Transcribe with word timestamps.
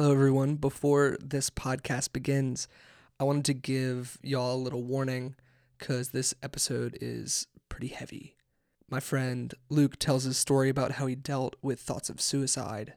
Hello, 0.00 0.12
everyone. 0.12 0.54
Before 0.54 1.16
this 1.20 1.50
podcast 1.50 2.12
begins, 2.12 2.68
I 3.18 3.24
wanted 3.24 3.44
to 3.46 3.52
give 3.52 4.16
y'all 4.22 4.54
a 4.54 4.56
little 4.56 4.84
warning 4.84 5.34
because 5.76 6.10
this 6.10 6.32
episode 6.40 6.96
is 7.00 7.48
pretty 7.68 7.88
heavy. 7.88 8.36
My 8.88 9.00
friend 9.00 9.52
Luke 9.68 9.98
tells 9.98 10.22
his 10.22 10.38
story 10.38 10.68
about 10.68 10.92
how 10.92 11.06
he 11.08 11.16
dealt 11.16 11.56
with 11.62 11.80
thoughts 11.80 12.08
of 12.08 12.20
suicide. 12.20 12.94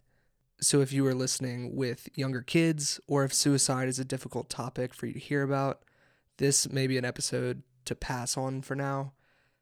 So, 0.61 0.81
if 0.81 0.93
you 0.93 1.03
are 1.07 1.15
listening 1.15 1.75
with 1.75 2.07
younger 2.13 2.43
kids, 2.43 2.99
or 3.07 3.23
if 3.23 3.33
suicide 3.33 3.87
is 3.87 3.97
a 3.97 4.05
difficult 4.05 4.47
topic 4.47 4.93
for 4.93 5.07
you 5.07 5.13
to 5.13 5.19
hear 5.19 5.41
about, 5.41 5.81
this 6.37 6.69
may 6.69 6.85
be 6.85 6.99
an 6.99 7.05
episode 7.05 7.63
to 7.85 7.95
pass 7.95 8.37
on 8.37 8.61
for 8.61 8.75
now. 8.75 9.13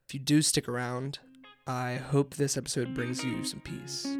If 0.05 0.13
you 0.13 0.19
do 0.19 0.41
stick 0.41 0.67
around, 0.67 1.19
I 1.65 1.95
hope 1.95 2.35
this 2.35 2.57
episode 2.57 2.93
brings 2.93 3.23
you 3.23 3.45
some 3.45 3.61
peace. 3.61 4.17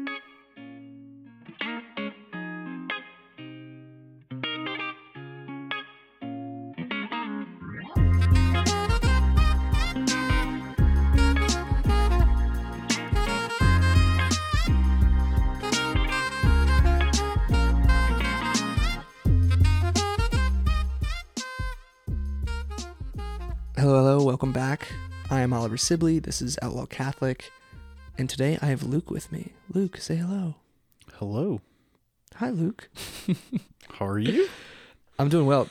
Oliver 25.60 25.76
Sibley. 25.76 26.18
This 26.18 26.40
is 26.40 26.58
Outlaw 26.62 26.86
Catholic. 26.86 27.52
And 28.16 28.30
today 28.30 28.58
I 28.62 28.68
have 28.68 28.82
Luke 28.82 29.10
with 29.10 29.30
me. 29.30 29.52
Luke, 29.70 29.98
say 29.98 30.16
hello. 30.16 30.54
Hello. 31.16 31.60
Hi, 32.36 32.48
Luke. 32.48 32.88
How 33.90 34.06
are 34.06 34.18
you? 34.18 34.48
I'm 35.18 35.28
doing 35.28 35.44
well. 35.44 35.68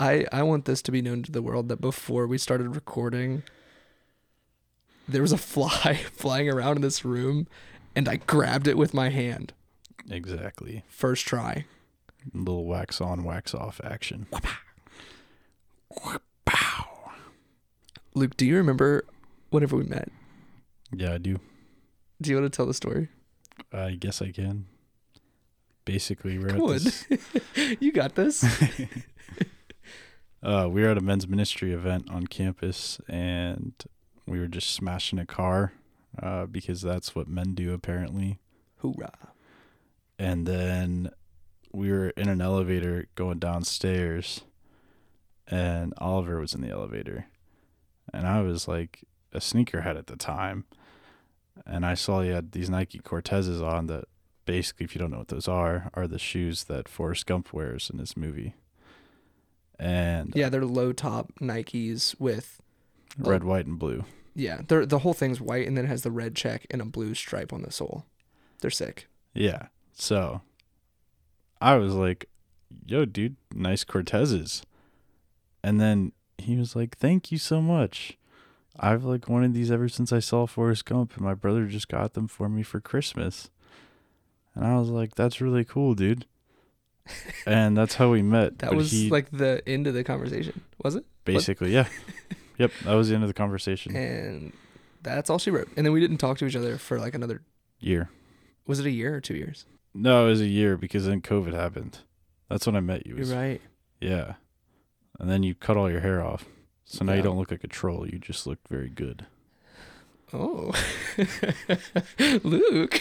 I, 0.00 0.26
I 0.32 0.42
want 0.42 0.64
this 0.64 0.82
to 0.82 0.90
be 0.90 1.00
known 1.00 1.22
to 1.22 1.30
the 1.30 1.40
world 1.40 1.68
that 1.68 1.80
before 1.80 2.26
we 2.26 2.36
started 2.36 2.74
recording, 2.74 3.44
there 5.06 5.22
was 5.22 5.30
a 5.30 5.38
fly 5.38 5.94
flying 6.12 6.50
around 6.50 6.74
in 6.74 6.82
this 6.82 7.04
room, 7.04 7.46
and 7.94 8.08
I 8.08 8.16
grabbed 8.16 8.66
it 8.66 8.76
with 8.76 8.92
my 8.92 9.10
hand. 9.10 9.52
exactly. 10.10 10.82
First 10.88 11.28
try. 11.28 11.64
little 12.34 12.64
wax 12.64 13.00
on, 13.00 13.22
wax 13.22 13.54
off 13.54 13.80
action. 13.84 14.26
Luke, 18.14 18.36
do 18.36 18.44
you 18.44 18.56
remember 18.56 19.04
whenever 19.50 19.76
we 19.76 19.84
met? 19.84 20.08
Yeah, 20.92 21.14
I 21.14 21.18
do. 21.18 21.38
Do 22.20 22.30
you 22.30 22.36
want 22.36 22.50
to 22.52 22.56
tell 22.56 22.66
the 22.66 22.74
story? 22.74 23.08
I 23.72 23.92
guess 23.92 24.20
I 24.22 24.32
can. 24.32 24.66
Basically, 25.84 26.38
we're 26.38 26.48
Come 26.48 26.62
on. 26.62 26.74
at 26.76 26.82
this. 26.82 27.06
you 27.80 27.92
got 27.92 28.14
this. 28.14 28.44
Uh, 30.40 30.68
we 30.70 30.82
were 30.82 30.88
at 30.90 30.96
a 30.96 31.00
men's 31.00 31.26
ministry 31.26 31.72
event 31.72 32.08
on 32.10 32.24
campus, 32.28 33.00
and 33.08 33.72
we 34.24 34.38
were 34.38 34.46
just 34.46 34.70
smashing 34.70 35.18
a 35.18 35.26
car, 35.26 35.72
uh, 36.22 36.46
because 36.46 36.80
that's 36.80 37.12
what 37.12 37.26
men 37.26 37.54
do 37.54 37.72
apparently. 37.74 38.38
Hoorah. 38.76 39.32
And 40.16 40.46
then 40.46 41.10
we 41.72 41.90
were 41.90 42.10
in 42.10 42.28
an 42.28 42.40
elevator 42.40 43.08
going 43.16 43.40
downstairs, 43.40 44.42
and 45.48 45.92
Oliver 45.98 46.38
was 46.38 46.54
in 46.54 46.60
the 46.60 46.70
elevator, 46.70 47.26
and 48.14 48.24
I 48.24 48.40
was 48.42 48.68
like 48.68 49.00
a 49.32 49.38
sneakerhead 49.38 49.96
at 49.98 50.06
the 50.06 50.16
time, 50.16 50.64
and 51.66 51.84
I 51.84 51.94
saw 51.94 52.22
he 52.22 52.30
had 52.30 52.52
these 52.52 52.70
Nike 52.70 52.98
Cortezes 53.00 53.62
on 53.62 53.86
that 53.88 54.04
basically, 54.46 54.84
if 54.84 54.94
you 54.94 54.98
don't 55.00 55.10
know 55.10 55.18
what 55.18 55.28
those 55.28 55.48
are, 55.48 55.90
are 55.94 56.06
the 56.06 56.18
shoes 56.18 56.64
that 56.64 56.88
Forrest 56.88 57.26
Gump 57.26 57.52
wears 57.52 57.90
in 57.90 57.98
this 57.98 58.16
movie. 58.16 58.54
And 59.78 60.32
Yeah, 60.34 60.46
uh, 60.46 60.50
they're 60.50 60.64
low 60.64 60.92
top 60.92 61.32
Nikes 61.40 62.18
with 62.18 62.60
red, 63.18 63.44
white, 63.44 63.66
and 63.66 63.78
blue. 63.78 64.04
yeah, 64.34 64.62
they're 64.66 64.86
the 64.86 65.00
whole 65.00 65.14
thing's 65.14 65.40
white 65.40 65.66
and 65.68 65.76
then 65.76 65.84
it 65.84 65.88
has 65.88 66.02
the 66.02 66.10
red 66.10 66.34
check 66.34 66.66
and 66.70 66.80
a 66.80 66.84
blue 66.86 67.14
stripe 67.14 67.52
on 67.52 67.62
the 67.62 67.70
sole. 67.70 68.04
They're 68.60 68.70
sick. 68.70 69.06
Yeah. 69.34 69.66
So 69.92 70.40
I 71.60 71.76
was 71.76 71.94
like, 71.94 72.28
yo, 72.86 73.04
dude, 73.04 73.36
nice 73.54 73.84
Cortezes. 73.84 74.62
And 75.62 75.80
then 75.80 76.12
he 76.38 76.56
was 76.56 76.74
like, 76.74 76.96
thank 76.96 77.30
you 77.30 77.38
so 77.38 77.60
much. 77.60 78.16
I've 78.78 79.04
like 79.04 79.28
wanted 79.28 79.54
these 79.54 79.70
ever 79.70 79.88
since 79.88 80.12
I 80.12 80.20
saw 80.20 80.46
Forrest 80.46 80.84
Gump, 80.84 81.14
and 81.16 81.24
my 81.24 81.34
brother 81.34 81.66
just 81.66 81.88
got 81.88 82.14
them 82.14 82.28
for 82.28 82.48
me 82.48 82.62
for 82.62 82.80
Christmas. 82.80 83.50
And 84.54 84.64
I 84.66 84.76
was 84.78 84.88
like, 84.88 85.14
that's 85.14 85.40
really 85.40 85.64
cool, 85.64 85.94
dude. 85.94 86.26
and 87.46 87.76
that's 87.76 87.94
how 87.94 88.10
we 88.10 88.22
met. 88.22 88.58
That 88.58 88.70
But 88.70 88.76
was 88.76 88.90
he- 88.92 89.08
like 89.10 89.30
the 89.30 89.62
end 89.66 89.86
of 89.86 89.94
the 89.94 90.04
conversation, 90.04 90.60
was 90.82 90.94
it? 90.94 91.04
basically, 91.24 91.72
yeah. 91.72 91.88
yep, 92.58 92.72
that 92.84 92.94
was 92.94 93.08
the 93.08 93.14
end 93.14 93.24
of 93.24 93.28
the 93.28 93.34
conversation. 93.34 93.94
And 93.96 94.52
that's 95.02 95.28
all 95.30 95.38
she 95.38 95.50
wrote. 95.50 95.68
And 95.76 95.84
then 95.86 95.92
we 95.92 96.00
didn't 96.00 96.18
talk 96.18 96.38
to 96.38 96.46
each 96.46 96.56
other 96.56 96.78
for 96.78 96.98
like 96.98 97.14
another 97.14 97.42
Year. 97.80 98.10
was 98.66 98.80
it 98.80 98.86
a 98.86 98.90
year 98.90 99.14
or 99.14 99.20
two 99.20 99.34
years? 99.36 99.64
No, 99.94 100.26
it 100.26 100.30
was 100.30 100.40
a 100.40 100.46
year 100.46 100.76
because 100.76 101.06
then 101.06 101.20
COVID 101.20 101.52
happened. 101.54 101.98
That's 102.50 102.66
when 102.66 102.74
I 102.76 102.80
met 102.80 103.06
you. 103.06 103.16
You're 103.16 103.26
right. 103.36 103.60
Yeah. 104.00 104.34
And 105.20 105.30
then 105.30 105.42
you 105.42 105.54
cut 105.54 105.76
all 105.76 105.90
your 105.90 106.00
hair 106.00 106.22
off. 106.24 106.44
So 106.90 107.04
now 107.04 107.12
Yeah. 107.12 107.18
you 107.18 107.22
don't 107.22 107.36
look 107.38 107.50
like 107.50 107.64
a 107.64 107.68
troll. 107.68 108.08
You 108.08 108.18
just 108.18 108.46
look 108.46 108.58
very 108.68 108.88
good. 108.88 109.26
Oh, 110.32 110.72
Luke. 112.42 113.00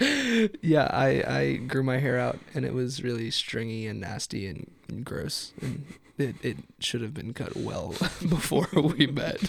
yeah, 0.62 0.88
I 0.90 1.22
I 1.26 1.56
grew 1.66 1.82
my 1.82 1.98
hair 1.98 2.18
out 2.18 2.38
and 2.54 2.64
it 2.64 2.72
was 2.74 3.02
really 3.02 3.30
stringy 3.30 3.86
and 3.86 4.00
nasty 4.00 4.46
and, 4.46 4.70
and 4.88 5.04
gross, 5.04 5.52
and 5.60 5.84
it 6.18 6.36
it 6.42 6.56
should 6.78 7.02
have 7.02 7.12
been 7.14 7.34
cut 7.34 7.56
well 7.56 7.88
before 8.28 8.68
we 8.74 9.06
met. 9.06 9.40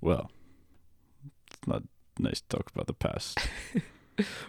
Well, 0.00 0.30
it's 1.46 1.66
not 1.66 1.82
nice 2.18 2.40
to 2.42 2.48
talk 2.48 2.70
about 2.74 2.86
the 2.86 2.92
past. 2.94 3.38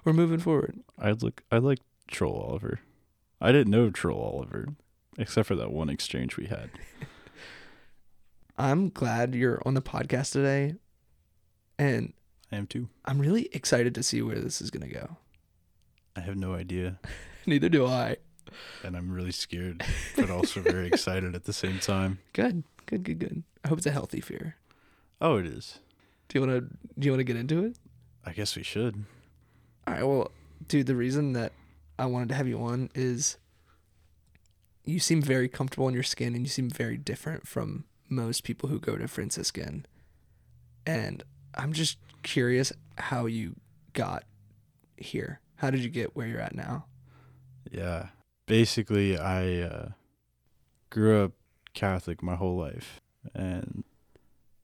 We're 0.03 0.13
moving 0.13 0.39
forward. 0.39 0.79
I 0.97 1.11
look 1.11 1.43
I 1.51 1.57
like 1.59 1.79
Troll 2.09 2.35
Oliver. 2.49 2.79
I 3.39 3.51
didn't 3.51 3.71
know 3.71 3.89
Troll 3.89 4.19
Oliver 4.21 4.69
except 5.17 5.47
for 5.47 5.55
that 5.55 5.71
one 5.71 5.89
exchange 5.89 6.35
we 6.37 6.47
had. 6.47 6.69
I'm 8.57 8.89
glad 8.89 9.35
you're 9.35 9.61
on 9.65 9.75
the 9.75 9.81
podcast 9.81 10.31
today, 10.31 10.75
and 11.77 12.13
I 12.51 12.55
am 12.55 12.65
too. 12.65 12.89
I'm 13.05 13.19
really 13.19 13.49
excited 13.53 13.93
to 13.95 14.03
see 14.03 14.21
where 14.21 14.39
this 14.39 14.61
is 14.61 14.71
gonna 14.71 14.87
go. 14.87 15.17
I 16.15 16.21
have 16.21 16.35
no 16.35 16.53
idea. 16.53 16.99
Neither 17.45 17.69
do 17.69 17.85
I. 17.85 18.17
And 18.83 18.97
I'm 18.97 19.11
really 19.11 19.31
scared, 19.31 19.83
but 20.15 20.31
also 20.31 20.61
very 20.61 20.87
excited 20.93 21.35
at 21.35 21.43
the 21.43 21.53
same 21.53 21.79
time. 21.79 22.19
Good, 22.33 22.63
good, 22.87 23.03
good, 23.03 23.19
good. 23.19 23.43
I 23.63 23.67
hope 23.67 23.77
it's 23.77 23.87
a 23.87 23.91
healthy 23.91 24.21
fear. 24.21 24.55
Oh, 25.21 25.37
it 25.37 25.45
is. 25.45 25.79
Do 26.29 26.39
you 26.39 26.47
want 26.47 26.59
to? 26.59 26.77
Do 26.99 27.05
you 27.05 27.11
want 27.11 27.19
to 27.19 27.25
get 27.25 27.35
into 27.35 27.63
it? 27.63 27.77
I 28.25 28.31
guess 28.31 28.55
we 28.55 28.63
should. 28.63 29.05
All 29.85 29.93
right. 29.93 30.03
Well, 30.03 30.31
dude, 30.67 30.87
the 30.87 30.95
reason 30.95 31.33
that 31.33 31.53
I 31.99 32.07
wanted 32.07 32.29
to 32.29 32.35
have 32.35 32.47
you 32.47 32.59
on 32.61 32.89
is 32.95 33.37
you 34.83 34.99
seem 34.99 35.21
very 35.21 35.47
comfortable 35.47 35.87
in 35.87 35.93
your 35.93 36.03
skin 36.03 36.33
and 36.33 36.43
you 36.43 36.49
seem 36.49 36.69
very 36.69 36.97
different 36.97 37.47
from 37.47 37.85
most 38.09 38.43
people 38.43 38.69
who 38.69 38.79
go 38.79 38.97
to 38.97 39.07
Franciscan. 39.07 39.85
And 40.85 41.23
I'm 41.55 41.73
just 41.73 41.97
curious 42.23 42.71
how 42.97 43.25
you 43.25 43.55
got 43.93 44.23
here. 44.97 45.41
How 45.55 45.69
did 45.71 45.81
you 45.81 45.89
get 45.89 46.15
where 46.15 46.27
you're 46.27 46.41
at 46.41 46.55
now? 46.55 46.85
Yeah. 47.71 48.07
Basically, 48.45 49.17
I 49.17 49.61
uh, 49.61 49.89
grew 50.89 51.23
up 51.23 51.33
Catholic 51.73 52.23
my 52.23 52.35
whole 52.35 52.55
life. 52.55 53.01
And 53.33 53.83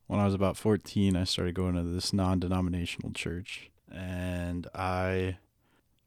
when 0.06 0.20
I 0.20 0.24
was 0.24 0.34
about 0.34 0.56
14, 0.56 1.16
I 1.16 1.24
started 1.24 1.54
going 1.54 1.74
to 1.74 1.82
this 1.82 2.12
non 2.12 2.40
denominational 2.40 3.12
church. 3.12 3.70
And 3.92 4.66
I 4.74 5.38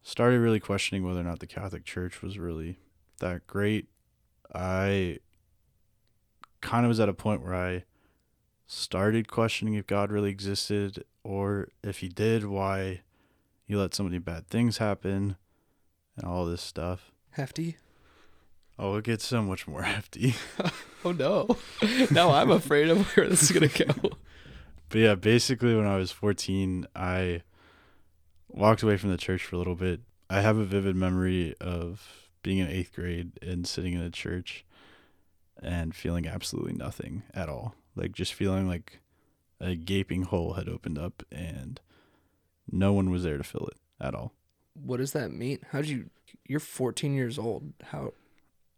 started 0.03 0.39
really 0.39 0.59
questioning 0.59 1.05
whether 1.05 1.19
or 1.19 1.23
not 1.23 1.39
the 1.39 1.47
Catholic 1.47 1.85
Church 1.85 2.21
was 2.21 2.39
really 2.39 2.79
that 3.19 3.45
great. 3.47 3.87
I 4.53 5.19
kind 6.61 6.85
of 6.85 6.89
was 6.89 6.99
at 6.99 7.09
a 7.09 7.13
point 7.13 7.43
where 7.43 7.55
I 7.55 7.83
started 8.65 9.27
questioning 9.27 9.75
if 9.75 9.87
God 9.87 10.11
really 10.11 10.29
existed 10.29 11.03
or 11.23 11.69
if 11.83 11.99
he 11.99 12.09
did, 12.09 12.45
why 12.45 13.01
he 13.65 13.75
let 13.75 13.93
so 13.93 14.03
many 14.03 14.17
bad 14.19 14.47
things 14.47 14.77
happen 14.77 15.37
and 16.15 16.25
all 16.25 16.45
this 16.45 16.61
stuff. 16.61 17.11
Hefty? 17.31 17.77
Oh, 18.79 18.95
it 18.95 19.05
gets 19.05 19.25
so 19.25 19.41
much 19.41 19.67
more 19.67 19.81
hefty. 19.83 20.35
Oh 21.05 21.11
no. 21.11 21.47
now 22.11 22.31
I'm 22.31 22.49
afraid 22.49 22.89
of 22.89 23.15
where 23.15 23.29
this 23.29 23.43
is 23.43 23.51
going 23.51 23.69
to 23.69 23.85
go. 23.85 24.09
But 24.89 24.97
yeah, 24.99 25.15
basically, 25.15 25.75
when 25.75 25.85
I 25.85 25.95
was 25.97 26.11
14, 26.11 26.87
I 26.95 27.43
walked 28.49 28.83
away 28.83 28.97
from 28.97 29.11
the 29.11 29.17
church 29.17 29.43
for 29.43 29.55
a 29.55 29.57
little 29.59 29.75
bit. 29.75 30.01
I 30.29 30.41
have 30.41 30.57
a 30.57 30.65
vivid 30.65 30.95
memory 30.95 31.55
of 31.61 32.29
being 32.41 32.57
in 32.59 32.67
eighth 32.67 32.93
grade 32.95 33.31
and 33.41 33.67
sitting 33.67 33.93
in 33.93 34.01
a 34.01 34.09
church 34.09 34.65
and 35.61 35.95
feeling 35.95 36.27
absolutely 36.27 36.73
nothing 36.73 37.23
at 37.33 37.49
all. 37.49 37.75
Like, 37.95 38.11
just 38.11 38.33
feeling 38.33 38.67
like 38.67 38.99
a 39.59 39.75
gaping 39.75 40.23
hole 40.23 40.53
had 40.53 40.69
opened 40.69 40.97
up 40.99 41.23
and 41.31 41.79
no 42.71 42.93
one 42.93 43.09
was 43.09 43.23
there 43.23 43.37
to 43.37 43.43
fill 43.43 43.67
it 43.71 43.79
at 43.99 44.13
all. 44.13 44.33
What 44.73 44.97
does 44.97 45.13
that 45.13 45.31
mean? 45.31 45.59
How 45.71 45.81
did 45.81 45.89
you 45.89 46.09
You're 46.47 46.59
14 46.59 47.13
years 47.15 47.39
old. 47.39 47.73
How 47.81 48.13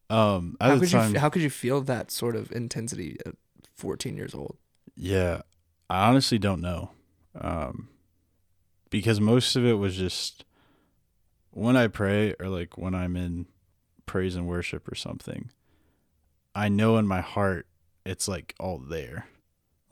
Um, 0.09 0.55
at 0.61 0.69
how 0.69 0.79
could 0.79 0.89
time, 0.89 1.13
you 1.13 1.19
how 1.19 1.29
could 1.29 1.41
you 1.41 1.49
feel 1.49 1.81
that 1.81 2.11
sort 2.11 2.35
of 2.35 2.51
intensity 2.51 3.17
at 3.25 3.35
14 3.75 4.15
years 4.15 4.33
old? 4.33 4.57
yeah, 4.95 5.41
I 5.89 6.07
honestly 6.09 6.37
don't 6.39 6.61
know. 6.61 6.91
Um, 7.39 7.89
because 8.89 9.19
most 9.19 9.55
of 9.55 9.65
it 9.65 9.73
was 9.73 9.95
just 9.97 10.45
when 11.51 11.75
I 11.75 11.87
pray 11.87 12.35
or 12.39 12.47
like 12.47 12.77
when 12.77 12.95
I'm 12.95 13.15
in 13.17 13.47
praise 14.05 14.35
and 14.35 14.47
worship 14.47 14.89
or 14.91 14.95
something, 14.95 15.51
I 16.55 16.69
know 16.69 16.97
in 16.97 17.07
my 17.07 17.21
heart 17.21 17.67
it's 18.05 18.27
like 18.27 18.55
all 18.59 18.77
there. 18.77 19.27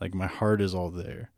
Like 0.00 0.14
my 0.14 0.26
heart 0.26 0.60
is 0.60 0.74
all 0.74 0.90
there. 0.90 1.30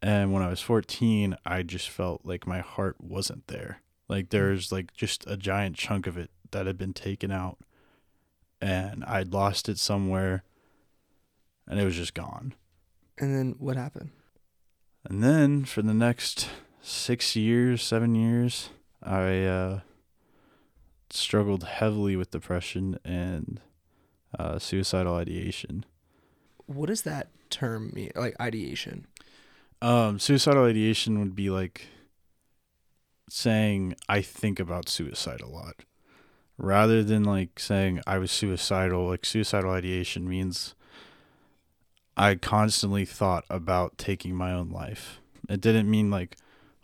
And 0.00 0.32
when 0.32 0.42
I 0.42 0.48
was 0.48 0.60
14, 0.60 1.36
I 1.46 1.62
just 1.62 1.88
felt 1.88 2.22
like 2.24 2.46
my 2.46 2.60
heart 2.60 2.96
wasn't 3.00 3.46
there. 3.46 3.80
Like 4.08 4.30
there's 4.30 4.72
like 4.72 4.92
just 4.92 5.24
a 5.26 5.36
giant 5.36 5.76
chunk 5.76 6.06
of 6.06 6.18
it 6.18 6.30
that 6.50 6.66
had 6.66 6.76
been 6.76 6.92
taken 6.92 7.30
out 7.30 7.58
and 8.60 9.04
I'd 9.04 9.32
lost 9.32 9.68
it 9.68 9.78
somewhere 9.78 10.42
and 11.68 11.80
it 11.80 11.84
was 11.84 11.96
just 11.96 12.14
gone. 12.14 12.54
And 13.18 13.34
then 13.34 13.54
what 13.58 13.76
happened? 13.76 14.10
And 15.04 15.22
then 15.22 15.64
for 15.64 15.82
the 15.82 15.94
next 15.94 16.48
six 16.80 17.36
years, 17.36 17.82
seven 17.82 18.14
years, 18.14 18.70
I 19.02 19.44
uh, 19.44 19.80
struggled 21.10 21.64
heavily 21.64 22.16
with 22.16 22.30
depression 22.30 22.98
and 23.04 23.60
uh, 24.38 24.58
suicidal 24.58 25.14
ideation. 25.14 25.84
What 26.66 26.86
does 26.86 27.02
that 27.02 27.28
term 27.50 27.90
mean? 27.94 28.12
Like 28.14 28.36
ideation. 28.40 29.06
Um, 29.80 30.18
suicidal 30.18 30.64
ideation 30.64 31.18
would 31.18 31.34
be 31.34 31.50
like 31.50 31.88
saying 33.28 33.94
I 34.08 34.22
think 34.22 34.60
about 34.60 34.88
suicide 34.88 35.40
a 35.40 35.48
lot, 35.48 35.84
rather 36.56 37.02
than 37.02 37.24
like 37.24 37.58
saying 37.58 38.00
I 38.06 38.18
was 38.18 38.30
suicidal. 38.30 39.08
Like 39.08 39.24
suicidal 39.24 39.70
ideation 39.70 40.28
means 40.28 40.74
I 42.16 42.34
constantly 42.36 43.04
thought 43.04 43.44
about 43.50 43.98
taking 43.98 44.34
my 44.34 44.52
own 44.52 44.70
life. 44.70 45.20
It 45.48 45.60
didn't 45.60 45.90
mean 45.90 46.10
like 46.10 46.36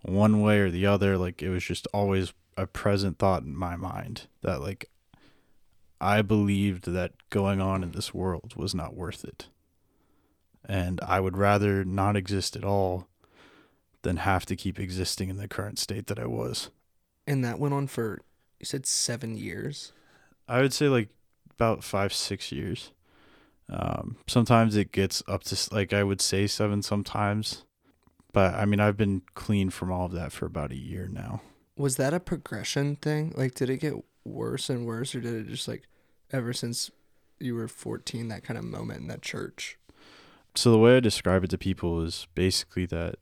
one 0.03 0.41
way 0.41 0.59
or 0.59 0.71
the 0.71 0.87
other. 0.87 1.17
Like 1.17 1.43
it 1.43 1.51
was 1.51 1.65
just 1.65 1.87
always 1.95 2.33
a 2.57 2.67
present 2.67 3.19
thought 3.19 3.43
in 3.43 3.57
my 3.57 3.77
mind 3.77 4.27
that 4.43 4.61
like 4.61 4.91
I 6.01 6.23
believed 6.23 6.87
that 6.93 7.13
going 7.31 7.61
on 7.61 7.83
in 7.83 7.93
this 7.93 8.15
world 8.15 8.55
was 8.57 8.75
not 8.75 8.95
worth 8.95 9.25
it. 9.25 9.49
And 10.65 11.01
I 11.01 11.21
would 11.21 11.37
rather 11.37 11.85
not 11.85 12.17
exist 12.17 12.55
at 12.55 12.65
all 12.65 13.09
than 14.03 14.19
have 14.19 14.47
to 14.47 14.57
keep 14.57 14.79
existing 14.79 15.29
in 15.29 15.37
the 15.37 15.49
current 15.49 15.79
state 15.79 16.07
that 16.07 16.19
I 16.19 16.27
was. 16.27 16.71
And 17.27 17.45
that 17.45 17.59
went 17.59 17.75
on 17.75 17.87
for 17.87 18.21
you 18.61 18.67
said 18.67 18.87
7 18.87 19.37
years. 19.37 19.93
I 20.49 20.61
would 20.61 20.73
say 20.73 20.89
like 20.89 21.11
about 21.51 21.85
five, 21.85 22.13
six 22.13 22.51
years. 22.53 22.93
Um, 23.69 24.17
sometimes 24.27 24.77
it 24.77 24.93
gets 24.93 25.23
up 25.29 25.45
to 25.45 25.75
like 25.75 25.93
I 25.93 26.03
would 26.03 26.21
say 26.21 26.47
seven 26.47 26.83
sometimes, 26.83 27.65
but 28.33 28.55
I 28.55 28.65
mean 28.65 28.81
I've 28.81 28.97
been 28.97 29.23
clean 29.35 29.69
from 29.71 29.93
all 29.93 30.07
of 30.07 30.13
that 30.13 30.33
for 30.33 30.47
about 30.47 30.73
a 30.73 30.77
year 30.77 31.07
now. 31.07 31.43
Was 31.77 31.97
that 31.97 32.15
a 32.15 32.21
progression 32.21 32.97
thing? 32.97 33.35
Like 33.37 33.55
did 33.55 33.69
it 33.69 33.79
get 33.79 33.95
worse 34.25 34.69
and 34.69 34.87
worse 34.87 35.15
or 35.15 35.21
did 35.21 35.35
it 35.35 35.49
just 35.49 35.69
like 35.69 35.85
ever 36.33 36.53
since 36.53 36.91
you 37.41 37.55
were 37.55 37.69
14 37.69 38.29
that 38.29 38.45
kind 38.45 38.59
of 38.59 38.65
moment 38.65 39.01
in 39.01 39.09
that 39.09 39.23
church? 39.23 39.79
So 40.55 40.71
the 40.71 40.79
way 40.79 40.97
I 40.97 41.01
describe 41.01 41.45
it 41.45 41.51
to 41.51 41.59
people 41.59 42.03
is 42.03 42.27
basically 42.35 42.87
that 42.87 43.17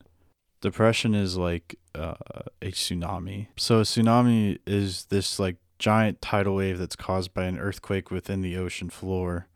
depression 0.61 1.15
is 1.15 1.37
like 1.37 1.77
uh, 1.95 2.15
a 2.63 2.71
tsunami. 2.71 3.49
So 3.57 3.81
a 3.81 3.83
tsunami 3.83 4.59
is 4.67 5.05
this 5.07 5.39
like 5.39 5.57
giant 5.79 6.23
tidal 6.23 6.57
wave 6.57 6.79
that's 6.79 6.97
caused 6.97 7.35
by 7.35 7.45
an 7.45 7.59
earthquake 7.59 8.11
within 8.11 8.41
the 8.41 8.57
ocean 8.57 8.91
floor 8.91 9.49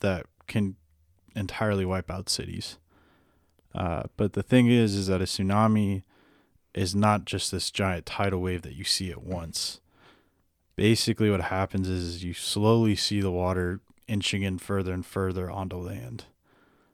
that 0.00 0.26
can 0.46 0.76
entirely 1.36 1.84
wipe 1.84 2.10
out 2.10 2.28
cities. 2.28 2.78
Uh, 3.74 4.04
but 4.16 4.34
the 4.34 4.42
thing 4.42 4.68
is, 4.68 4.94
is 4.94 5.06
that 5.08 5.20
a 5.20 5.24
tsunami 5.24 6.02
is 6.74 6.94
not 6.94 7.24
just 7.24 7.50
this 7.50 7.70
giant 7.70 8.06
tidal 8.06 8.40
wave 8.40 8.62
that 8.62 8.74
you 8.74 8.84
see 8.84 9.10
at 9.10 9.22
once. 9.22 9.80
Basically, 10.76 11.30
what 11.30 11.42
happens 11.42 11.88
is 11.88 12.24
you 12.24 12.34
slowly 12.34 12.96
see 12.96 13.20
the 13.20 13.30
water 13.30 13.80
inching 14.08 14.42
in 14.42 14.58
further 14.58 14.92
and 14.92 15.06
further 15.06 15.50
onto 15.50 15.76
land. 15.76 16.24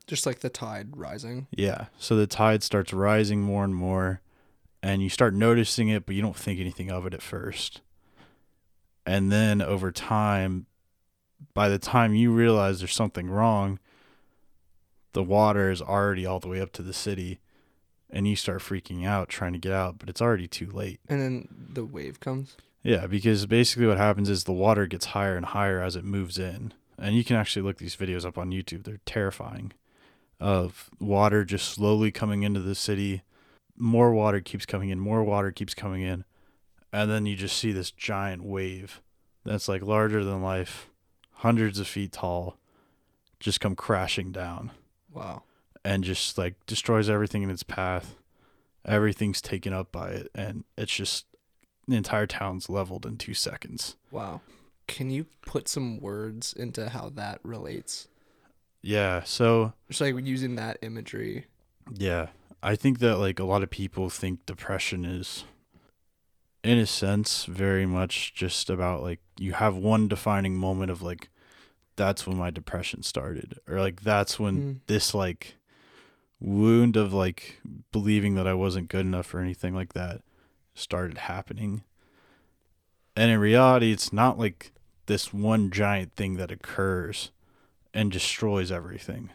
Just 0.07 0.27
like 0.27 0.41
the 0.41 0.51
tide 0.51 0.97
rising. 0.97 1.47
Yeah. 1.51 1.87
So 1.99 2.17
the 2.17 2.27
tide 2.27 2.63
starts 2.63 2.93
rising 2.93 3.41
more 3.41 3.65
and 3.65 3.75
more, 3.75 4.21
and 4.83 5.03
you 5.03 5.09
start 5.09 5.35
noticing 5.35 5.89
it, 5.89 6.05
but 6.05 6.15
you 6.15 6.23
don't 6.23 6.37
think 6.37 6.61
anything 6.61 6.91
of 6.91 7.07
it 7.07 7.15
at 7.15 7.23
first. 7.23 7.81
And 9.07 9.33
then 9.33 9.63
over 9.63 9.91
time, 9.91 10.67
by 11.55 11.69
the 11.69 11.79
time 11.79 12.15
you 12.15 12.33
realize 12.33 12.81
there's 12.81 12.95
something 12.95 13.31
wrong, 13.31 13.79
the 15.13 15.23
water 15.23 15.71
is 15.71 15.81
already 15.81 16.27
all 16.27 16.39
the 16.39 16.49
way 16.49 16.61
up 16.61 16.73
to 16.73 16.83
the 16.83 16.93
city, 16.93 17.41
and 18.11 18.29
you 18.29 18.37
start 18.37 18.61
freaking 18.61 19.07
out 19.07 19.29
trying 19.29 19.53
to 19.53 19.59
get 19.59 19.73
out, 19.73 19.99
but 19.99 20.09
it's 20.09 20.21
already 20.21 20.47
too 20.47 20.71
late. 20.71 21.01
And 21.09 21.21
then 21.21 21.49
the 21.73 21.85
wave 21.85 22.21
comes. 22.21 22.57
Yeah, 22.83 23.07
because 23.07 23.47
basically 23.47 23.87
what 23.87 23.99
happens 23.99 24.29
is 24.31 24.45
the 24.45 24.53
water 24.53 24.87
gets 24.87 25.07
higher 25.07 25.37
and 25.37 25.47
higher 25.47 25.83
as 25.83 25.97
it 25.97 26.05
moves 26.05 26.39
in. 26.39 26.73
And 26.99 27.15
you 27.15 27.25
can 27.25 27.37
actually 27.37 27.63
look 27.63 27.79
these 27.79 27.97
videos 27.97 28.25
up 28.25 28.39
on 28.39 28.51
YouTube. 28.51 28.85
They're 28.85 29.01
terrifying. 29.07 29.73
Of 30.39 30.89
water 30.99 31.45
just 31.45 31.69
slowly 31.69 32.11
coming 32.11 32.43
into 32.43 32.61
the 32.61 32.75
city. 32.75 33.23
More 33.77 34.13
water 34.13 34.41
keeps 34.41 34.65
coming 34.67 34.89
in, 34.91 34.99
more 35.01 35.23
water 35.23 35.51
keeps 35.51 35.75
coming 35.75 36.03
in. 36.03 36.25
And 36.93 37.11
then 37.11 37.27
you 37.27 37.37
just 37.37 37.57
see 37.57 37.73
this 37.73 37.91
giant 37.91 38.43
wave 38.43 39.01
that's 39.45 39.69
like 39.69 39.83
larger 39.83 40.25
than 40.25 40.43
life, 40.43 40.91
hundreds 41.35 41.79
of 41.79 41.87
feet 41.87 42.13
tall, 42.13 42.59
just 43.39 43.61
come 43.61 43.75
crashing 43.77 44.33
down 44.33 44.71
Wow. 45.13 45.45
and 45.85 46.05
just 46.05 46.37
like 46.37 46.55
destroys 46.67 47.09
everything 47.09 47.43
in 47.43 47.51
its 47.51 47.63
path. 47.63 48.17
Everything's 48.85 49.41
taken 49.41 49.73
up 49.73 49.93
by 49.93 50.11
it, 50.11 50.31
and 50.35 50.65
it's 50.77 50.95
just 50.95 51.27
the 51.89 51.97
entire 51.97 52.27
town's 52.27 52.69
leveled 52.69 53.05
in 53.07 53.17
two 53.17 53.35
seconds. 53.35 53.97
Wow. 54.11 54.41
Can 54.87 55.11
you 55.11 55.27
put 55.47 55.69
some 55.69 55.99
words 56.01 56.53
into 56.53 56.89
how 56.91 57.11
that 57.11 57.41
relates? 57.45 58.09
Yeah, 58.83 59.23
so 59.25 59.73
Just 59.89 60.01
like 60.01 60.15
using 60.27 60.55
that 60.57 60.79
imagery. 60.83 61.47
yeah, 61.93 62.29
I 62.63 62.77
think 62.77 62.99
that 63.01 63.17
like 63.19 63.39
a 63.39 63.45
lot 63.45 63.63
of 63.63 63.71
people 63.71 64.09
think 64.11 64.47
depression 64.47 65.05
is, 65.05 65.45
in 66.65 66.79
a 66.79 66.87
sense, 66.87 67.45
very 67.45 67.87
much 67.87 68.35
just 68.35 68.69
about 68.71 69.03
like 69.03 69.21
you 69.39 69.53
have 69.53 69.77
one 69.77 70.09
defining 70.09 70.57
moment 70.57 70.91
of 70.91 71.03
like, 71.03 71.29
that's 71.97 72.27
when 72.27 72.37
my 72.37 72.51
depression 72.51 73.03
started, 73.03 73.59
or 73.69 73.81
like 73.81 74.01
that's 74.03 74.39
when 74.39 74.57
Mm. 74.61 74.81
this 74.87 75.15
like 75.15 75.57
wound 76.41 76.97
of 76.97 77.13
like 77.13 77.61
believing 77.93 78.35
that 78.37 78.47
I 78.47 78.55
wasn't 78.55 78.89
good 78.89 79.05
enough 79.07 79.35
or 79.35 79.41
anything 79.41 79.75
like 79.75 79.93
that 79.93 80.23
started 80.75 81.19
happening. 81.19 81.83
And 83.17 83.31
in 83.31 83.39
reality, 83.39 83.93
it's 83.93 84.13
not 84.13 84.39
like 84.39 84.73
this 85.07 85.33
one 85.33 85.71
giant 85.71 86.15
thing 86.15 86.37
that 86.37 86.53
occurs 86.53 87.31
and 87.93 88.13
destroys 88.13 88.71
everything. 88.71 89.31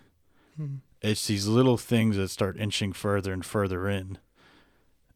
Hmm. 0.57 0.75
It's 1.01 1.27
these 1.27 1.47
little 1.47 1.77
things 1.77 2.15
that 2.17 2.29
start 2.29 2.57
inching 2.57 2.93
further 2.93 3.33
and 3.33 3.45
further 3.45 3.87
in. 3.89 4.17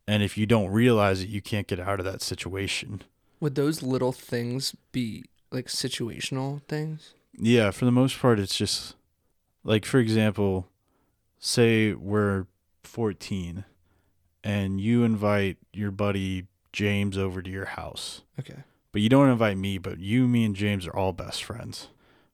And 0.07 0.21
if 0.21 0.37
you 0.37 0.45
don't 0.45 0.69
realize 0.69 1.21
it, 1.21 1.29
you 1.29 1.41
can't 1.41 1.67
get 1.67 1.79
out 1.79 1.99
of 1.99 2.05
that 2.05 2.21
situation. 2.21 3.03
Would 3.39 3.55
those 3.55 3.81
little 3.81 4.11
things 4.11 4.75
be 4.91 5.25
like 5.51 5.67
situational 5.67 6.61
things? 6.63 7.13
Yeah, 7.37 7.71
for 7.71 7.85
the 7.85 7.91
most 7.91 8.19
part, 8.19 8.39
it's 8.39 8.55
just 8.55 8.95
like, 9.63 9.85
for 9.85 9.99
example, 9.99 10.67
say 11.39 11.93
we're 11.93 12.47
14 12.83 13.65
and 14.43 14.79
you 14.79 15.03
invite 15.03 15.57
your 15.73 15.91
buddy 15.91 16.45
James 16.71 17.17
over 17.17 17.41
to 17.41 17.49
your 17.49 17.65
house, 17.65 18.21
Okay. 18.39 18.63
but 18.91 19.01
you 19.01 19.09
don't 19.09 19.29
invite 19.29 19.57
me, 19.57 19.77
but 19.77 19.99
you, 19.99 20.27
me, 20.27 20.45
and 20.45 20.55
James 20.55 20.85
are 20.87 20.95
all 20.95 21.13
best 21.13 21.43
friends, 21.43 21.87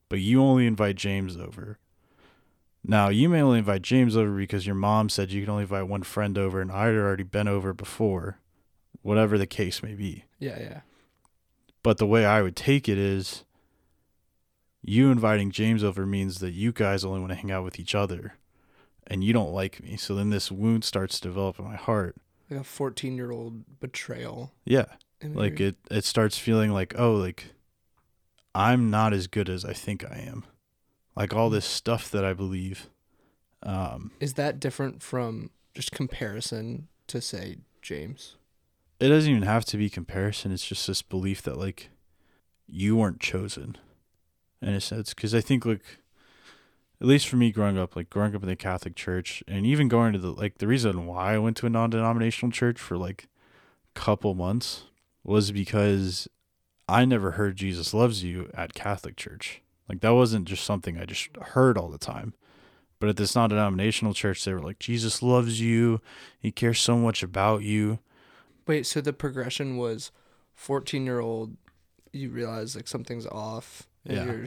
but 0.10 0.20
you 0.20 0.42
only 0.42 0.68
invite 0.68 0.96
James 0.98 1.38
over. 1.38 1.80
Now, 2.88 3.10
you 3.10 3.30
may 3.30 3.42
only 3.42 3.60
invite 3.60 3.82
James 3.82 4.16
over 4.16 4.36
because 4.36 4.66
your 4.68 4.76
mom 4.76 5.10
said 5.10 5.32
you 5.32 5.42
can 5.42 5.50
only 5.50 5.64
invite 5.64 5.88
one 5.88 6.04
friend 6.04 6.38
over, 6.38 6.62
and 6.62 6.72
I'd 6.72 6.94
already 6.94 7.24
been 7.24 7.48
over 7.48 7.74
before, 7.74 8.40
whatever 9.02 9.38
the 9.38 9.48
case 9.48 9.82
may 9.82 9.96
be. 9.96 10.26
Yeah, 10.40 10.60
yeah. 10.60 10.82
But 11.82 11.98
the 11.98 12.06
way 12.08 12.26
I 12.26 12.42
would 12.42 12.56
take 12.56 12.88
it 12.90 12.98
is 12.98 13.44
you 14.84 15.10
inviting 15.12 15.50
James 15.50 15.84
over 15.84 16.06
means 16.06 16.40
that 16.40 16.52
you 16.54 16.72
guys 16.72 17.04
only 17.04 17.20
want 17.20 17.32
to 17.32 17.36
hang 17.36 17.52
out 17.52 17.64
with 17.64 17.80
each 17.80 17.96
other 17.96 18.36
and 19.08 19.24
you 19.24 19.34
don't 19.34 19.54
like 19.54 19.82
me. 19.84 19.98
So 19.98 20.16
then 20.16 20.30
this 20.30 20.52
wound 20.52 20.84
starts 20.84 21.20
to 21.20 21.28
develop 21.28 21.60
in 21.60 21.66
my 21.66 21.76
heart. 21.76 22.16
Like 22.50 22.62
a 22.62 22.64
14 22.64 23.16
year 23.16 23.32
old 23.32 23.80
betrayal. 23.80 24.52
Yeah. 24.66 24.86
Like 25.24 25.60
it 25.60 25.78
it 25.90 26.06
starts 26.06 26.38
feeling 26.38 26.72
like, 26.72 26.94
oh, 26.98 27.14
like 27.14 27.48
I'm 28.54 28.90
not 28.90 29.14
as 29.14 29.28
good 29.28 29.50
as 29.50 29.66
I 29.66 29.74
think 29.74 30.04
I 30.06 30.18
am. 30.18 30.46
Like 31.16 31.34
all 31.34 31.50
this 31.50 31.66
stuff 31.66 32.12
that 32.12 32.24
I 32.24 32.34
believe. 32.34 32.90
Um 33.64 34.12
Is 34.20 34.34
that 34.34 34.60
different 34.60 35.02
from 35.02 35.50
just 35.74 35.92
comparison 35.92 36.88
to 37.08 37.22
say 37.22 37.58
James? 37.82 38.36
it 39.00 39.10
doesn't 39.10 39.30
even 39.30 39.44
have 39.44 39.66
to 39.66 39.78
be 39.78 39.90
comparison. 39.90 40.52
It's 40.52 40.66
just 40.66 40.88
this 40.88 41.02
belief 41.02 41.42
that 41.44 41.58
like 41.58 41.90
you 42.68 42.96
weren't 42.96 43.20
chosen 43.20 43.78
in 44.62 44.70
a 44.70 44.82
sense. 44.82 45.14
Because 45.14 45.36
I 45.36 45.42
think 45.42 45.66
like 45.66 45.84
at 47.02 47.08
least 47.08 47.28
for 47.28 47.36
me 47.38 47.52
growing 47.52 47.78
up, 47.78 47.96
like 47.96 48.10
growing 48.10 48.36
up 48.36 48.42
in 48.44 48.48
the 48.50 48.56
Catholic 48.56 48.96
Church, 48.96 49.44
and 49.48 49.66
even 49.66 49.88
going 49.88 50.14
to 50.14 50.20
the 50.20 50.32
like 50.32 50.58
the 50.60 50.68
reason 50.68 51.06
why 51.06 51.34
I 51.34 51.38
went 51.38 51.58
to 51.58 51.66
a 51.66 51.70
non-denominational 51.70 52.52
church 52.52 52.80
for 52.80 52.98
like 52.98 53.28
a 53.96 54.00
couple 54.00 54.34
months 54.34 54.84
was 55.24 55.52
because 55.52 56.28
I 56.88 57.04
never 57.06 57.32
heard 57.32 57.56
Jesus 57.56 57.94
loves 57.94 58.24
you 58.24 58.50
at 58.54 58.74
Catholic 58.74 59.16
Church. 59.16 59.62
Like 59.90 60.02
that 60.02 60.14
wasn't 60.14 60.46
just 60.48 60.64
something 60.64 60.98
I 60.98 61.06
just 61.06 61.30
heard 61.38 61.78
all 61.78 61.90
the 61.90 61.98
time. 61.98 62.34
But 63.00 63.10
at 63.10 63.18
this 63.18 63.36
non-denominational 63.36 64.14
church, 64.14 64.44
they 64.46 64.54
were 64.54 64.62
like, 64.62 64.80
Jesus 64.80 65.22
loves 65.22 65.60
you. 65.60 66.00
He 66.40 66.52
cares 66.52 66.80
so 66.80 66.98
much 66.98 67.22
about 67.24 67.62
you. 67.62 68.00
Wait, 68.68 68.86
so 68.86 69.02
the 69.02 69.12
progression 69.14 69.75
was 69.78 70.12
14 70.54 71.06
year 71.06 71.20
old, 71.20 71.58
you 72.14 72.30
realize 72.30 72.75
like 72.75 72.88
something's 72.88 73.28
off, 73.28 73.88
Yeah. 74.06 74.24
you're 74.25 74.46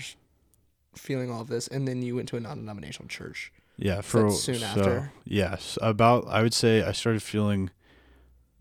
feeling 0.99 1.31
all 1.31 1.40
of 1.40 1.49
this, 1.49 1.69
and 1.69 1.87
then 1.87 2.02
you 2.02 2.17
went 2.17 2.28
to 2.28 2.37
a 2.37 2.40
non 2.40 2.59
denominational 2.59 3.09
church. 3.09 3.52
Yeah, 3.76 4.00
for 4.00 4.31
soon 4.31 4.57
so, 4.57 4.67
after? 4.67 5.12
Yes, 5.25 5.78
about 5.81 6.26
I 6.28 6.43
would 6.43 6.55
say 6.55 6.83
I 6.83 6.93
started 6.93 7.23
feeling 7.23 7.71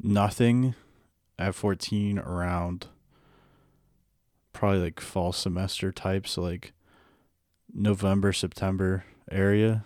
nothing 0.01 0.75
at 1.39 1.55
14 1.55 2.19
around 2.19 2.87
probably 4.53 4.79
like 4.79 4.99
fall 4.99 5.33
semester 5.33 5.91
type, 5.91 6.27
so 6.27 6.41
like 6.41 6.73
November, 7.73 8.31
September 8.31 9.05
area, 9.31 9.85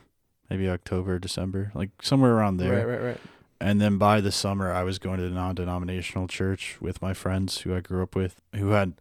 maybe 0.49 0.69
October, 0.69 1.19
December, 1.19 1.71
like 1.73 1.89
somewhere 2.01 2.33
around 2.33 2.57
there. 2.57 2.85
Right, 2.85 2.87
right, 2.87 3.01
right. 3.01 3.17
And 3.59 3.79
then 3.79 3.97
by 3.97 4.21
the 4.21 4.31
summer, 4.31 4.71
I 4.71 4.83
was 4.83 4.97
going 4.97 5.17
to 5.17 5.23
the 5.23 5.35
non-denominational 5.35 6.27
church 6.27 6.77
with 6.81 7.01
my 7.01 7.13
friends 7.13 7.59
who 7.59 7.75
I 7.75 7.79
grew 7.79 8.01
up 8.01 8.15
with, 8.15 8.41
who 8.55 8.69
had 8.69 8.95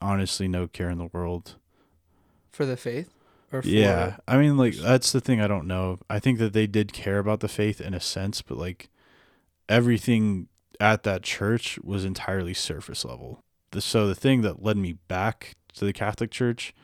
honestly 0.00 0.48
no 0.48 0.66
care 0.66 0.88
in 0.88 0.98
the 0.98 1.10
world 1.12 1.56
For 2.56 2.64
the 2.64 2.78
faith? 2.78 3.12
Or 3.52 3.60
for, 3.60 3.68
yeah, 3.68 4.16
I 4.26 4.38
mean, 4.38 4.56
like 4.56 4.76
that's 4.76 5.12
the 5.12 5.20
thing 5.20 5.42
I 5.42 5.46
don't 5.46 5.66
know. 5.66 5.98
I 6.08 6.18
think 6.18 6.38
that 6.38 6.54
they 6.54 6.66
did 6.66 6.94
care 6.94 7.18
about 7.18 7.40
the 7.40 7.48
faith 7.48 7.82
in 7.82 7.92
a 7.92 8.00
sense, 8.00 8.40
but 8.40 8.56
like 8.56 8.88
everything 9.68 10.48
at 10.80 11.02
that 11.02 11.22
church 11.22 11.78
was 11.84 12.06
entirely 12.06 12.54
surface 12.54 13.04
level. 13.04 13.44
The, 13.72 13.82
so 13.82 14.08
the 14.08 14.14
thing 14.14 14.40
that 14.40 14.62
led 14.62 14.78
me 14.78 14.94
back 15.06 15.56
to 15.74 15.84
the 15.84 15.92
Catholic 15.92 16.30
Church 16.30 16.74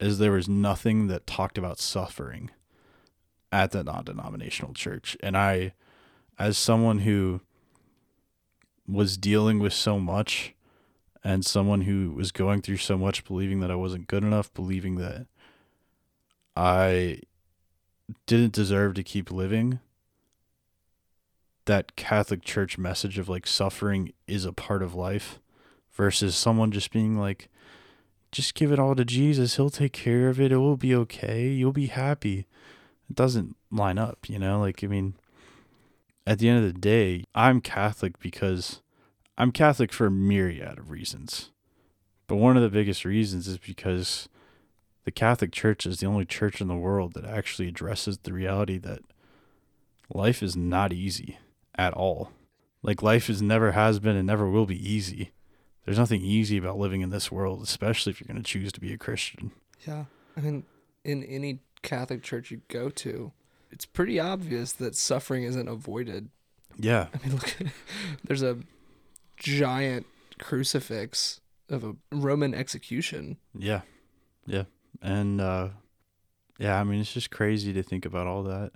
is 0.00 0.18
there 0.18 0.32
was 0.32 0.48
nothing 0.48 1.06
that 1.06 1.28
talked 1.28 1.58
about 1.58 1.78
suffering 1.78 2.50
at 3.52 3.70
the 3.70 3.84
non-denominational 3.84 4.74
church, 4.74 5.16
and 5.22 5.36
I, 5.36 5.74
as 6.40 6.58
someone 6.58 6.98
who 6.98 7.40
was 8.88 9.16
dealing 9.16 9.60
with 9.60 9.74
so 9.74 10.00
much, 10.00 10.53
and 11.24 11.44
someone 11.44 11.82
who 11.82 12.12
was 12.12 12.30
going 12.30 12.60
through 12.60 12.76
so 12.76 12.98
much, 12.98 13.24
believing 13.24 13.60
that 13.60 13.70
I 13.70 13.74
wasn't 13.74 14.06
good 14.06 14.22
enough, 14.22 14.52
believing 14.52 14.96
that 14.96 15.26
I 16.54 17.20
didn't 18.26 18.52
deserve 18.52 18.94
to 18.94 19.02
keep 19.02 19.30
living. 19.30 19.80
That 21.64 21.96
Catholic 21.96 22.42
Church 22.42 22.76
message 22.76 23.18
of 23.18 23.28
like 23.28 23.46
suffering 23.46 24.12
is 24.26 24.44
a 24.44 24.52
part 24.52 24.82
of 24.82 24.94
life 24.94 25.40
versus 25.92 26.36
someone 26.36 26.70
just 26.70 26.92
being 26.92 27.18
like, 27.18 27.48
just 28.30 28.54
give 28.54 28.70
it 28.70 28.78
all 28.78 28.94
to 28.94 29.04
Jesus. 29.04 29.56
He'll 29.56 29.70
take 29.70 29.92
care 29.94 30.28
of 30.28 30.38
it. 30.38 30.52
It 30.52 30.58
will 30.58 30.76
be 30.76 30.94
okay. 30.94 31.48
You'll 31.48 31.72
be 31.72 31.86
happy. 31.86 32.46
It 33.08 33.14
doesn't 33.16 33.56
line 33.70 33.96
up, 33.96 34.28
you 34.28 34.38
know? 34.38 34.60
Like, 34.60 34.84
I 34.84 34.88
mean, 34.88 35.14
at 36.26 36.38
the 36.38 36.48
end 36.48 36.64
of 36.64 36.70
the 36.70 36.78
day, 36.78 37.24
I'm 37.34 37.62
Catholic 37.62 38.18
because 38.18 38.82
I'm 39.36 39.50
Catholic 39.50 39.92
for 39.92 40.06
a 40.06 40.10
myriad 40.10 40.78
of 40.78 40.90
reasons. 40.90 41.50
But 42.26 42.36
one 42.36 42.56
of 42.56 42.62
the 42.62 42.68
biggest 42.68 43.04
reasons 43.04 43.48
is 43.48 43.58
because 43.58 44.28
the 45.04 45.10
Catholic 45.10 45.52
Church 45.52 45.86
is 45.86 45.98
the 45.98 46.06
only 46.06 46.24
church 46.24 46.60
in 46.60 46.68
the 46.68 46.74
world 46.74 47.14
that 47.14 47.24
actually 47.24 47.68
addresses 47.68 48.18
the 48.18 48.32
reality 48.32 48.78
that 48.78 49.00
life 50.12 50.42
is 50.42 50.56
not 50.56 50.92
easy 50.92 51.38
at 51.76 51.92
all. 51.92 52.30
Like 52.82 53.02
life 53.02 53.28
is 53.28 53.42
never 53.42 53.72
has 53.72 53.98
been 53.98 54.16
and 54.16 54.26
never 54.26 54.48
will 54.48 54.66
be 54.66 54.92
easy. 54.92 55.32
There's 55.84 55.98
nothing 55.98 56.22
easy 56.22 56.56
about 56.56 56.78
living 56.78 57.02
in 57.02 57.10
this 57.10 57.30
world, 57.30 57.62
especially 57.62 58.10
if 58.10 58.20
you're 58.20 58.32
going 58.32 58.42
to 58.42 58.50
choose 58.50 58.72
to 58.72 58.80
be 58.80 58.92
a 58.92 58.98
Christian. 58.98 59.50
Yeah. 59.86 60.04
I 60.36 60.40
mean, 60.40 60.64
in 61.04 61.24
any 61.24 61.60
Catholic 61.82 62.22
church 62.22 62.50
you 62.50 62.62
go 62.68 62.88
to, 62.88 63.32
it's 63.70 63.84
pretty 63.84 64.18
obvious 64.18 64.72
that 64.72 64.96
suffering 64.96 65.42
isn't 65.42 65.68
avoided. 65.68 66.30
Yeah. 66.78 67.08
I 67.12 67.26
mean, 67.26 67.36
look, 67.36 67.56
there's 68.24 68.42
a 68.42 68.58
giant 69.36 70.06
crucifix 70.38 71.40
of 71.68 71.84
a 71.84 71.96
Roman 72.12 72.54
execution. 72.54 73.38
Yeah. 73.56 73.82
Yeah. 74.46 74.64
And 75.02 75.40
uh 75.40 75.68
yeah, 76.58 76.78
I 76.80 76.84
mean 76.84 77.00
it's 77.00 77.12
just 77.12 77.30
crazy 77.30 77.72
to 77.72 77.82
think 77.82 78.04
about 78.04 78.26
all 78.26 78.42
that. 78.44 78.72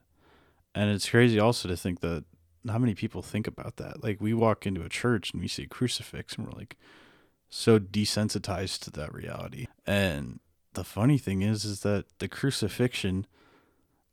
And 0.74 0.90
it's 0.90 1.08
crazy 1.08 1.38
also 1.38 1.68
to 1.68 1.76
think 1.76 2.00
that 2.00 2.24
not 2.64 2.80
many 2.80 2.94
people 2.94 3.22
think 3.22 3.46
about 3.46 3.76
that. 3.76 4.02
Like 4.02 4.20
we 4.20 4.34
walk 4.34 4.66
into 4.66 4.82
a 4.82 4.88
church 4.88 5.32
and 5.32 5.40
we 5.40 5.48
see 5.48 5.64
a 5.64 5.68
crucifix 5.68 6.36
and 6.36 6.46
we're 6.46 6.58
like 6.58 6.76
so 7.48 7.78
desensitized 7.78 8.80
to 8.80 8.90
that 8.92 9.12
reality. 9.14 9.66
And 9.86 10.40
the 10.74 10.84
funny 10.84 11.18
thing 11.18 11.42
is 11.42 11.64
is 11.64 11.80
that 11.80 12.06
the 12.18 12.28
crucifixion 12.28 13.26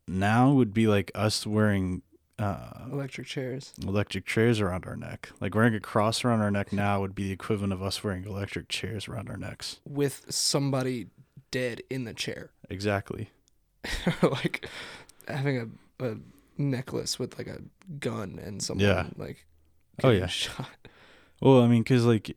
now 0.08 0.52
would 0.52 0.74
be 0.74 0.88
like 0.88 1.12
us 1.16 1.46
wearing 1.46 2.02
uh 2.38 2.86
Electric 2.92 3.28
chairs. 3.28 3.74
electric 3.82 4.26
chairs 4.26 4.60
around 4.60 4.86
our 4.86 4.96
neck. 4.98 5.30
Like 5.40 5.56
wearing 5.56 5.74
a 5.76 5.80
cross 5.80 6.26
around 6.26 6.42
our 6.42 6.52
neck 6.52 6.74
now 6.74 7.00
would 7.02 7.16
be 7.16 7.24
the 7.24 7.32
equivalent 7.32 7.72
of 7.74 7.82
us 7.82 8.04
wearing 8.04 8.26
electric 8.26 8.68
chairs 8.68 9.08
around 9.08 9.30
our 9.30 9.38
necks. 9.38 9.80
with 9.88 10.26
somebody 10.30 11.08
dead 11.52 11.82
in 11.90 12.04
the 12.04 12.14
chair. 12.14 12.52
Exactly. 12.70 13.30
like 14.24 14.68
having 15.28 15.58
a, 16.00 16.06
a 16.06 16.18
necklace 16.58 17.20
with 17.20 17.38
like 17.38 17.48
a 17.48 17.60
gun 18.00 18.40
and 18.44 18.62
someone 18.62 18.86
Yeah. 18.88 19.08
like 19.18 19.46
Oh, 20.04 20.10
yeah. 20.10 20.28
shot. 20.28 20.68
Well, 21.42 21.62
I 21.62 21.68
mean, 21.68 21.84
because, 21.84 22.06
like, 22.06 22.36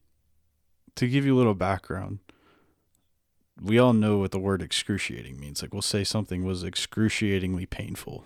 to 0.97 1.07
give 1.09 1.25
you 1.25 1.35
a 1.35 1.39
little 1.39 1.55
background, 1.55 2.19
we 3.61 3.79
all 3.79 3.93
know 3.93 4.19
what 4.19 4.33
the 4.33 4.39
word 4.41 4.61
excruciating 4.61 5.39
means. 5.39 5.63
Like, 5.63 5.73
we'll 5.73 5.83
say 5.83 6.03
something 6.05 6.45
was 6.45 6.63
excruciatingly 6.65 7.65
painful. 7.67 8.25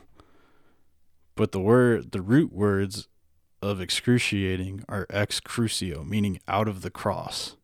But 1.35 1.53
the 1.53 1.61
word, 1.61 2.13
the 2.13 2.23
root 2.23 2.53
words 2.53 3.09
of 3.61 3.81
excruciating 3.81 4.85
are 4.89 5.07
ex 5.11 5.41
crucio, 5.41 6.07
meaning 6.07 6.41
out 6.49 6.69
of 6.69 6.83
the 6.83 6.91
cross. 6.91 7.57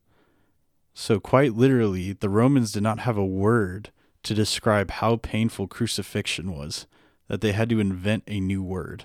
So, 0.95 1.21
quite 1.21 1.55
literally, 1.55 2.13
the 2.13 2.29
Romans 2.29 2.73
did 2.73 2.83
not 2.83 3.01
have 3.01 3.17
a 3.17 3.25
word 3.25 3.91
to 4.25 4.35
describe 4.35 4.91
how 4.91 5.17
painful 5.17 5.69
crucifixion 5.69 6.53
was, 6.53 6.87
that 7.29 7.41
they 7.41 7.53
had 7.53 7.69
to 7.71 7.79
invent 7.79 8.25
a 8.27 8.41
new 8.41 8.63
word. 8.63 9.05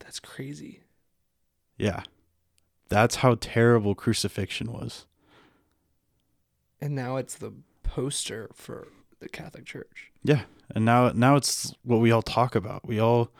That's 0.00 0.18
crazy. 0.18 0.80
Yeah. 1.78 2.02
That's 2.88 3.16
how 3.16 3.36
terrible 3.40 3.94
crucifixion 3.94 4.72
was. 4.72 5.06
And 6.80 6.94
now 6.94 7.16
it's 7.16 7.36
the 7.36 7.52
poster 7.82 8.50
for 8.54 8.88
the 9.20 9.28
Catholic 9.28 9.64
Church. 9.64 10.12
Yeah, 10.22 10.42
and 10.74 10.84
now 10.84 11.10
now 11.14 11.36
it's 11.36 11.74
what 11.82 12.00
we 12.00 12.10
all 12.10 12.22
talk 12.22 12.54
about. 12.54 12.86
We 12.86 13.00
all 13.00 13.30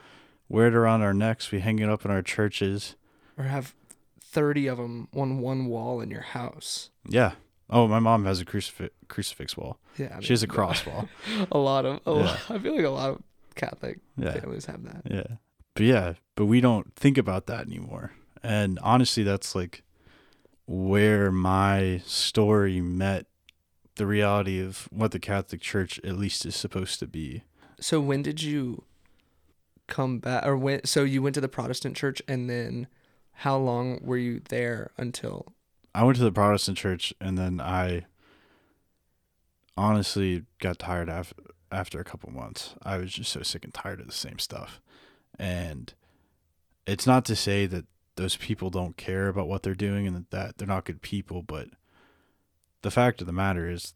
wear 0.49 0.67
it 0.67 0.75
around 0.75 1.01
our 1.01 1.13
necks. 1.13 1.51
We 1.51 1.59
hang 1.59 1.79
it 1.79 1.89
up 1.89 2.05
in 2.05 2.11
our 2.11 2.21
churches. 2.21 2.95
Or 3.37 3.45
have 3.45 3.73
30 4.21 4.67
of 4.67 4.77
them 4.77 5.07
on 5.15 5.39
one 5.39 5.67
wall 5.67 6.01
in 6.01 6.09
your 6.11 6.21
house. 6.21 6.89
Yeah. 7.07 7.33
Oh, 7.69 7.87
my 7.87 7.99
mom 7.99 8.25
has 8.25 8.39
a 8.41 8.45
crucifix 8.45 8.93
crucifix 9.07 9.57
wall. 9.57 9.79
Yeah. 9.97 10.15
I 10.17 10.21
She 10.21 10.33
has 10.33 10.43
a 10.43 10.47
cross 10.55 10.85
wall. 10.85 11.07
A 11.51 11.57
lot 11.57 11.85
of, 11.85 11.99
a 12.05 12.11
Yeah. 12.11 12.25
lot, 12.25 12.39
I 12.51 12.59
feel 12.59 12.75
like 12.75 12.85
a 12.85 12.89
lot 12.89 13.09
of 13.11 13.23
Catholic 13.55 13.99
Yeah. 14.17 14.33
families 14.39 14.65
have 14.65 14.83
that. 14.83 15.01
Yeah. 15.09 15.37
But 15.73 15.83
yeah, 15.85 16.13
but 16.35 16.45
we 16.45 16.61
don't 16.61 16.93
think 16.95 17.17
about 17.17 17.47
that 17.47 17.65
anymore. 17.67 18.11
And 18.43 18.77
honestly, 18.83 19.23
that's 19.23 19.55
like 19.55 19.83
where 20.65 21.31
my 21.31 22.01
story 22.05 22.81
met 22.81 23.25
the 23.95 24.05
reality 24.05 24.59
of 24.61 24.87
what 24.91 25.11
the 25.11 25.19
Catholic 25.19 25.61
Church 25.61 25.99
at 26.03 26.17
least 26.17 26.45
is 26.45 26.55
supposed 26.55 26.99
to 26.99 27.07
be. 27.07 27.43
So 27.79 27.99
when 28.01 28.21
did 28.21 28.41
you 28.43 28.83
come 29.87 30.19
back 30.19 30.45
or 30.45 30.57
when 30.57 30.83
so 30.85 31.03
you 31.03 31.21
went 31.21 31.35
to 31.35 31.41
the 31.41 31.47
Protestant 31.47 31.95
church 31.95 32.21
and 32.27 32.49
then 32.49 32.87
how 33.39 33.57
long 33.57 33.99
were 34.01 34.17
you 34.17 34.41
there 34.49 34.91
until 34.97 35.47
I 35.93 36.03
went 36.03 36.17
to 36.17 36.23
the 36.23 36.31
Protestant 36.31 36.77
church 36.77 37.13
and 37.21 37.37
then 37.37 37.61
I 37.61 38.05
honestly 39.77 40.43
got 40.59 40.79
tired 40.79 41.09
after 41.09 41.35
after 41.71 41.99
a 41.99 42.03
couple 42.05 42.31
months. 42.31 42.75
I 42.83 42.97
was 42.97 43.11
just 43.13 43.31
so 43.31 43.41
sick 43.43 43.63
and 43.63 43.73
tired 43.73 43.99
of 43.99 44.07
the 44.07 44.13
same 44.13 44.39
stuff. 44.39 44.81
And 45.37 45.93
it's 46.87 47.07
not 47.07 47.25
to 47.25 47.35
say 47.35 47.65
that 47.65 47.85
those 48.15 48.37
people 48.37 48.69
don't 48.69 48.95
care 48.95 49.27
about 49.27 49.47
what 49.47 49.63
they're 49.63 49.75
doing 49.75 50.07
and 50.07 50.25
that 50.29 50.57
they're 50.57 50.67
not 50.67 50.85
good 50.85 51.01
people, 51.01 51.41
but 51.41 51.67
the 52.81 52.91
fact 52.91 53.19
of 53.19 53.27
the 53.27 53.33
matter 53.33 53.69
is 53.69 53.93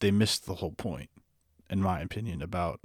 they 0.00 0.10
missed 0.10 0.44
the 0.44 0.56
whole 0.56 0.72
point, 0.72 1.10
in 1.70 1.80
my 1.80 2.00
opinion, 2.00 2.42
about 2.42 2.80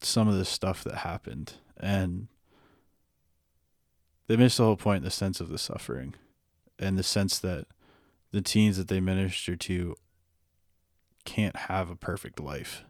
some 0.00 0.28
of 0.28 0.36
the 0.36 0.44
stuff 0.44 0.84
that 0.84 0.98
happened. 0.98 1.54
And 1.78 2.28
they 4.26 4.36
miss 4.36 4.56
the 4.56 4.64
whole 4.64 4.76
point 4.76 4.98
in 4.98 5.04
the 5.04 5.10
sense 5.10 5.40
of 5.40 5.48
the 5.48 5.58
suffering 5.58 6.14
and 6.78 6.98
the 6.98 7.02
sense 7.02 7.38
that 7.38 7.66
the 8.32 8.42
teens 8.42 8.76
that 8.76 8.88
they 8.88 9.00
minister 9.00 9.56
to 9.56 9.94
can't 11.24 11.56
have 11.56 11.90
a 11.90 11.96
perfect 11.96 12.38
life 12.38 12.84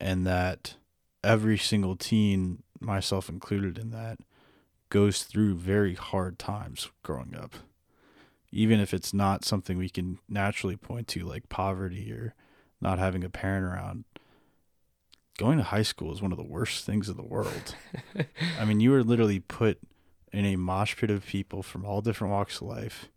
and 0.00 0.26
that 0.26 0.76
every 1.22 1.58
single 1.58 1.96
teen 1.96 2.62
myself 2.80 3.28
included 3.28 3.78
in 3.78 3.90
that 3.90 4.18
goes 4.88 5.22
through 5.22 5.54
very 5.54 5.94
hard 5.94 6.38
times 6.38 6.90
growing 7.02 7.36
up 7.36 7.54
even 8.50 8.80
if 8.80 8.92
it's 8.92 9.14
not 9.14 9.44
something 9.44 9.78
we 9.78 9.88
can 9.88 10.18
naturally 10.28 10.76
point 10.76 11.06
to 11.06 11.24
like 11.24 11.48
poverty 11.48 12.10
or 12.12 12.34
not 12.80 12.98
having 12.98 13.22
a 13.22 13.30
parent 13.30 13.64
around 13.64 14.04
going 15.40 15.58
to 15.58 15.64
high 15.64 15.82
school 15.82 16.12
is 16.12 16.20
one 16.22 16.32
of 16.32 16.38
the 16.38 16.44
worst 16.44 16.84
things 16.84 17.08
in 17.08 17.16
the 17.16 17.22
world. 17.22 17.74
I 18.58 18.64
mean 18.64 18.78
you 18.78 18.90
were 18.90 19.02
literally 19.02 19.40
put 19.40 19.78
in 20.32 20.44
a 20.44 20.56
mosh 20.56 20.96
pit 20.96 21.10
of 21.10 21.26
people 21.26 21.62
from 21.62 21.84
all 21.84 22.02
different 22.02 22.32
walks 22.32 22.60
of 22.60 22.68
life 22.68 23.08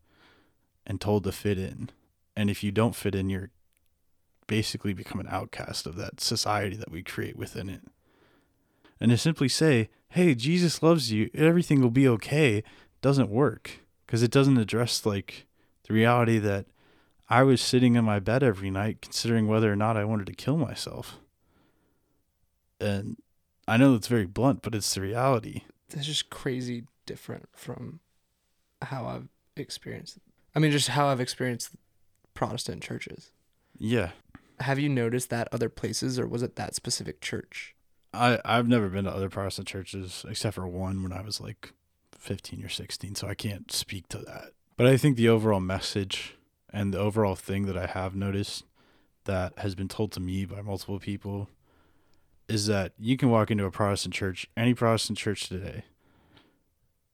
and 0.88 1.00
told 1.00 1.26
to 1.26 1.32
fit 1.32 1.60
in. 1.60 1.90
And 2.36 2.50
if 2.50 2.64
you 2.64 2.72
don't 2.72 2.96
fit 2.96 3.14
in 3.14 3.30
you're 3.30 3.52
basically 4.48 4.94
become 4.94 5.20
an 5.20 5.28
outcast 5.30 5.86
of 5.86 5.96
that 5.98 6.20
society 6.20 6.76
that 6.76 6.92
we 6.92 7.04
create 7.04 7.38
within 7.38 7.70
it. 7.70 7.82
And 9.00 9.12
to 9.12 9.18
simply 9.18 9.50
say 9.50 9.90
hey 10.10 10.34
jesus 10.34 10.82
loves 10.82 11.12
you 11.12 11.30
everything 11.34 11.82
will 11.82 11.92
be 11.92 12.08
okay 12.08 12.64
doesn't 13.02 13.30
work 13.30 13.80
because 14.06 14.24
it 14.24 14.32
doesn't 14.32 14.58
address 14.58 15.06
like 15.06 15.46
the 15.88 15.94
reality 15.94 16.40
that 16.40 16.68
I 17.30 17.44
was 17.44 17.62
sitting 17.62 17.96
in 17.96 18.06
my 18.06 18.20
bed 18.20 18.44
every 18.44 18.70
night 18.70 19.02
considering 19.02 19.48
whether 19.48 19.72
or 19.72 19.76
not 19.76 19.98
I 19.98 20.06
wanted 20.06 20.28
to 20.28 20.34
kill 20.34 20.58
myself. 20.58 21.20
And 22.84 23.18
I 23.68 23.78
know 23.78 23.96
it's 23.96 24.08
very 24.08 24.26
blunt, 24.26 24.62
but 24.62 24.76
it's 24.76 24.94
the 24.94 25.02
reality. 25.02 25.62
It's 25.90 26.06
just 26.06 26.30
crazy 26.30 26.84
different 27.06 27.48
from 27.54 28.00
how 28.82 29.06
I've 29.06 29.28
experienced. 29.56 30.18
I 30.56 30.60
mean, 30.60 30.72
just 30.72 30.90
how 30.90 31.08
I've 31.08 31.22
experienced 31.22 31.72
Protestant 32.34 32.84
churches. 32.84 33.32
Yeah. 33.78 34.12
Have 34.60 34.80
you 34.80 34.90
noticed 34.90 35.30
that 35.30 35.48
other 35.52 35.70
places, 35.70 36.20
or 36.20 36.28
was 36.28 36.44
it 36.44 36.56
that 36.56 36.76
specific 36.76 37.22
church? 37.22 37.76
I 38.14 38.40
I've 38.46 38.68
never 38.68 38.90
been 38.90 39.06
to 39.06 39.12
other 39.12 39.30
Protestant 39.30 39.68
churches 39.68 40.26
except 40.28 40.56
for 40.56 40.68
one 40.68 41.02
when 41.02 41.12
I 41.12 41.22
was 41.22 41.42
like 41.42 41.74
15 42.18 42.64
or 42.64 42.70
16, 42.70 43.16
so 43.16 43.28
I 43.28 43.34
can't 43.34 43.72
speak 43.72 44.08
to 44.10 44.20
that. 44.20 44.52
But 44.78 44.88
I 44.88 44.98
think 44.98 45.18
the 45.18 45.30
overall 45.30 45.60
message 45.60 46.36
and 46.72 46.94
the 46.94 47.00
overall 47.00 47.36
thing 47.36 47.66
that 47.66 47.78
I 47.78 47.88
have 47.88 48.16
noticed 48.16 48.66
that 49.26 49.54
has 49.58 49.76
been 49.76 49.88
told 49.88 50.12
to 50.14 50.20
me 50.20 50.46
by 50.46 50.62
multiple 50.62 51.00
people 51.00 51.50
is 52.48 52.68
that 52.68 52.94
you 53.00 53.18
can 53.18 53.30
walk 53.30 53.52
into 53.52 53.66
a 53.66 53.72
Protestant 53.72 54.14
church, 54.14 54.48
any 54.56 54.74
Protestant 54.74 55.18
church 55.18 55.48
today, 55.48 55.84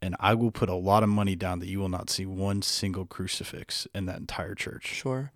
and 0.01 0.15
I 0.19 0.33
will 0.33 0.51
put 0.51 0.69
a 0.69 0.75
lot 0.75 1.03
of 1.03 1.09
money 1.09 1.35
down 1.35 1.59
that 1.59 1.67
you 1.67 1.79
will 1.79 1.89
not 1.89 2.09
see 2.09 2.25
one 2.25 2.61
single 2.61 3.05
crucifix 3.05 3.87
in 3.93 4.05
that 4.05 4.17
entire 4.17 4.55
church. 4.55 4.87
Sure. 4.87 5.31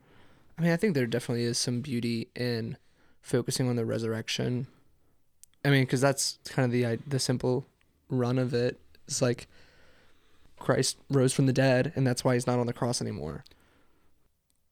I 0.58 0.62
mean, 0.62 0.72
I 0.72 0.78
think 0.78 0.94
there 0.94 1.08
definitely 1.08 1.44
is 1.44 1.58
some 1.58 1.82
beauty 1.82 2.30
in 2.36 2.78
focusing 3.22 3.70
on 3.70 3.76
the 3.76 3.86
resurrection. 3.86 4.68
I 5.66 5.70
mean, 5.70 5.84
because 5.84 6.02
that's 6.02 6.40
kind 6.46 6.66
of 6.66 6.72
the 6.72 7.00
the 7.08 7.20
simple 7.20 7.66
run 8.10 8.38
of 8.38 8.54
it. 8.54 8.80
It's 9.08 9.22
like 9.22 9.48
Christ 10.60 10.98
rose 11.10 11.34
from 11.34 11.46
the 11.46 11.54
dead, 11.54 11.92
and 11.96 12.06
that's 12.06 12.24
why 12.24 12.36
he's 12.36 12.48
not 12.48 12.60
on 12.60 12.68
the 12.68 12.74
cross 12.74 13.02
anymore. 13.02 13.44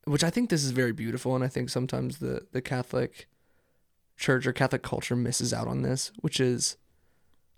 Which 0.06 0.24
I 0.24 0.30
think 0.30 0.50
this 0.50 0.64
is 0.64 0.72
very 0.72 0.94
beautiful, 0.94 1.36
and 1.36 1.44
I 1.44 1.48
think 1.48 1.70
sometimes 1.70 2.20
the 2.20 2.46
the 2.52 2.62
Catholic 2.62 3.28
Church 4.22 4.46
or 4.46 4.54
Catholic 4.54 4.84
culture 4.84 5.16
misses 5.16 5.52
out 5.52 5.68
on 5.68 5.82
this, 5.82 6.12
which 6.22 6.40
is 6.40 6.78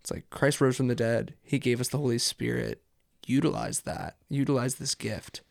it's 0.02 0.12
like 0.12 0.30
Christ 0.30 0.62
rose 0.62 0.78
from 0.78 0.88
the 0.88 0.96
dead, 0.96 1.36
he 1.44 1.60
gave 1.60 1.80
us 1.82 1.90
the 1.90 1.98
Holy 1.98 2.18
Spirit, 2.18 2.82
utilize 3.28 3.82
that, 3.82 4.16
utilize 4.30 4.76
this 4.76 4.96
gift 4.96 5.42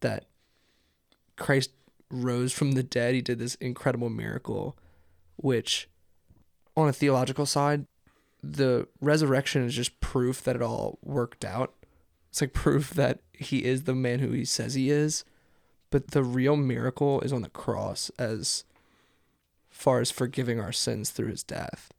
that 0.00 0.26
Christ 1.36 1.70
rose 2.10 2.52
from 2.52 2.72
the 2.72 2.82
dead, 2.82 3.14
he 3.14 3.22
did 3.22 3.38
this 3.38 3.54
incredible 3.56 4.10
miracle, 4.10 4.76
which 5.36 5.88
on 6.76 6.88
a 6.88 6.92
theological 6.92 7.46
side, 7.46 7.86
the 8.42 8.88
resurrection 9.00 9.64
is 9.64 9.74
just 9.74 10.00
proof 10.00 10.42
that 10.42 10.56
it 10.56 10.62
all 10.62 10.98
worked 11.02 11.44
out. 11.44 11.74
It's 12.30 12.40
like 12.40 12.52
proof 12.52 12.90
that 12.90 13.20
he 13.32 13.64
is 13.64 13.84
the 13.84 13.94
man 13.94 14.18
who 14.18 14.30
he 14.32 14.44
says 14.44 14.74
he 14.74 14.90
is. 14.90 15.24
But 15.90 16.12
the 16.12 16.22
real 16.22 16.56
miracle 16.56 17.20
is 17.20 17.32
on 17.32 17.42
the 17.42 17.48
cross 17.48 18.10
as 18.18 18.64
far 19.78 20.00
as 20.00 20.10
forgiving 20.10 20.58
our 20.58 20.72
sins 20.72 21.10
through 21.10 21.28
his 21.28 21.44
death. 21.44 21.92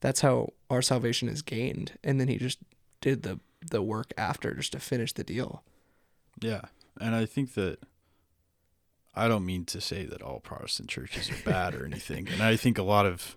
That's 0.00 0.22
how 0.22 0.54
our 0.70 0.80
salvation 0.80 1.28
is 1.28 1.42
gained. 1.42 1.92
And 2.02 2.18
then 2.18 2.26
he 2.26 2.38
just 2.38 2.58
did 3.02 3.22
the 3.22 3.38
the 3.70 3.82
work 3.82 4.14
after 4.16 4.54
just 4.54 4.72
to 4.72 4.80
finish 4.80 5.12
the 5.12 5.24
deal. 5.24 5.62
Yeah. 6.40 6.62
And 6.98 7.14
I 7.14 7.26
think 7.26 7.52
that 7.52 7.80
I 9.14 9.28
don't 9.28 9.44
mean 9.44 9.66
to 9.66 9.80
say 9.80 10.06
that 10.06 10.22
all 10.22 10.40
Protestant 10.40 10.88
churches 10.88 11.28
are 11.30 11.42
bad 11.44 11.74
or 11.74 11.84
anything. 11.84 12.28
And 12.28 12.42
I 12.42 12.56
think 12.56 12.78
a 12.78 12.82
lot 12.82 13.04
of 13.04 13.36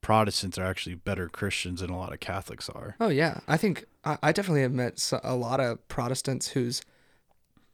Protestants 0.00 0.56
are 0.56 0.64
actually 0.64 0.94
better 0.94 1.28
Christians 1.28 1.80
than 1.80 1.90
a 1.90 1.98
lot 1.98 2.12
of 2.12 2.20
Catholics 2.20 2.68
are. 2.68 2.94
Oh 3.00 3.08
yeah, 3.08 3.40
I 3.48 3.56
think 3.56 3.86
I, 4.04 4.16
I 4.22 4.30
definitely 4.30 4.62
have 4.62 4.72
met 4.72 5.12
a 5.24 5.34
lot 5.34 5.58
of 5.58 5.88
Protestants 5.88 6.48
whose 6.48 6.82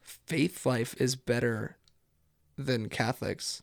faith 0.01 0.65
life 0.65 0.95
is 0.97 1.15
better 1.15 1.77
than 2.57 2.89
Catholics, 2.89 3.61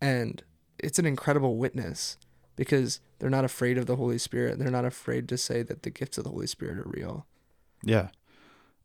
and 0.00 0.42
it's 0.84 0.98
an 0.98 1.06
incredible 1.06 1.56
witness 1.56 2.16
because 2.56 3.00
they're 3.18 3.30
not 3.30 3.44
afraid 3.44 3.78
of 3.78 3.86
the 3.86 3.96
Holy 3.96 4.18
Spirit. 4.18 4.58
They're 4.58 4.70
not 4.70 4.84
afraid 4.84 5.28
to 5.30 5.38
say 5.38 5.62
that 5.62 5.82
the 5.82 5.90
gifts 5.90 6.18
of 6.18 6.24
the 6.24 6.30
Holy 6.30 6.46
Spirit 6.46 6.78
are 6.78 6.88
real. 6.88 7.26
Yeah, 7.82 8.08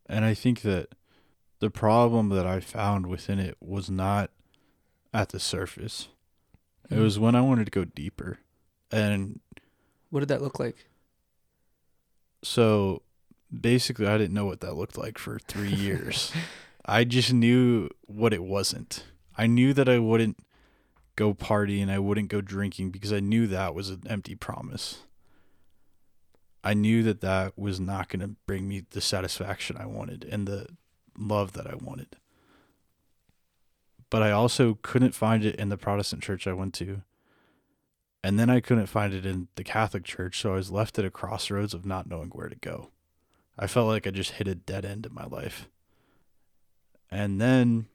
and 0.07 0.25
I 0.25 0.33
think 0.33 0.61
that 0.61 0.95
the 1.59 1.69
problem 1.69 2.29
that 2.29 2.47
I 2.47 2.59
found 2.59 3.07
within 3.07 3.39
it 3.39 3.57
was 3.59 3.89
not 3.89 4.31
at 5.13 5.29
the 5.29 5.39
surface. 5.39 6.07
It 6.89 6.95
hmm. 6.95 7.03
was 7.03 7.19
when 7.19 7.35
I 7.35 7.41
wanted 7.41 7.65
to 7.65 7.71
go 7.71 7.85
deeper. 7.85 8.39
And 8.91 9.39
what 10.09 10.21
did 10.21 10.29
that 10.29 10.41
look 10.41 10.59
like? 10.59 10.87
So 12.43 13.03
basically, 13.57 14.07
I 14.07 14.17
didn't 14.17 14.33
know 14.33 14.45
what 14.45 14.61
that 14.61 14.75
looked 14.75 14.97
like 14.97 15.17
for 15.17 15.39
three 15.39 15.73
years. 15.73 16.31
I 16.85 17.03
just 17.03 17.33
knew 17.33 17.89
what 18.07 18.33
it 18.33 18.43
wasn't. 18.43 19.03
I 19.37 19.47
knew 19.47 19.73
that 19.73 19.87
I 19.87 19.99
wouldn't 19.99 20.37
go 21.19 21.33
party 21.33 21.81
and 21.81 21.91
I 21.91 21.99
wouldn't 21.99 22.29
go 22.29 22.39
drinking 22.39 22.91
because 22.91 23.11
I 23.11 23.19
knew 23.19 23.45
that 23.47 23.75
was 23.75 23.89
an 23.89 24.03
empty 24.07 24.35
promise. 24.35 24.99
I 26.63 26.73
knew 26.73 27.03
that 27.03 27.19
that 27.19 27.59
was 27.59 27.77
not 27.77 28.07
going 28.07 28.21
to 28.21 28.35
bring 28.47 28.69
me 28.69 28.83
the 28.89 29.01
satisfaction 29.01 29.75
I 29.77 29.85
wanted 29.85 30.25
and 30.31 30.47
the 30.47 30.67
love 31.17 31.51
that 31.53 31.67
I 31.67 31.75
wanted. 31.75 32.15
But 34.09 34.23
I 34.23 34.31
also 34.31 34.79
couldn't 34.81 35.13
find 35.13 35.43
it 35.43 35.57
in 35.57 35.67
the 35.67 35.77
Protestant 35.77 36.23
church 36.23 36.47
I 36.47 36.53
went 36.53 36.73
to. 36.75 37.01
And 38.23 38.39
then 38.39 38.49
I 38.49 38.61
couldn't 38.61 38.87
find 38.87 39.13
it 39.13 39.25
in 39.25 39.49
the 39.55 39.63
Catholic 39.63 40.05
Church, 40.05 40.39
so 40.39 40.53
I 40.53 40.55
was 40.55 40.71
left 40.71 40.97
at 40.99 41.05
a 41.05 41.11
crossroads 41.11 41.73
of 41.73 41.85
not 41.85 42.07
knowing 42.07 42.29
where 42.29 42.49
to 42.49 42.55
go. 42.55 42.91
I 43.57 43.67
felt 43.67 43.87
like 43.87 44.07
I 44.07 44.11
just 44.11 44.31
hit 44.31 44.47
a 44.47 44.55
dead 44.55 44.85
end 44.85 45.05
in 45.05 45.13
my 45.13 45.25
life. 45.25 45.67
And 47.11 47.41
then 47.41 47.87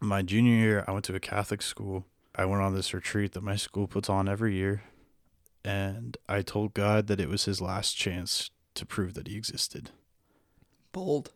my 0.00 0.20
junior 0.22 0.54
year, 0.54 0.84
I 0.86 0.92
went 0.92 1.06
to 1.06 1.14
a 1.14 1.20
Catholic 1.20 1.62
school. 1.62 2.04
I 2.38 2.44
went 2.44 2.62
on 2.62 2.74
this 2.74 2.94
retreat 2.94 3.32
that 3.32 3.42
my 3.42 3.56
school 3.56 3.88
puts 3.88 4.08
on 4.08 4.28
every 4.28 4.54
year. 4.54 4.84
And 5.64 6.16
I 6.28 6.42
told 6.42 6.72
God 6.72 7.08
that 7.08 7.20
it 7.20 7.28
was 7.28 7.44
his 7.44 7.60
last 7.60 7.94
chance 7.94 8.50
to 8.74 8.86
prove 8.86 9.14
that 9.14 9.26
he 9.26 9.36
existed. 9.36 9.90
Bold. 10.92 11.32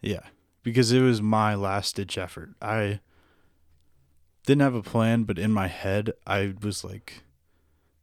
Yeah, 0.00 0.26
because 0.64 0.90
it 0.90 1.00
was 1.00 1.22
my 1.22 1.54
last 1.54 1.94
ditch 1.94 2.18
effort. 2.18 2.50
I 2.60 2.98
didn't 4.44 4.62
have 4.62 4.74
a 4.74 4.82
plan, 4.82 5.22
but 5.22 5.38
in 5.38 5.52
my 5.52 5.68
head, 5.68 6.12
I 6.26 6.54
was 6.60 6.82
like, 6.82 7.22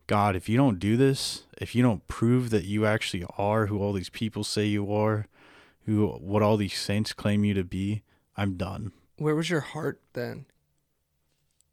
God, 0.07 0.35
if 0.35 0.47
you 0.47 0.55
don't 0.55 0.79
do 0.79 0.95
this, 0.95 1.43
if 1.59 1.75
you 1.75 1.83
don't 1.83 2.07
prove 2.07 2.49
that 2.51 2.63
you 2.63 2.85
actually 2.85 3.25
are 3.37 3.65
who 3.65 3.79
all 3.79 3.91
these 3.91 4.09
people 4.09 4.45
say 4.45 4.65
you 4.65 4.91
are, 4.93 5.27
who 5.85 6.07
what 6.07 6.41
all 6.41 6.55
these 6.55 6.79
saints 6.79 7.11
claim 7.11 7.43
you 7.43 7.53
to 7.53 7.65
be, 7.65 8.01
I'm 8.37 8.55
done. 8.55 8.93
Where 9.17 9.35
was 9.35 9.49
your 9.49 9.59
heart 9.59 10.01
then? 10.13 10.45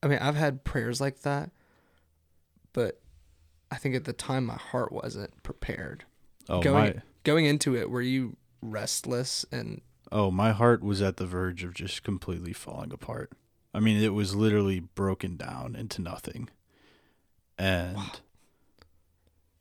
I 0.03 0.09
mean, 0.09 0.19
I've 0.21 0.37
had 0.37 0.65
prayers 0.65 1.01
like 1.01 1.23
that, 1.23 1.51
but 2.73 3.01
I 3.71 3.77
think 3.77 3.95
at 3.95 4.05
the 4.05 4.13
time 4.13 4.47
my 4.47 4.57
heart 4.57 4.93
wasn't 4.93 5.43
prepared. 5.43 6.05
Oh, 6.49 6.61
going 6.61 6.95
my, 6.97 7.03
going 7.25 7.47
into 7.47 7.77
it, 7.77 7.91
were 7.91 8.03
you 8.03 8.37
restless 8.63 9.45
and 9.51 9.81
Oh, 10.13 10.31
my 10.31 10.53
heart 10.53 10.85
was 10.85 11.03
at 11.03 11.17
the 11.17 11.27
verge 11.27 11.65
of 11.65 11.75
just 11.75 12.05
completely 12.05 12.53
falling 12.53 12.93
apart. 12.93 13.33
I 13.75 13.81
mean, 13.81 14.01
it 14.01 14.15
was 14.15 14.37
literally 14.37 14.79
broken 14.79 15.37
down 15.37 15.75
into 15.75 16.01
nothing. 16.01 16.49
And 17.59 17.97
wow 17.97 18.13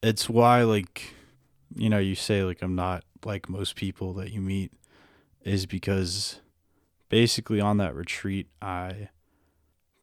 it's 0.05 0.29
why 0.29 0.61
like 0.61 1.15
you 1.75 1.89
know 1.89 1.97
you 1.97 2.13
say 2.13 2.43
like 2.43 2.61
i'm 2.61 2.75
not 2.75 3.03
like 3.23 3.49
most 3.49 3.75
people 3.75 4.13
that 4.13 4.31
you 4.31 4.39
meet 4.39 4.71
is 5.43 5.65
because 5.65 6.41
basically 7.09 7.59
on 7.59 7.77
that 7.77 7.95
retreat 7.95 8.47
i 8.61 9.09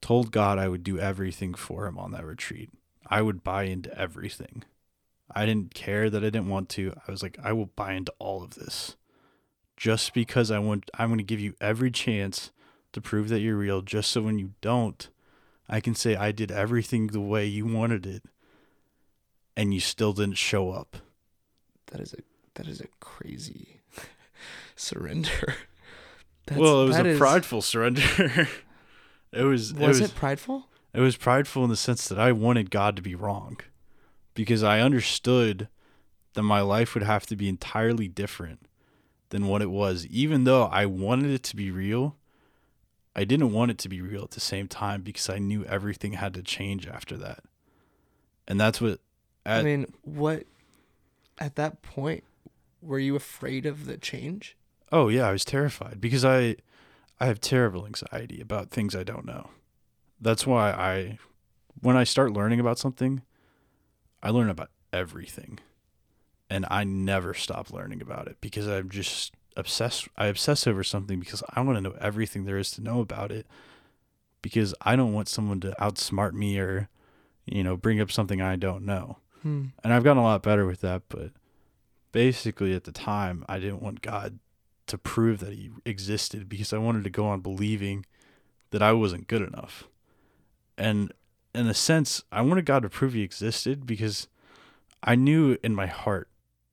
told 0.02 0.30
god 0.30 0.58
i 0.58 0.68
would 0.68 0.84
do 0.84 0.98
everything 0.98 1.54
for 1.54 1.86
him 1.86 1.98
on 1.98 2.10
that 2.12 2.26
retreat 2.26 2.68
i 3.06 3.22
would 3.22 3.42
buy 3.42 3.62
into 3.62 3.96
everything 3.98 4.62
I 5.34 5.46
didn't 5.46 5.74
care 5.74 6.10
that 6.10 6.22
I 6.22 6.26
didn't 6.26 6.48
want 6.48 6.68
to. 6.70 6.92
I 7.06 7.10
was 7.10 7.22
like, 7.22 7.38
I 7.42 7.52
will 7.52 7.66
buy 7.66 7.92
into 7.94 8.12
all 8.18 8.42
of 8.42 8.54
this. 8.54 8.96
Just 9.76 10.12
because 10.14 10.50
I 10.50 10.58
want 10.58 10.90
I'm 10.98 11.08
going 11.08 11.18
to 11.18 11.24
give 11.24 11.40
you 11.40 11.54
every 11.60 11.90
chance 11.90 12.50
to 12.92 13.00
prove 13.00 13.28
that 13.30 13.40
you're 13.40 13.56
real 13.56 13.80
just 13.80 14.10
so 14.12 14.22
when 14.22 14.38
you 14.38 14.52
don't, 14.60 15.08
I 15.68 15.80
can 15.80 15.94
say 15.94 16.14
I 16.14 16.30
did 16.30 16.52
everything 16.52 17.08
the 17.08 17.20
way 17.20 17.46
you 17.46 17.66
wanted 17.66 18.06
it 18.06 18.22
and 19.56 19.72
you 19.72 19.80
still 19.80 20.12
didn't 20.12 20.36
show 20.36 20.70
up. 20.70 20.98
That 21.86 22.00
is 22.00 22.12
a 22.12 22.18
that 22.54 22.68
is 22.68 22.80
a 22.80 22.86
crazy 23.00 23.80
surrender. 24.76 25.54
That's, 26.46 26.60
well, 26.60 26.82
it 26.82 26.88
was 26.88 26.98
a 26.98 27.06
is- 27.06 27.18
prideful 27.18 27.62
surrender. 27.62 28.48
it 29.32 29.42
was 29.42 29.72
Was 29.72 29.82
it 29.82 29.86
was 29.88 30.00
it 30.00 30.14
prideful? 30.14 30.66
It 30.94 31.00
was 31.00 31.16
prideful 31.16 31.64
in 31.64 31.70
the 31.70 31.76
sense 31.76 32.08
that 32.08 32.18
I 32.18 32.32
wanted 32.32 32.70
God 32.70 32.96
to 32.96 33.02
be 33.02 33.14
wrong 33.14 33.58
because 34.34 34.62
I 34.62 34.80
understood 34.80 35.68
that 36.34 36.42
my 36.42 36.60
life 36.60 36.94
would 36.94 37.02
have 37.02 37.26
to 37.26 37.36
be 37.36 37.48
entirely 37.48 38.08
different 38.08 38.66
than 39.30 39.46
what 39.46 39.62
it 39.62 39.70
was. 39.70 40.06
Even 40.06 40.44
though 40.44 40.64
I 40.64 40.86
wanted 40.86 41.30
it 41.30 41.42
to 41.44 41.56
be 41.56 41.70
real, 41.70 42.16
I 43.16 43.24
didn't 43.24 43.52
want 43.52 43.70
it 43.70 43.78
to 43.78 43.88
be 43.88 44.00
real 44.00 44.22
at 44.24 44.32
the 44.32 44.40
same 44.40 44.68
time 44.68 45.02
because 45.02 45.28
I 45.28 45.38
knew 45.38 45.64
everything 45.64 46.14
had 46.14 46.34
to 46.34 46.42
change 46.42 46.86
after 46.86 47.16
that. 47.18 47.44
And 48.46 48.60
that's 48.60 48.80
what 48.80 49.00
I 49.46 49.62
mean, 49.62 49.92
what 50.02 50.44
at 51.38 51.56
that 51.56 51.82
point 51.82 52.24
were 52.80 52.98
you 52.98 53.16
afraid 53.16 53.66
of 53.66 53.86
the 53.86 53.96
change? 53.96 54.56
Oh 54.90 55.08
yeah, 55.08 55.28
I 55.28 55.32
was 55.32 55.44
terrified 55.44 56.00
because 56.00 56.24
I 56.24 56.56
I 57.22 57.26
have 57.26 57.40
terrible 57.40 57.86
anxiety 57.86 58.40
about 58.40 58.70
things 58.70 58.96
I 58.96 59.04
don't 59.04 59.24
know. 59.24 59.50
That's 60.20 60.44
why 60.44 60.72
I 60.72 61.18
when 61.80 61.96
I 61.96 62.02
start 62.02 62.32
learning 62.32 62.58
about 62.58 62.80
something, 62.80 63.22
I 64.20 64.30
learn 64.30 64.50
about 64.50 64.70
everything. 64.92 65.60
And 66.50 66.66
I 66.68 66.82
never 66.82 67.32
stop 67.32 67.72
learning 67.72 68.02
about 68.02 68.26
it 68.26 68.38
because 68.40 68.66
I'm 68.66 68.90
just 68.90 69.34
obsessed 69.56 70.08
I 70.16 70.26
obsess 70.26 70.66
over 70.66 70.82
something 70.82 71.20
because 71.20 71.44
I 71.50 71.60
want 71.60 71.76
to 71.76 71.80
know 71.80 71.94
everything 72.00 72.44
there 72.44 72.58
is 72.58 72.72
to 72.72 72.82
know 72.82 72.98
about 72.98 73.30
it 73.30 73.46
because 74.42 74.74
I 74.82 74.96
don't 74.96 75.12
want 75.12 75.28
someone 75.28 75.60
to 75.60 75.76
outsmart 75.80 76.32
me 76.32 76.58
or 76.58 76.88
you 77.46 77.62
know, 77.62 77.76
bring 77.76 78.00
up 78.00 78.10
something 78.10 78.42
I 78.42 78.56
don't 78.56 78.84
know. 78.84 79.18
Hmm. 79.42 79.66
And 79.84 79.92
I've 79.92 80.02
gotten 80.02 80.18
a 80.18 80.24
lot 80.24 80.42
better 80.42 80.66
with 80.66 80.80
that, 80.80 81.02
but 81.08 81.30
basically 82.10 82.74
at 82.74 82.82
the 82.82 82.90
time 82.90 83.44
I 83.48 83.60
didn't 83.60 83.80
want 83.80 84.02
God 84.02 84.40
to 84.86 84.98
prove 84.98 85.40
that 85.40 85.52
he 85.52 85.70
existed 85.84 86.48
because 86.48 86.72
I 86.72 86.78
wanted 86.78 87.04
to 87.04 87.10
go 87.10 87.26
on 87.26 87.40
believing 87.40 88.04
that 88.70 88.82
I 88.82 88.92
wasn't 88.92 89.28
good 89.28 89.42
enough. 89.42 89.84
And 90.76 91.12
in 91.54 91.66
a 91.66 91.74
sense, 91.74 92.22
I 92.32 92.42
wanted 92.42 92.66
God 92.66 92.82
to 92.82 92.88
prove 92.88 93.12
he 93.12 93.22
existed 93.22 93.86
because 93.86 94.28
I 95.02 95.14
knew 95.14 95.56
in 95.62 95.74
my 95.74 95.86
heart 95.86 96.28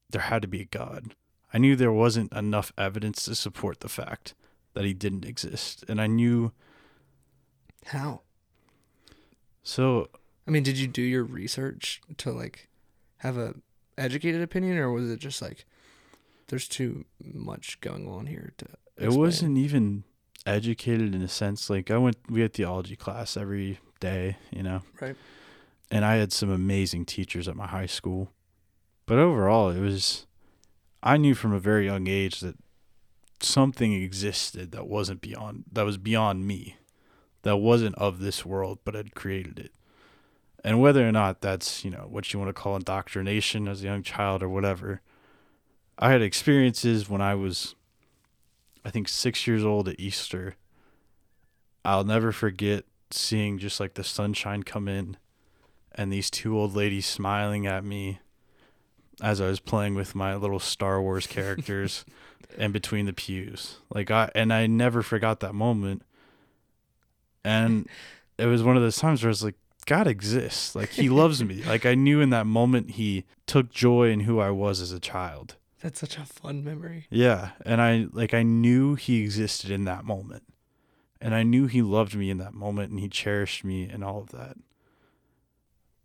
there 0.09 0.21
had 0.21 0.41
to 0.41 0.47
be 0.47 0.61
a 0.61 0.65
God. 0.65 1.15
I 1.53 1.57
knew 1.57 1.75
there 1.75 1.91
wasn't 1.91 2.33
enough 2.33 2.71
evidence 2.77 3.25
to 3.25 3.35
support 3.35 3.79
the 3.81 3.89
fact 3.89 4.33
that 4.73 4.85
he 4.85 4.93
didn't 4.93 5.25
exist. 5.25 5.83
And 5.87 5.99
I 5.99 6.07
knew 6.07 6.51
How? 7.87 8.21
so 9.63 10.09
I 10.47 10.51
mean, 10.51 10.63
did 10.63 10.77
you 10.77 10.87
do 10.87 11.01
your 11.01 11.23
research 11.23 12.01
to 12.17 12.31
like 12.31 12.69
have 13.17 13.37
a 13.37 13.53
educated 13.97 14.41
opinion, 14.41 14.77
or 14.77 14.91
was 14.91 15.09
it 15.09 15.19
just 15.19 15.41
like 15.41 15.65
there's 16.49 16.67
too 16.67 17.05
much 17.23 17.79
going 17.81 18.07
on 18.07 18.25
here 18.27 18.51
to? 18.57 18.65
it 18.97 19.11
wasn't 19.11 19.57
even 19.57 20.03
educated 20.45 21.15
in 21.15 21.21
a 21.21 21.27
sense 21.27 21.69
like 21.69 21.89
i 21.91 21.97
went 21.97 22.17
we 22.29 22.41
had 22.41 22.53
theology 22.53 22.95
class 22.95 23.35
every 23.37 23.79
day 23.99 24.37
you 24.51 24.63
know 24.63 24.81
Right. 24.99 25.15
and 25.91 26.03
i 26.05 26.15
had 26.15 26.31
some 26.33 26.49
amazing 26.49 27.05
teachers 27.05 27.47
at 27.47 27.55
my 27.55 27.67
high 27.67 27.85
school 27.85 28.31
but 29.05 29.17
overall 29.17 29.69
it 29.69 29.79
was 29.79 30.25
i 31.03 31.17
knew 31.17 31.35
from 31.35 31.53
a 31.53 31.59
very 31.59 31.85
young 31.85 32.07
age 32.07 32.39
that 32.41 32.55
something 33.41 33.93
existed 33.93 34.71
that 34.71 34.87
wasn't 34.87 35.21
beyond 35.21 35.63
that 35.71 35.85
was 35.85 35.97
beyond 35.97 36.45
me 36.47 36.77
that 37.43 37.57
wasn't 37.57 37.95
of 37.95 38.19
this 38.19 38.45
world 38.45 38.79
but 38.83 38.95
had 38.95 39.15
created 39.15 39.59
it 39.59 39.71
and 40.63 40.81
whether 40.81 41.07
or 41.07 41.11
not 41.11 41.41
that's 41.41 41.85
you 41.85 41.91
know 41.91 42.05
what 42.09 42.33
you 42.33 42.39
want 42.39 42.49
to 42.49 42.53
call 42.53 42.75
indoctrination 42.75 43.67
as 43.67 43.81
a 43.81 43.85
young 43.85 44.03
child 44.03 44.43
or 44.43 44.49
whatever 44.49 45.01
i 45.99 46.11
had 46.11 46.21
experiences 46.21 47.09
when 47.09 47.21
i 47.21 47.35
was 47.35 47.75
I 48.83 48.91
think 48.91 49.07
six 49.07 49.45
years 49.45 49.63
old 49.63 49.87
at 49.87 49.99
Easter. 49.99 50.55
I'll 51.83 52.03
never 52.03 52.31
forget 52.31 52.85
seeing 53.11 53.57
just 53.57 53.79
like 53.79 53.95
the 53.95 54.03
sunshine 54.03 54.63
come 54.63 54.87
in 54.87 55.17
and 55.93 56.11
these 56.11 56.29
two 56.29 56.57
old 56.57 56.75
ladies 56.75 57.05
smiling 57.05 57.65
at 57.65 57.83
me 57.83 58.19
as 59.21 59.41
I 59.41 59.47
was 59.47 59.59
playing 59.59 59.95
with 59.95 60.15
my 60.15 60.35
little 60.35 60.59
Star 60.59 61.01
Wars 61.01 61.27
characters 61.27 62.05
in 62.57 62.71
between 62.71 63.05
the 63.05 63.13
pews. 63.13 63.77
Like 63.93 64.11
I 64.11 64.31
and 64.35 64.53
I 64.53 64.67
never 64.67 65.01
forgot 65.01 65.39
that 65.41 65.53
moment. 65.53 66.03
And 67.43 67.87
it 68.37 68.45
was 68.45 68.63
one 68.63 68.75
of 68.75 68.81
those 68.81 68.97
times 68.97 69.23
where 69.23 69.29
I 69.29 69.31
was 69.31 69.43
like, 69.43 69.55
God 69.85 70.07
exists. 70.07 70.75
Like 70.75 70.89
he 70.89 71.09
loves 71.09 71.43
me. 71.43 71.63
Like 71.67 71.85
I 71.85 71.95
knew 71.95 72.21
in 72.21 72.29
that 72.29 72.45
moment 72.45 72.91
he 72.91 73.25
took 73.45 73.69
joy 73.71 74.09
in 74.09 74.21
who 74.21 74.39
I 74.39 74.51
was 74.51 74.81
as 74.81 74.91
a 74.91 74.99
child. 74.99 75.55
That's 75.81 75.99
such 75.99 76.17
a 76.17 76.25
fun 76.25 76.63
memory. 76.63 77.07
Yeah, 77.09 77.51
and 77.65 77.81
I 77.81 78.07
like 78.11 78.33
I 78.33 78.43
knew 78.43 78.95
he 78.95 79.21
existed 79.21 79.71
in 79.71 79.85
that 79.85 80.03
moment. 80.03 80.43
And 81.21 81.35
I 81.35 81.43
knew 81.43 81.67
he 81.67 81.81
loved 81.81 82.15
me 82.15 82.29
in 82.29 82.37
that 82.37 82.53
moment 82.53 82.91
and 82.91 82.99
he 82.99 83.09
cherished 83.09 83.65
me 83.65 83.89
and 83.89 84.03
all 84.03 84.21
of 84.21 84.29
that. 84.29 84.55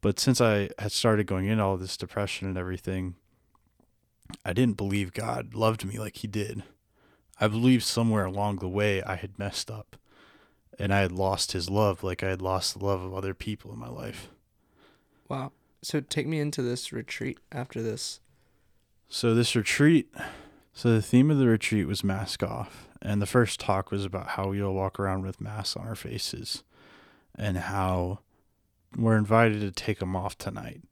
But 0.00 0.18
since 0.18 0.40
I 0.40 0.70
had 0.78 0.92
started 0.92 1.26
going 1.26 1.46
into 1.46 1.62
all 1.62 1.76
this 1.76 1.96
depression 1.96 2.48
and 2.48 2.58
everything, 2.58 3.14
I 4.44 4.52
didn't 4.52 4.76
believe 4.76 5.12
God 5.12 5.54
loved 5.54 5.84
me 5.84 5.98
like 5.98 6.16
he 6.16 6.26
did. 6.26 6.64
I 7.40 7.48
believed 7.48 7.84
somewhere 7.84 8.24
along 8.24 8.56
the 8.56 8.68
way 8.68 9.02
I 9.02 9.14
had 9.14 9.38
messed 9.38 9.70
up 9.70 9.96
and 10.78 10.92
I 10.92 11.00
had 11.00 11.12
lost 11.12 11.52
his 11.52 11.70
love 11.70 12.02
like 12.02 12.22
I 12.22 12.28
had 12.28 12.42
lost 12.42 12.78
the 12.78 12.84
love 12.84 13.02
of 13.02 13.14
other 13.14 13.34
people 13.34 13.72
in 13.72 13.78
my 13.78 13.88
life. 13.88 14.30
Wow. 15.28 15.52
So 15.82 16.00
take 16.00 16.26
me 16.26 16.40
into 16.40 16.62
this 16.62 16.92
retreat 16.92 17.38
after 17.52 17.82
this. 17.82 18.20
So 19.08 19.34
this 19.34 19.54
retreat, 19.54 20.12
so 20.72 20.90
the 20.90 21.02
theme 21.02 21.30
of 21.30 21.38
the 21.38 21.46
retreat 21.46 21.86
was 21.86 22.02
mask 22.02 22.42
off, 22.42 22.88
and 23.00 23.22
the 23.22 23.26
first 23.26 23.60
talk 23.60 23.90
was 23.90 24.04
about 24.04 24.30
how 24.30 24.48
we 24.48 24.62
all 24.62 24.74
walk 24.74 24.98
around 24.98 25.24
with 25.24 25.40
masks 25.40 25.76
on 25.76 25.86
our 25.86 25.94
faces, 25.94 26.64
and 27.34 27.56
how 27.56 28.20
we're 28.96 29.16
invited 29.16 29.60
to 29.60 29.70
take 29.70 30.00
them 30.00 30.16
off 30.16 30.36
tonight. 30.36 30.82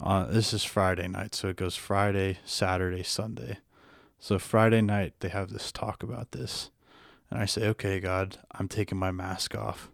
Uh, 0.00 0.26
this 0.26 0.52
is 0.52 0.62
Friday 0.62 1.08
night, 1.08 1.34
so 1.34 1.48
it 1.48 1.56
goes 1.56 1.74
Friday, 1.74 2.38
Saturday, 2.44 3.02
Sunday. 3.02 3.58
So 4.18 4.38
Friday 4.38 4.82
night 4.82 5.14
they 5.20 5.28
have 5.28 5.50
this 5.50 5.72
talk 5.72 6.02
about 6.02 6.32
this, 6.32 6.70
and 7.30 7.40
I 7.40 7.46
say, 7.46 7.66
"Okay, 7.68 7.98
God, 7.98 8.38
I'm 8.52 8.68
taking 8.68 8.98
my 8.98 9.10
mask 9.10 9.56
off. 9.56 9.90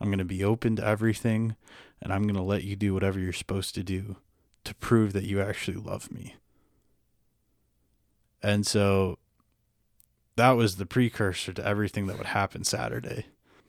I'm 0.00 0.08
going 0.08 0.18
to 0.18 0.24
be 0.24 0.44
open 0.44 0.76
to 0.76 0.84
everything, 0.84 1.56
and 2.02 2.12
I'm 2.12 2.22
going 2.24 2.34
to 2.34 2.42
let 2.42 2.64
you 2.64 2.76
do 2.76 2.92
whatever 2.94 3.18
you're 3.18 3.32
supposed 3.32 3.74
to 3.76 3.82
do 3.82 4.16
to 4.64 4.74
prove 4.74 5.12
that 5.14 5.24
you 5.24 5.40
actually 5.40 5.78
love 5.78 6.10
me." 6.10 6.36
And 8.42 8.66
so 8.66 9.18
that 10.36 10.52
was 10.52 10.76
the 10.76 10.86
precursor 10.86 11.52
to 11.52 11.66
everything 11.66 12.06
that 12.06 12.18
would 12.18 12.28
happen 12.28 12.64
Saturday. 12.64 13.26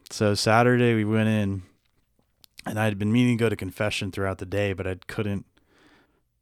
So 0.10 0.34
Saturday 0.34 0.96
we 0.96 1.06
went 1.06 1.30
in 1.30 1.64
and 2.66 2.80
I 2.80 2.86
had 2.86 3.00
been 3.00 3.12
meaning 3.12 3.38
to 3.38 3.44
go 3.44 3.50
to 3.50 3.56
confession 3.56 4.12
throughout 4.12 4.38
the 4.38 4.46
day, 4.46 4.74
but 4.74 4.88
I 4.88 4.96
couldn't. 5.08 5.46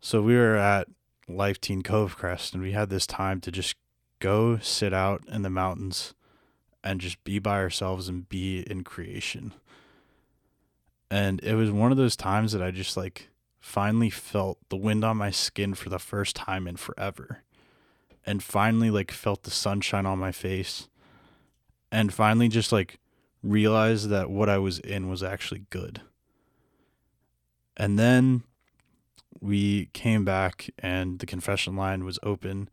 So 0.01 0.21
we 0.21 0.35
were 0.35 0.57
at 0.57 0.87
Life 1.27 1.59
Teen 1.61 1.81
Covecrest 1.81 2.53
and 2.53 2.61
we 2.61 2.73
had 2.73 2.89
this 2.89 3.07
time 3.07 3.41
to 3.41 3.51
just 3.51 3.75
go 4.19 4.57
sit 4.59 4.93
out 4.93 5.23
in 5.27 5.41
the 5.41 5.49
mountains 5.49 6.13
and 6.83 7.01
just 7.01 7.23
be 7.23 7.39
by 7.39 7.57
ourselves 7.57 8.07
and 8.07 8.27
be 8.29 8.59
in 8.69 8.83
creation. 8.83 9.53
And 11.09 11.41
it 11.43 11.55
was 11.55 11.71
one 11.71 11.91
of 11.91 11.97
those 11.97 12.15
times 12.15 12.51
that 12.51 12.61
I 12.61 12.71
just 12.71 12.95
like 12.95 13.29
finally 13.59 14.09
felt 14.09 14.57
the 14.69 14.77
wind 14.77 15.03
on 15.03 15.17
my 15.17 15.31
skin 15.31 15.73
for 15.73 15.89
the 15.89 15.99
first 15.99 16.35
time 16.35 16.67
in 16.67 16.75
forever 16.75 17.43
and 18.25 18.43
finally 18.43 18.89
like 18.89 19.11
felt 19.11 19.43
the 19.43 19.51
sunshine 19.51 20.05
on 20.05 20.19
my 20.19 20.31
face 20.31 20.87
and 21.91 22.13
finally 22.13 22.47
just 22.47 22.71
like 22.71 22.99
realized 23.41 24.09
that 24.09 24.29
what 24.29 24.49
I 24.49 24.57
was 24.57 24.79
in 24.79 25.09
was 25.09 25.23
actually 25.23 25.65
good. 25.69 26.01
And 27.77 27.97
then 27.97 28.43
we 29.41 29.87
came 29.93 30.25
back 30.25 30.69
and 30.79 31.19
the 31.19 31.25
confession 31.25 31.75
line 31.75 32.03
was 32.03 32.19
open. 32.23 32.69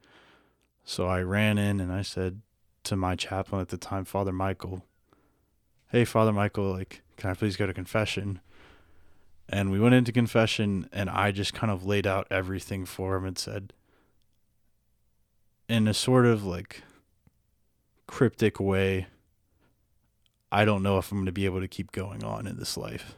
So 0.84 1.06
I 1.06 1.22
ran 1.22 1.58
in 1.58 1.80
and 1.80 1.92
I 1.92 2.02
said 2.02 2.42
to 2.84 2.96
my 2.96 3.14
chaplain 3.14 3.60
at 3.60 3.68
the 3.68 3.76
time, 3.76 4.04
Father 4.04 4.32
Michael, 4.32 4.84
Hey, 5.90 6.04
Father 6.04 6.32
Michael, 6.32 6.72
like, 6.72 7.02
can 7.16 7.30
I 7.30 7.34
please 7.34 7.56
go 7.56 7.66
to 7.66 7.72
confession? 7.72 8.40
And 9.48 9.70
we 9.70 9.78
went 9.78 9.94
into 9.94 10.10
confession 10.10 10.88
and 10.92 11.08
I 11.08 11.30
just 11.30 11.54
kind 11.54 11.70
of 11.70 11.86
laid 11.86 12.08
out 12.08 12.26
everything 12.28 12.84
for 12.84 13.16
him 13.16 13.24
and 13.24 13.38
said, 13.38 13.72
in 15.68 15.88
a 15.88 15.94
sort 15.94 16.26
of 16.26 16.44
like 16.44 16.82
cryptic 18.06 18.60
way, 18.60 19.06
I 20.52 20.64
don't 20.64 20.82
know 20.82 20.98
if 20.98 21.10
I'm 21.10 21.18
going 21.18 21.26
to 21.26 21.32
be 21.32 21.44
able 21.44 21.60
to 21.60 21.68
keep 21.68 21.92
going 21.92 22.24
on 22.24 22.46
in 22.46 22.56
this 22.56 22.76
life. 22.76 23.16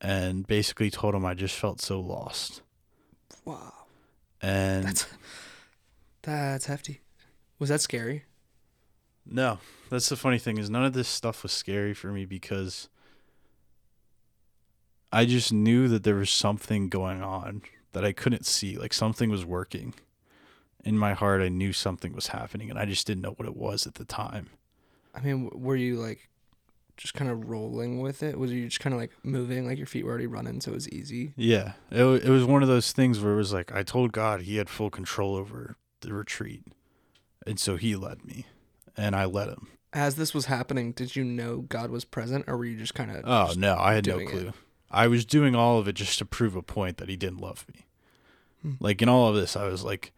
And 0.00 0.46
basically 0.46 0.90
told 0.90 1.14
him 1.14 1.26
I 1.26 1.34
just 1.34 1.56
felt 1.56 1.80
so 1.80 2.00
lost. 2.00 2.62
Wow. 3.44 3.72
And 4.40 4.86
That's 4.86 5.06
that's 6.22 6.66
hefty. 6.66 7.00
Was 7.58 7.68
that 7.68 7.80
scary? 7.80 8.24
no, 9.26 9.58
that's 9.90 10.08
the 10.08 10.16
funny 10.16 10.38
thing 10.38 10.58
is 10.58 10.70
none 10.70 10.84
of 10.84 10.92
this 10.94 11.08
stuff 11.08 11.42
was 11.42 11.52
scary 11.52 11.92
for 11.94 12.08
me 12.10 12.24
because 12.24 12.88
I 15.12 15.24
just 15.26 15.52
knew 15.52 15.86
that 15.88 16.02
there 16.04 16.16
was 16.16 16.30
something 16.30 16.88
going 16.88 17.22
on 17.22 17.62
that 17.92 18.04
I 18.04 18.12
couldn't 18.12 18.46
see. 18.46 18.76
Like 18.78 18.92
something 18.94 19.30
was 19.30 19.44
working. 19.44 19.94
In 20.84 20.96
my 20.96 21.12
heart, 21.12 21.42
I 21.42 21.48
knew 21.48 21.72
something 21.72 22.14
was 22.14 22.28
happening, 22.28 22.70
and 22.70 22.78
I 22.78 22.86
just 22.86 23.06
didn't 23.06 23.22
know 23.22 23.32
what 23.32 23.46
it 23.46 23.56
was 23.56 23.86
at 23.86 23.94
the 23.94 24.04
time. 24.04 24.48
I 25.14 25.20
mean, 25.20 25.50
were 25.52 25.76
you 25.76 25.96
like 25.96 26.28
just 26.96 27.14
kind 27.14 27.30
of 27.30 27.48
rolling 27.48 28.00
with 28.00 28.22
it? 28.22 28.38
Was 28.38 28.52
you 28.52 28.66
just 28.66 28.80
kind 28.80 28.94
of 28.94 29.00
like 29.00 29.10
moving, 29.22 29.66
like 29.66 29.78
your 29.78 29.86
feet 29.86 30.04
were 30.04 30.10
already 30.10 30.26
running, 30.26 30.60
so 30.60 30.70
it 30.70 30.74
was 30.74 30.88
easy? 30.90 31.32
Yeah, 31.36 31.72
it 31.90 32.04
it 32.04 32.28
was 32.30 32.44
one 32.44 32.62
of 32.62 32.68
those 32.68 32.92
things 32.92 33.20
where 33.20 33.32
it 33.32 33.36
was 33.36 33.52
like 33.52 33.72
I 33.72 33.82
told 33.82 34.12
God 34.12 34.42
He 34.42 34.56
had 34.56 34.68
full 34.70 34.90
control 34.90 35.34
over 35.36 35.76
the 36.00 36.14
retreat, 36.14 36.64
and 37.46 37.58
so 37.60 37.76
He 37.76 37.96
led 37.96 38.24
me, 38.24 38.46
and 38.96 39.14
I 39.14 39.24
led 39.26 39.48
Him. 39.48 39.68
As 39.92 40.14
this 40.14 40.32
was 40.32 40.46
happening, 40.46 40.92
did 40.92 41.16
you 41.16 41.24
know 41.24 41.58
God 41.62 41.90
was 41.90 42.04
present, 42.04 42.44
or 42.46 42.56
were 42.56 42.64
you 42.64 42.78
just 42.78 42.94
kind 42.94 43.10
of? 43.10 43.24
Oh 43.26 43.52
no, 43.56 43.76
I 43.76 43.94
had 43.94 44.06
no 44.06 44.14
doing 44.14 44.28
it. 44.28 44.30
clue. 44.30 44.52
I 44.90 45.06
was 45.08 45.24
doing 45.24 45.54
all 45.54 45.78
of 45.78 45.88
it 45.88 45.92
just 45.94 46.18
to 46.18 46.24
prove 46.24 46.56
a 46.56 46.62
point 46.62 46.96
that 46.98 47.08
He 47.08 47.16
didn't 47.16 47.40
love 47.40 47.66
me. 47.74 47.86
Hmm. 48.62 48.72
Like 48.80 49.02
in 49.02 49.08
all 49.08 49.28
of 49.28 49.34
this, 49.36 49.56
I 49.56 49.66
was 49.68 49.82
like, 49.84 50.12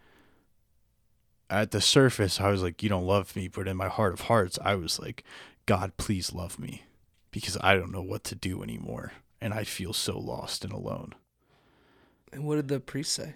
at 1.53 1.71
the 1.71 1.81
surface, 1.81 2.41
I 2.41 2.51
was 2.51 2.63
like, 2.63 2.83
"You 2.83 2.89
don't 2.89 3.07
love 3.07 3.37
me," 3.37 3.49
but 3.49 3.69
in 3.69 3.77
my 3.77 3.89
heart 3.89 4.13
of 4.13 4.23
hearts, 4.23 4.59
I 4.63 4.75
was 4.75 4.99
like, 4.99 5.25
"God, 5.67 5.97
please 5.97 6.33
love 6.33 6.59
me," 6.59 6.85
because 7.31 7.57
I 7.61 7.75
don't 7.75 7.93
know 7.93 8.03
what 8.03 8.25
to 8.25 8.35
do 8.35 8.63
anymore, 8.63 9.13
and 9.41 9.53
I 9.53 9.65
feel 9.65 9.93
so 9.93 10.19
lost 10.19 10.65
and 10.65 10.73
alone. 10.73 11.15
And 12.33 12.45
what 12.45 12.57
did 12.57 12.69
the 12.69 12.81
priest 12.81 13.13
say? 13.13 13.35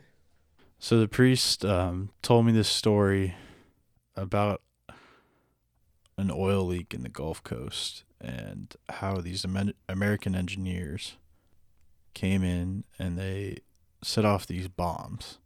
So 0.78 0.98
the 0.98 1.08
priest 1.08 1.64
um, 1.64 2.10
told 2.22 2.46
me 2.46 2.52
this 2.52 2.68
story 2.68 3.34
about 4.14 4.62
an 6.18 6.30
oil 6.30 6.66
leak 6.66 6.94
in 6.94 7.02
the 7.02 7.08
Gulf 7.08 7.42
Coast 7.42 8.04
and 8.20 8.74
how 8.88 9.20
these 9.20 9.44
American 9.88 10.34
engineers 10.34 11.16
came 12.14 12.42
in 12.42 12.84
and 12.98 13.18
they 13.18 13.58
set 14.02 14.24
off 14.24 14.46
these 14.46 14.68
bombs. 14.68 15.38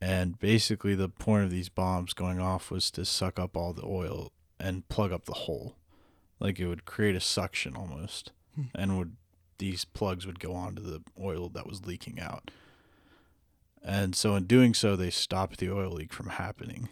And 0.00 0.38
basically, 0.38 0.94
the 0.94 1.08
point 1.08 1.44
of 1.44 1.50
these 1.50 1.68
bombs 1.68 2.14
going 2.14 2.38
off 2.38 2.70
was 2.70 2.90
to 2.92 3.04
suck 3.04 3.38
up 3.38 3.56
all 3.56 3.72
the 3.72 3.84
oil 3.84 4.32
and 4.60 4.88
plug 4.88 5.12
up 5.12 5.24
the 5.24 5.32
hole. 5.32 5.76
Like 6.38 6.60
it 6.60 6.68
would 6.68 6.84
create 6.84 7.16
a 7.16 7.20
suction 7.20 7.74
almost. 7.74 8.32
Hmm. 8.54 8.62
And 8.74 8.98
would 8.98 9.16
these 9.58 9.84
plugs 9.84 10.26
would 10.26 10.40
go 10.40 10.54
onto 10.54 10.82
the 10.82 11.02
oil 11.20 11.48
that 11.50 11.66
was 11.66 11.84
leaking 11.84 12.20
out. 12.20 12.50
And 13.82 14.14
so, 14.14 14.34
in 14.34 14.44
doing 14.44 14.74
so, 14.74 14.96
they 14.96 15.10
stopped 15.10 15.58
the 15.58 15.70
oil 15.70 15.92
leak 15.92 16.12
from 16.12 16.30
happening. 16.30 16.88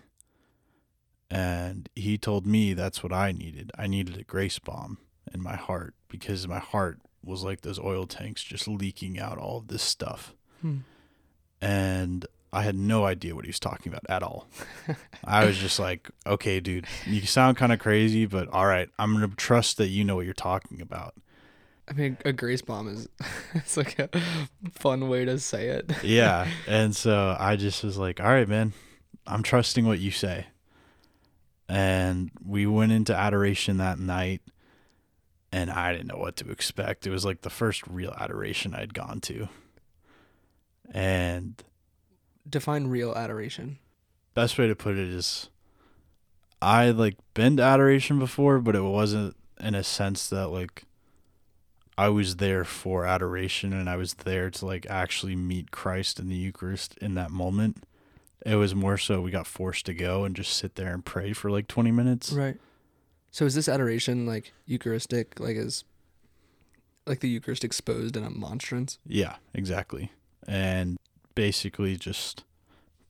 And 1.30 1.88
he 1.94 2.18
told 2.18 2.46
me 2.46 2.72
that's 2.72 3.02
what 3.02 3.12
I 3.12 3.32
needed. 3.32 3.72
I 3.76 3.86
needed 3.86 4.16
a 4.16 4.24
grace 4.24 4.58
bomb 4.58 4.98
in 5.32 5.42
my 5.42 5.56
heart 5.56 5.94
because 6.08 6.46
my 6.46 6.60
heart 6.60 7.00
was 7.24 7.42
like 7.42 7.62
those 7.62 7.80
oil 7.80 8.06
tanks 8.06 8.44
just 8.44 8.68
leaking 8.68 9.18
out 9.18 9.38
all 9.38 9.58
of 9.58 9.68
this 9.68 9.82
stuff. 9.82 10.34
Hmm. 10.60 10.78
And 11.60 12.26
I 12.52 12.62
had 12.62 12.74
no 12.74 13.04
idea 13.04 13.34
what 13.34 13.44
he 13.44 13.48
was 13.48 13.60
talking 13.60 13.92
about 13.92 14.04
at 14.08 14.22
all. 14.22 14.48
I 15.24 15.44
was 15.44 15.58
just 15.58 15.78
like, 15.78 16.10
okay, 16.26 16.60
dude, 16.60 16.86
you 17.04 17.20
sound 17.22 17.56
kind 17.56 17.72
of 17.72 17.78
crazy, 17.78 18.24
but 18.26 18.48
all 18.48 18.66
right, 18.66 18.88
I'm 18.98 19.14
going 19.14 19.28
to 19.28 19.36
trust 19.36 19.76
that 19.78 19.88
you 19.88 20.04
know 20.04 20.16
what 20.16 20.24
you're 20.24 20.34
talking 20.34 20.80
about. 20.80 21.14
I 21.88 21.92
mean, 21.92 22.16
a 22.24 22.32
grace 22.32 22.62
bomb 22.62 22.88
is 22.88 23.08
it's 23.54 23.76
like 23.76 23.98
a 23.98 24.08
fun 24.72 25.08
way 25.08 25.24
to 25.24 25.38
say 25.38 25.68
it. 25.68 25.92
yeah. 26.02 26.48
And 26.66 26.94
so 26.96 27.36
I 27.38 27.56
just 27.56 27.84
was 27.84 27.96
like, 27.96 28.20
all 28.20 28.26
right, 28.26 28.48
man, 28.48 28.72
I'm 29.26 29.42
trusting 29.42 29.86
what 29.86 29.98
you 29.98 30.10
say. 30.10 30.46
And 31.68 32.30
we 32.44 32.66
went 32.66 32.92
into 32.92 33.14
adoration 33.14 33.78
that 33.78 33.98
night, 33.98 34.40
and 35.50 35.70
I 35.70 35.92
didn't 35.92 36.06
know 36.06 36.18
what 36.18 36.36
to 36.36 36.50
expect. 36.50 37.06
It 37.06 37.10
was 37.10 37.24
like 37.24 37.42
the 37.42 37.50
first 37.50 37.82
real 37.88 38.14
adoration 38.18 38.74
I'd 38.74 38.94
gone 38.94 39.20
to. 39.22 39.48
And 40.92 41.62
Define 42.48 42.86
real 42.86 43.12
adoration. 43.14 43.78
best 44.34 44.58
way 44.58 44.66
to 44.68 44.76
put 44.76 44.96
it 44.96 45.08
is 45.08 45.48
I 46.62 46.90
like 46.90 47.16
been 47.34 47.56
to 47.58 47.62
adoration 47.62 48.18
before, 48.18 48.58
but 48.60 48.74
it 48.74 48.82
wasn't 48.82 49.36
in 49.60 49.74
a 49.74 49.82
sense 49.82 50.28
that 50.28 50.48
like 50.48 50.84
I 51.98 52.08
was 52.08 52.36
there 52.36 52.64
for 52.64 53.06
adoration 53.06 53.72
and 53.72 53.88
I 53.88 53.96
was 53.96 54.14
there 54.14 54.50
to 54.50 54.66
like 54.66 54.86
actually 54.88 55.36
meet 55.36 55.70
Christ 55.70 56.20
in 56.20 56.28
the 56.28 56.36
Eucharist 56.36 56.96
in 56.98 57.14
that 57.14 57.30
moment. 57.30 57.84
It 58.44 58.56
was 58.56 58.74
more 58.74 58.98
so 58.98 59.20
we 59.20 59.30
got 59.30 59.46
forced 59.46 59.86
to 59.86 59.94
go 59.94 60.24
and 60.24 60.36
just 60.36 60.52
sit 60.52 60.76
there 60.76 60.92
and 60.92 61.04
pray 61.04 61.32
for 61.32 61.50
like 61.50 61.68
20 61.68 61.90
minutes. 61.90 62.32
Right. 62.32 62.56
So 63.30 63.44
is 63.44 63.54
this 63.54 63.68
adoration 63.68 64.26
like 64.26 64.52
Eucharistic, 64.66 65.40
like 65.40 65.56
is 65.56 65.84
like 67.06 67.20
the 67.20 67.28
Eucharist 67.28 67.64
exposed 67.64 68.16
in 68.16 68.24
a 68.24 68.30
monstrance? 68.30 68.98
Yeah, 69.06 69.36
exactly. 69.54 70.12
And 70.46 70.98
basically 71.36 71.94
just 71.94 72.42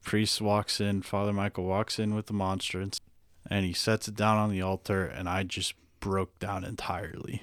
priest 0.05 0.43
walks 0.43 0.79
in, 0.83 1.01
Father 1.01 1.33
Michael 1.33 1.65
walks 1.65 1.99
in 1.99 2.15
with 2.15 2.27
the 2.27 2.35
monstrance 2.35 3.01
and 3.49 3.65
he 3.65 3.73
sets 3.73 4.09
it 4.09 4.15
down 4.15 4.37
on 4.37 4.51
the 4.51 4.61
altar 4.61 5.07
and 5.07 5.27
I 5.29 5.43
just 5.45 5.73
broke 6.01 6.39
down 6.39 6.62
entirely. 6.62 7.43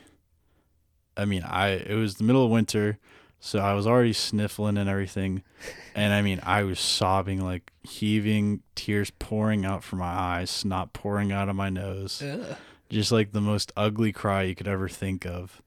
I 1.17 1.25
mean, 1.25 1.43
I 1.43 1.69
it 1.69 1.95
was 1.95 2.15
the 2.15 2.23
middle 2.23 2.45
of 2.45 2.51
winter, 2.51 2.99
so 3.39 3.59
I 3.59 3.73
was 3.73 3.87
already 3.87 4.13
sniffling 4.13 4.77
and 4.77 4.89
everything. 4.89 5.41
And 5.95 6.11
I 6.11 6.23
mean, 6.23 6.39
I 6.41 6.63
was 6.63 6.79
sobbing 6.79 7.39
like 7.39 7.71
heaving, 7.83 8.63
tears 8.73 9.11
pouring 9.11 9.63
out 9.63 9.83
from 9.83 9.99
my 9.99 10.07
eyes, 10.07 10.49
snot 10.49 10.91
pouring 10.91 11.31
out 11.31 11.47
of 11.47 11.55
my 11.55 11.69
nose. 11.69 12.19
Ugh. 12.19 12.57
Just 12.89 13.11
like 13.11 13.31
the 13.31 13.41
most 13.41 13.71
ugly 13.77 14.11
cry 14.11 14.41
you 14.41 14.55
could 14.55 14.67
ever 14.67 14.89
think 14.89 15.23
of. 15.23 15.61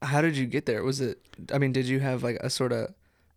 How 0.00 0.22
did 0.22 0.38
you 0.38 0.46
get 0.46 0.64
there? 0.64 0.82
Was 0.82 1.02
it 1.02 1.18
I 1.52 1.58
mean, 1.58 1.72
did 1.72 1.84
you 1.84 2.00
have 2.00 2.22
like 2.22 2.38
a 2.40 2.48
sort 2.48 2.72
of 2.72 2.94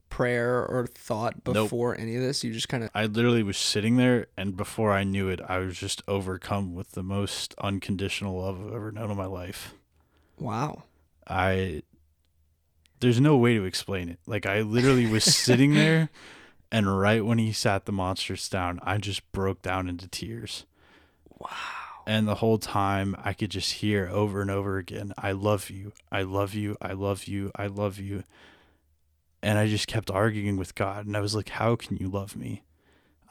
prayer 0.09 0.65
or 0.65 0.87
thought 0.87 1.35
Nope. 1.45 1.53
before 1.53 1.97
any 1.97 2.15
of 2.15 2.21
this? 2.21 2.43
You 2.43 2.53
just 2.53 2.69
kind 2.69 2.83
of 2.83 2.89
I 2.93 3.05
literally 3.05 3.43
was 3.43 3.57
sitting 3.57 3.97
there, 3.97 4.27
and 4.37 4.55
before 4.57 4.91
I 4.91 5.03
knew 5.03 5.29
it, 5.29 5.39
I 5.47 5.59
was 5.59 5.77
just 5.77 6.01
overcome 6.07 6.73
with 6.75 6.91
the 6.91 7.03
most 7.03 7.53
unconditional 7.59 8.41
love 8.41 8.59
I've 8.65 8.73
ever 8.73 8.91
known 8.91 9.11
in 9.11 9.17
my 9.17 9.25
life. 9.25 9.73
wow. 10.39 10.83
I, 11.29 11.83
there's 13.01 13.19
no 13.19 13.35
way 13.35 13.55
to 13.55 13.65
explain 13.65 14.07
it. 14.09 14.19
Like, 14.25 14.45
I 14.45 14.61
literally 14.61 15.05
was 15.05 15.23
sitting 15.35 15.73
there, 15.73 16.09
and 16.71 16.97
right 16.99 17.23
when 17.25 17.37
he 17.37 17.51
sat 17.51 17.85
the 17.85 17.91
monstrance 17.91 18.47
down, 18.47 18.79
I 18.81 18.97
just 18.97 19.29
broke 19.33 19.61
down 19.61 19.89
into 19.89 20.07
tears. 20.07 20.65
Wow. 21.37 21.49
And 22.05 22.25
the 22.25 22.35
whole 22.35 22.57
time, 22.57 23.15
I 23.21 23.33
could 23.33 23.51
just 23.51 23.73
hear 23.73 24.07
over 24.09 24.41
and 24.41 24.49
over 24.49 24.77
again, 24.77 25.11
I 25.17 25.33
love 25.33 25.69
you. 25.69 25.91
I 26.09 26.21
love 26.21 26.53
you. 26.53 26.77
I 26.81 26.93
love 26.93 27.25
you. 27.25 27.51
I 27.57 27.67
love 27.67 27.99
you. 27.99 28.23
And 29.47 29.57
I 29.57 29.65
just 29.65 29.87
kept 29.87 30.11
arguing 30.11 30.57
with 30.57 30.75
God. 30.75 31.05
And 31.05 31.15
I 31.15 31.21
was 31.21 31.33
like, 31.33 31.47
How 31.47 31.77
can 31.77 31.95
you 31.95 32.09
love 32.09 32.35
me? 32.35 32.63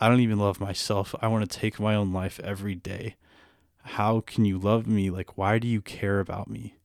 I 0.01 0.09
don't 0.09 0.21
even 0.21 0.39
love 0.39 0.63
myself. 0.63 1.15
I 1.21 1.29
want 1.29 1.49
to 1.49 1.59
take 1.59 1.79
my 1.79 1.95
own 1.95 2.11
life 2.11 2.41
every 2.43 2.75
day. 2.75 3.17
How 3.83 4.21
can 4.21 4.47
you 4.47 4.57
love 4.57 4.87
me? 4.87 5.11
Like, 5.11 5.37
why 5.37 5.59
do 5.59 5.69
you 5.69 5.83
care 5.83 6.19
about 6.19 6.49
me? 6.49 6.79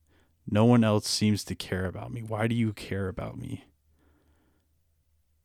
No 0.46 0.66
one 0.66 0.84
else 0.84 1.08
seems 1.08 1.44
to 1.44 1.54
care 1.54 1.86
about 1.86 2.12
me. 2.12 2.22
Why 2.22 2.46
do 2.46 2.54
you 2.54 2.74
care 2.74 3.08
about 3.08 3.38
me? 3.38 3.64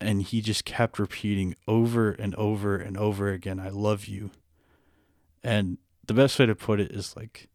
And 0.02 0.21
he 0.21 0.41
just 0.41 0.65
kept 0.65 1.00
repeating 1.00 1.56
over 1.65 2.12
and 2.12 2.36
over 2.36 2.76
and 2.76 2.97
over 2.97 3.32
again, 3.32 3.58
I 3.58 3.69
love 3.69 4.04
you. 4.04 4.32
And 5.45 5.78
the 6.06 6.13
best 6.13 6.38
way 6.38 6.45
to 6.45 6.56
put 6.56 6.82
it 6.82 6.91
is 6.91 7.15
like 7.15 7.47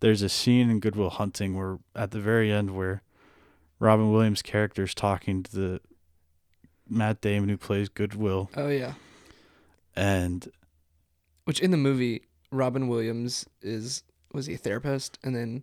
there's 0.00 0.22
a 0.22 0.30
scene 0.30 0.70
in 0.70 0.80
Good 0.80 0.96
Will 0.96 1.10
Hunting 1.10 1.54
where 1.58 1.78
at 1.94 2.12
the 2.12 2.20
very 2.20 2.50
end 2.50 2.74
where 2.74 3.02
Robin 3.78 4.12
Williams' 4.12 4.42
character 4.42 4.82
is 4.84 4.94
talking 4.94 5.42
to 5.44 5.50
the 5.52 5.80
Matt 6.88 7.20
Damon 7.20 7.48
who 7.48 7.56
plays 7.56 7.88
Goodwill 7.88 8.50
Oh 8.56 8.68
yeah. 8.68 8.94
and 9.94 10.48
Which 11.44 11.60
in 11.60 11.70
the 11.70 11.76
movie 11.76 12.22
Robin 12.50 12.88
Williams 12.88 13.46
is 13.62 14.02
was 14.32 14.46
he 14.46 14.54
a 14.54 14.58
therapist 14.58 15.18
and 15.22 15.34
then 15.36 15.62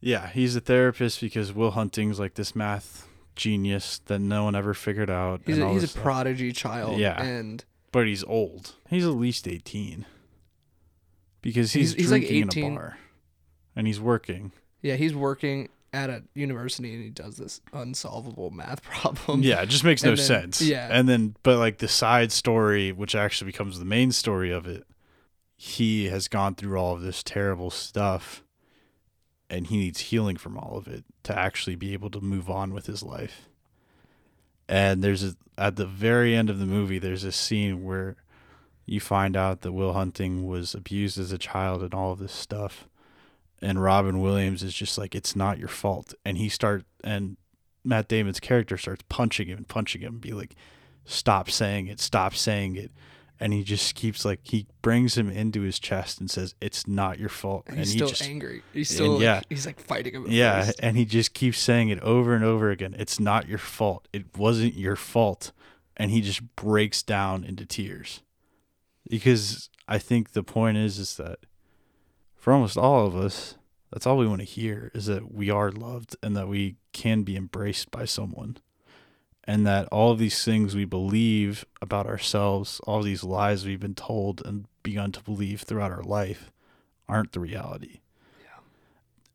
yeah, 0.00 0.28
he's 0.28 0.54
a 0.54 0.60
therapist 0.60 1.20
because 1.20 1.52
Will 1.52 1.72
Hunting's 1.72 2.20
like 2.20 2.34
this 2.34 2.54
math 2.54 3.08
genius 3.36 4.00
that 4.06 4.20
no 4.20 4.44
one 4.44 4.54
ever 4.54 4.74
figured 4.74 5.10
out. 5.10 5.40
he's 5.46 5.58
a, 5.58 5.68
he's 5.70 5.84
a 5.94 5.98
prodigy 5.98 6.52
child 6.52 6.98
Yeah. 6.98 7.20
and 7.22 7.64
but 7.90 8.06
he's 8.06 8.22
old. 8.24 8.74
He's 8.90 9.04
at 9.06 9.12
least 9.14 9.48
18. 9.48 10.04
Because 11.40 11.72
he's, 11.72 11.92
He's- 11.92 12.00
he's 12.02 12.10
like 12.12 12.22
drinking 12.22 12.48
18. 12.48 12.64
in 12.64 12.72
a 12.72 12.76
bar 12.76 12.98
and 13.76 13.86
he's 13.86 14.00
working. 14.00 14.52
yeah, 14.82 14.96
he's 14.96 15.14
working 15.14 15.68
at 15.92 16.10
a 16.10 16.22
university 16.34 16.92
and 16.94 17.02
he 17.02 17.10
does 17.10 17.36
this 17.36 17.60
unsolvable 17.72 18.50
math 18.50 18.82
problem. 18.84 19.42
Yeah, 19.42 19.62
it 19.62 19.68
just 19.68 19.84
makes 19.84 20.02
no 20.04 20.10
then- 20.14 20.24
sense. 20.24 20.60
yeah. 20.62 20.88
And 20.90 21.08
then, 21.08 21.34
but 21.42 21.58
like 21.58 21.78
the 21.78 21.88
side 21.88 22.30
story, 22.32 22.92
which 22.92 23.14
actually 23.14 23.50
becomes 23.50 23.78
the 23.78 23.84
main 23.84 24.12
story 24.12 24.50
of 24.50 24.66
it, 24.66 24.84
he 25.56 26.06
has 26.08 26.28
gone 26.28 26.54
through 26.54 26.76
all 26.78 26.94
of 26.94 27.02
this 27.02 27.22
terrible 27.22 27.70
stuff 27.70 28.44
and 29.50 29.66
he 29.68 29.78
needs 29.78 30.00
healing 30.00 30.36
from 30.36 30.56
all 30.58 30.76
of 30.76 30.86
it 30.86 31.04
to 31.24 31.36
actually 31.36 31.74
be 31.74 31.94
able 31.94 32.10
to 32.10 32.20
move 32.20 32.48
on 32.50 32.72
with 32.74 32.86
his 32.86 33.02
life. 33.02 33.48
And 34.68 35.02
there's 35.02 35.24
a, 35.24 35.34
at 35.56 35.76
the 35.76 35.86
very 35.86 36.36
end 36.36 36.50
of 36.50 36.58
the 36.58 36.66
movie, 36.66 36.98
there's 36.98 37.24
a 37.24 37.32
scene 37.32 37.82
where 37.82 38.16
you 38.84 39.00
find 39.00 39.36
out 39.36 39.62
that 39.62 39.72
Will 39.72 39.94
Hunting 39.94 40.46
was 40.46 40.74
abused 40.74 41.18
as 41.18 41.32
a 41.32 41.38
child 41.38 41.82
and 41.82 41.94
all 41.94 42.12
of 42.12 42.18
this 42.18 42.32
stuff. 42.32 42.86
And 43.60 43.82
Robin 43.82 44.20
Williams 44.20 44.62
is 44.62 44.74
just 44.74 44.98
like, 44.98 45.14
it's 45.14 45.34
not 45.34 45.58
your 45.58 45.68
fault. 45.68 46.14
And 46.24 46.38
he 46.38 46.48
start 46.48 46.84
and 47.02 47.36
Matt 47.84 48.08
Damon's 48.08 48.40
character 48.40 48.76
starts 48.76 49.04
punching 49.08 49.48
him 49.48 49.58
and 49.58 49.68
punching 49.68 50.02
him 50.02 50.14
and 50.14 50.20
be 50.20 50.32
like, 50.32 50.54
stop 51.04 51.50
saying 51.50 51.86
it, 51.88 52.00
stop 52.00 52.34
saying 52.34 52.76
it. 52.76 52.92
And 53.40 53.52
he 53.52 53.62
just 53.62 53.94
keeps 53.94 54.24
like 54.24 54.40
he 54.42 54.66
brings 54.82 55.16
him 55.16 55.30
into 55.30 55.60
his 55.60 55.78
chest 55.78 56.18
and 56.18 56.28
says, 56.28 56.56
"It's 56.60 56.88
not 56.88 57.20
your 57.20 57.28
fault." 57.28 57.66
And 57.68 57.78
he's 57.78 57.92
he 57.92 57.98
still 57.98 58.08
just 58.08 58.22
angry. 58.22 58.64
He's 58.72 58.88
still 58.92 59.12
like, 59.12 59.22
yeah. 59.22 59.40
he's 59.48 59.64
like 59.64 59.78
fighting 59.78 60.12
him. 60.12 60.26
yeah, 60.28 60.64
first. 60.64 60.80
and 60.82 60.96
he 60.96 61.04
just 61.04 61.34
keeps 61.34 61.60
saying 61.60 61.88
it 61.88 62.00
over 62.00 62.34
and 62.34 62.42
over 62.42 62.72
again. 62.72 62.96
It's 62.98 63.20
not 63.20 63.46
your 63.46 63.58
fault. 63.58 64.08
It 64.12 64.36
wasn't 64.36 64.74
your 64.74 64.96
fault. 64.96 65.52
And 65.96 66.10
he 66.10 66.20
just 66.20 66.56
breaks 66.56 67.00
down 67.00 67.44
into 67.44 67.64
tears. 67.64 68.22
Because 69.08 69.70
I 69.86 69.98
think 69.98 70.32
the 70.32 70.42
point 70.42 70.76
is 70.76 70.98
is 70.98 71.16
that 71.16 71.38
for 72.48 72.54
almost 72.54 72.78
all 72.78 73.06
of 73.06 73.14
us, 73.14 73.56
that's 73.92 74.06
all 74.06 74.16
we 74.16 74.26
want 74.26 74.40
to 74.40 74.46
hear 74.46 74.90
is 74.94 75.04
that 75.04 75.34
we 75.34 75.50
are 75.50 75.70
loved 75.70 76.16
and 76.22 76.34
that 76.34 76.48
we 76.48 76.76
can 76.94 77.22
be 77.22 77.36
embraced 77.36 77.90
by 77.90 78.06
someone. 78.06 78.56
And 79.44 79.66
that 79.66 79.86
all 79.88 80.12
of 80.12 80.18
these 80.18 80.42
things 80.46 80.74
we 80.74 80.86
believe 80.86 81.66
about 81.82 82.06
ourselves, 82.06 82.80
all 82.84 83.02
these 83.02 83.22
lies 83.22 83.66
we've 83.66 83.78
been 83.78 83.94
told 83.94 84.40
and 84.46 84.64
begun 84.82 85.12
to 85.12 85.22
believe 85.22 85.60
throughout 85.60 85.92
our 85.92 86.02
life 86.02 86.50
aren't 87.06 87.32
the 87.32 87.40
reality. 87.40 88.00
Yeah. 88.40 88.60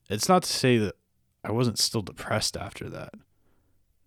It's 0.09 0.27
not 0.27 0.41
to 0.41 0.51
say 0.51 0.79
that 0.79 0.95
I 1.43 1.51
wasn't 1.51 1.77
still 1.77 2.01
depressed 2.01 2.57
after 2.57 2.89
that. 2.89 3.13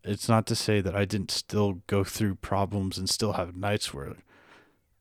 It's 0.03 0.29
not 0.29 0.49
to 0.49 0.57
say 0.57 0.81
that 0.81 0.97
I 0.97 1.05
didn't 1.05 1.31
still 1.31 1.75
go 1.87 2.03
through 2.03 2.35
problems 2.35 2.99
and 2.99 3.09
still 3.09 3.35
have 3.35 3.55
nights 3.55 3.95
where 3.95 4.15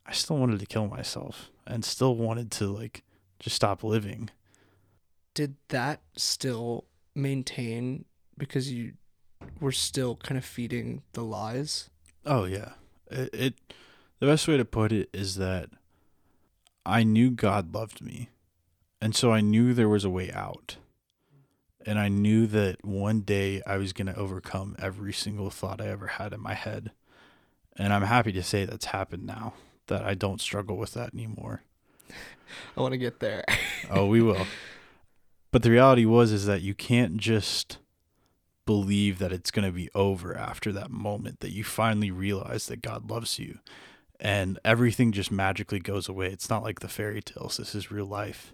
I 0.06 0.12
still 0.12 0.38
wanted 0.38 0.60
to 0.60 0.68
kill 0.68 0.86
myself 0.86 1.50
and 1.65 1.84
still 1.84 2.15
wanted 2.15 2.52
to 2.52 2.68
like 2.68 3.02
just 3.39 3.56
stop 3.56 3.84
living. 3.84 4.30
Did 5.34 5.56
that 5.69 6.02
still 6.15 6.86
maintain 7.13 8.06
because 8.38 8.71
you 8.71 8.93
were 9.60 9.71
still 9.71 10.15
kind 10.15 10.38
of 10.38 10.45
feeding 10.45 11.04
the 11.13 11.24
lies? 11.24 11.89
Oh 12.26 12.45
yeah. 12.45 12.74
It, 13.10 13.30
it 13.34 13.54
the 14.19 14.26
best 14.26 14.48
way 14.48 14.58
to 14.58 14.65
put 14.65 14.91
it 14.91 15.10
is 15.13 15.36
that 15.36 15.69
I 16.86 17.04
knew 17.04 17.32
God 17.32 17.74
loved 17.74 18.02
me. 18.02 18.30
And 19.02 19.15
so 19.15 19.32
I 19.32 19.41
knew 19.41 19.74
there 19.74 19.89
was 19.89 20.06
a 20.06 20.10
way 20.10 20.32
out. 20.32 20.78
And 21.86 22.00
I 22.00 22.08
knew 22.08 22.48
that 22.48 22.84
one 22.84 23.21
day 23.21 23.62
I 23.67 23.78
was 23.78 23.93
going 23.93 24.08
to 24.08 24.15
overcome 24.15 24.76
every 24.80 25.13
single 25.13 25.52
thought 25.52 25.80
I 25.82 25.88
ever 25.88 26.08
had 26.08 26.34
in 26.34 26.41
my 26.41 26.56
head. 26.56 26.91
And 27.78 27.93
I'm 27.93 28.02
happy 28.04 28.32
to 28.32 28.41
say 28.41 28.65
that's 28.65 28.86
happened 28.86 29.26
now, 29.26 29.54
that 29.88 30.04
I 30.04 30.15
don't 30.15 30.41
struggle 30.41 30.78
with 30.78 30.93
that 30.93 31.13
anymore. 31.13 31.62
I 32.78 32.82
want 32.82 32.94
to 32.94 32.98
get 32.98 33.20
there. 33.20 33.44
oh, 33.89 34.06
we 34.08 34.22
will. 34.22 34.46
But 35.52 35.63
the 35.63 35.72
reality 35.72 36.06
was 36.06 36.32
is 36.32 36.46
that 36.46 36.62
you 36.62 36.74
can't 36.74 37.18
just 37.18 37.78
believe 38.65 39.20
that 39.20 39.32
it's 39.32 39.52
going 39.52 39.65
to 39.65 39.72
be 39.72 39.89
over 39.94 40.36
after 40.36 40.72
that 40.74 40.89
moment 40.91 41.39
that 41.39 41.52
you 41.52 41.63
finally 41.63 42.12
realize 42.12 42.68
that 42.68 42.82
God 42.82 43.10
loves 43.10 43.38
you 43.39 43.60
and 44.20 44.60
everything 44.65 45.12
just 45.12 45.32
magically 45.32 45.80
goes 45.80 46.10
away. 46.10 46.28
It's 46.28 46.50
not 46.50 46.63
like 46.63 46.80
the 46.80 46.88
fairy 46.88 47.22
tales. 47.22 47.58
This 47.58 47.76
is 47.76 47.91
real 47.91 48.06
life. 48.06 48.54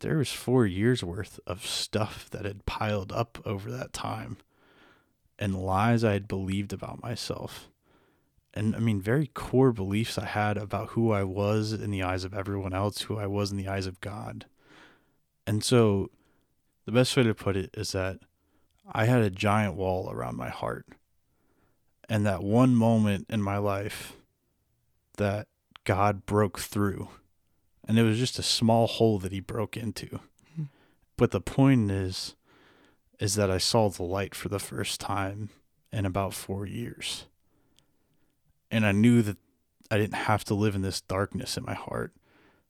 There 0.00 0.18
was 0.18 0.32
4 0.32 0.66
years 0.66 1.04
worth 1.04 1.38
of 1.46 1.64
stuff 1.64 2.28
that 2.30 2.44
had 2.44 2.66
piled 2.66 3.12
up 3.12 3.38
over 3.44 3.70
that 3.70 3.92
time 3.92 4.38
and 5.38 5.62
lies 5.64 6.02
I 6.02 6.12
had 6.12 6.26
believed 6.26 6.72
about 6.72 7.02
myself. 7.02 7.68
And 8.54 8.76
I 8.76 8.78
mean, 8.78 9.00
very 9.00 9.28
core 9.28 9.72
beliefs 9.72 10.18
I 10.18 10.26
had 10.26 10.58
about 10.58 10.90
who 10.90 11.10
I 11.10 11.24
was 11.24 11.72
in 11.72 11.90
the 11.90 12.02
eyes 12.02 12.24
of 12.24 12.34
everyone 12.34 12.74
else, 12.74 13.02
who 13.02 13.18
I 13.18 13.26
was 13.26 13.50
in 13.50 13.56
the 13.56 13.68
eyes 13.68 13.86
of 13.86 14.00
God. 14.00 14.46
And 15.46 15.64
so, 15.64 16.10
the 16.84 16.92
best 16.92 17.16
way 17.16 17.22
to 17.22 17.34
put 17.34 17.56
it 17.56 17.70
is 17.74 17.92
that 17.92 18.18
I 18.90 19.06
had 19.06 19.22
a 19.22 19.30
giant 19.30 19.74
wall 19.74 20.10
around 20.10 20.36
my 20.36 20.50
heart. 20.50 20.86
And 22.08 22.26
that 22.26 22.42
one 22.42 22.74
moment 22.74 23.26
in 23.30 23.42
my 23.42 23.56
life 23.56 24.16
that 25.16 25.46
God 25.84 26.26
broke 26.26 26.58
through. 26.58 27.08
And 27.88 27.98
it 27.98 28.02
was 28.02 28.18
just 28.18 28.38
a 28.38 28.42
small 28.42 28.86
hole 28.86 29.18
that 29.20 29.32
he 29.32 29.40
broke 29.40 29.76
into. 29.76 30.20
Hmm. 30.54 30.64
But 31.16 31.30
the 31.30 31.40
point 31.40 31.90
is 31.90 32.36
is 33.18 33.36
that 33.36 33.50
I 33.50 33.58
saw 33.58 33.88
the 33.88 34.02
light 34.02 34.34
for 34.34 34.48
the 34.48 34.58
first 34.58 35.00
time 35.00 35.50
in 35.92 36.04
about 36.04 36.34
4 36.34 36.66
years. 36.66 37.26
And 38.72 38.86
I 38.86 38.92
knew 38.92 39.20
that 39.22 39.36
I 39.90 39.98
didn't 39.98 40.14
have 40.14 40.44
to 40.44 40.54
live 40.54 40.74
in 40.74 40.80
this 40.80 41.02
darkness 41.02 41.58
in 41.58 41.64
my 41.64 41.74
heart 41.74 42.14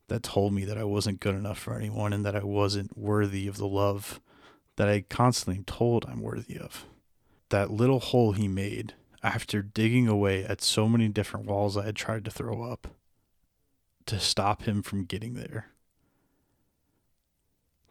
that 0.08 0.24
told 0.24 0.52
me 0.52 0.64
that 0.64 0.76
I 0.76 0.82
wasn't 0.82 1.20
good 1.20 1.36
enough 1.36 1.58
for 1.58 1.74
anyone 1.74 2.12
and 2.12 2.26
that 2.26 2.34
I 2.34 2.42
wasn't 2.42 2.98
worthy 2.98 3.46
of 3.46 3.56
the 3.56 3.68
love 3.68 4.20
that 4.76 4.88
I 4.88 5.04
constantly 5.08 5.62
told 5.64 6.04
I'm 6.04 6.20
worthy 6.20 6.58
of. 6.58 6.86
That 7.50 7.70
little 7.70 8.00
hole 8.00 8.32
he 8.32 8.48
made 8.48 8.94
after 9.22 9.62
digging 9.62 10.08
away 10.08 10.44
at 10.44 10.60
so 10.60 10.88
many 10.88 11.08
different 11.08 11.46
walls 11.46 11.76
I 11.76 11.84
had 11.84 11.96
tried 11.96 12.24
to 12.24 12.30
throw 12.30 12.64
up 12.64 12.88
to 14.06 14.18
stop 14.18 14.64
him 14.64 14.82
from 14.82 15.04
getting 15.04 15.34
there. 15.34 15.66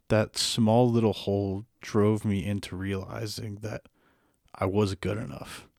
That 0.09 0.37
small 0.37 0.91
little 0.91 1.13
hole 1.13 1.65
drove 1.79 2.25
me 2.25 2.45
into 2.45 2.75
realizing 2.75 3.59
that 3.61 3.83
I 4.53 4.65
was 4.65 4.95
good 4.95 5.17
enough. 5.17 5.69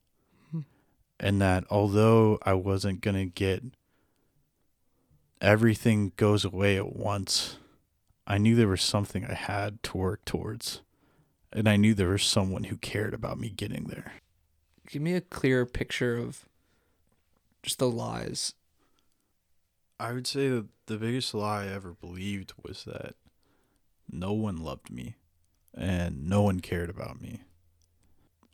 And 1.23 1.41
that 1.41 1.65
although 1.71 2.41
I 2.43 2.55
wasn't 2.55 3.01
going 3.01 3.15
to 3.15 3.27
get 3.27 3.63
everything 5.41 6.13
goes 6.17 6.45
away 6.45 6.77
at 6.77 6.97
once, 6.97 7.59
I 8.27 8.39
knew 8.39 8.57
there 8.57 8.67
was 8.67 8.83
something 8.83 9.25
I 9.25 9.35
had 9.35 9.81
to 9.85 9.97
work 9.97 10.25
towards. 10.25 10.83
And 11.53 11.69
I 11.69 11.77
knew 11.77 11.95
there 11.95 12.09
was 12.09 12.25
someone 12.25 12.65
who 12.65 12.77
cared 12.77 13.15
about 13.15 13.39
me 13.39 13.51
getting 13.51 13.85
there. 13.85 14.15
Give 14.89 15.01
me 15.01 15.15
a 15.15 15.21
clear 15.21 15.65
picture 15.65 16.17
of 16.17 16.45
just 17.63 17.79
the 17.79 17.89
lies. 17.89 18.55
I 20.01 20.13
would 20.13 20.27
say 20.27 20.49
that 20.49 20.67
the 20.87 20.97
biggest 20.97 21.35
lie 21.35 21.65
I 21.65 21.69
ever 21.69 21.93
believed 21.93 22.55
was 22.65 22.85
that 22.85 23.15
no 24.11 24.33
one 24.33 24.57
loved 24.57 24.91
me 24.91 25.15
and 25.73 26.29
no 26.29 26.43
one 26.43 26.59
cared 26.59 26.91
about 26.91 27.21
me. 27.21 27.43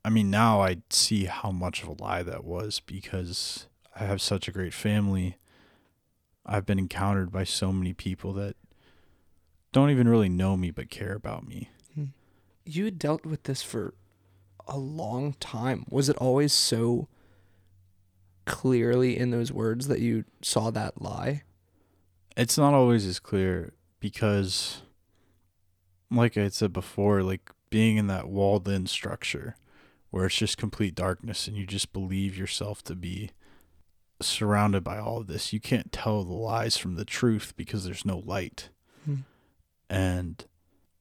I 0.09 0.11
mean, 0.11 0.31
now 0.31 0.63
I 0.63 0.79
see 0.89 1.27
how 1.27 1.51
much 1.51 1.83
of 1.83 1.89
a 1.91 2.03
lie 2.03 2.23
that 2.23 2.43
was 2.43 2.81
because 2.81 3.67
I 3.95 4.05
have 4.05 4.23
such 4.23 4.49
a 4.49 4.53
great 4.53 4.73
family. 4.73 5.37
I've 6.47 6.65
been 6.65 6.79
encountered 6.79 7.31
by 7.31 7.45
so 7.45 7.75
many 7.75 7.93
people 7.93 8.33
that 8.33 8.57
don't 9.71 9.91
even 9.91 10.09
really 10.09 10.31
know 10.31 10.57
me 10.57 10.71
but 10.71 10.89
care 10.89 11.13
about 11.13 11.47
me. 11.47 11.69
Hmm. 11.95 12.05
You 12.65 12.87
had 12.87 12.99
dealt 12.99 13.27
with 13.27 13.43
this 13.43 13.63
for 13.63 13.93
a 14.67 14.79
long 14.79 15.35
time. 15.41 15.85
Was 15.91 16.09
it 16.09 16.17
always 16.17 16.55
so 16.55 17.09
clearly 18.47 19.15
in 19.15 19.31
those 19.31 19.53
words 19.53 19.89
that 19.89 20.01
you 20.01 20.25
saw 20.41 20.71
that 20.71 21.03
lie? 21.03 21.43
It's 22.35 22.57
not 22.57 22.73
always 22.73 23.05
as 23.05 23.21
clear 23.21 23.75
because, 24.01 24.81
like 26.11 26.39
I 26.39 26.49
said 26.49 26.73
before, 26.73 27.23
like 27.23 27.51
being 27.69 27.99
in 27.99 28.07
that 28.07 28.27
walled 28.27 28.67
in 28.69 28.87
structure 28.87 29.55
where 30.11 30.27
it's 30.27 30.37
just 30.37 30.59
complete 30.59 30.95
darkness 30.95 31.47
and 31.47 31.57
you 31.57 31.67
just 31.67 31.93
believe 31.93 32.37
yourself 32.37 32.83
to 32.85 32.95
be 32.95 33.31
surrounded 34.21 34.83
by 34.83 34.99
all 34.99 35.19
of 35.19 35.27
this. 35.27 35.53
You 35.53 35.61
can't 35.61 35.93
tell 35.93 36.25
the 36.25 36.33
lies 36.33 36.77
from 36.77 36.97
the 36.97 37.05
truth 37.05 37.55
because 37.57 37.85
there's 37.85 38.05
no 38.05 38.19
light. 38.19 38.71
Hmm. 39.05 39.17
And 39.89 40.45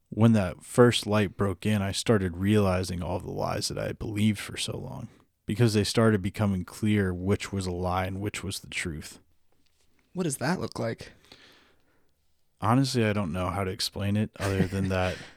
when 0.10 0.34
that 0.34 0.64
first 0.64 1.08
light 1.08 1.36
broke 1.38 1.66
in, 1.66 1.82
I 1.82 1.92
started 1.92 2.38
realizing 2.38 3.02
all 3.02 3.20
the 3.20 3.32
lies 3.32 3.68
that 3.70 3.78
I 3.78 3.88
had 3.88 4.00
believed 4.00 4.40
for 4.40 4.58
so 4.58 4.78
long 4.78 5.08
because 5.46 5.74
they 5.74 5.84
started 5.84 6.22
becoming 6.22 6.66
clear 6.66 7.14
which 7.14 7.52
was 7.52 7.66
a 7.66 7.72
lie 7.72 8.06
and 8.06 8.20
which 8.20 8.44
was 8.44 8.60
the 8.60 8.68
truth. 8.68 9.20
What 10.14 10.24
does 10.24 10.38
that 10.38 10.60
look 10.60 10.80
like? 10.80 11.12
Honestly, 12.60 13.06
I 13.06 13.14
don't 13.14 13.32
know 13.32 13.50
how 13.50 13.64
to 13.64 13.72
explain 13.72 14.18
it 14.18 14.32
other 14.40 14.66
than 14.66 14.90
that 14.90 15.16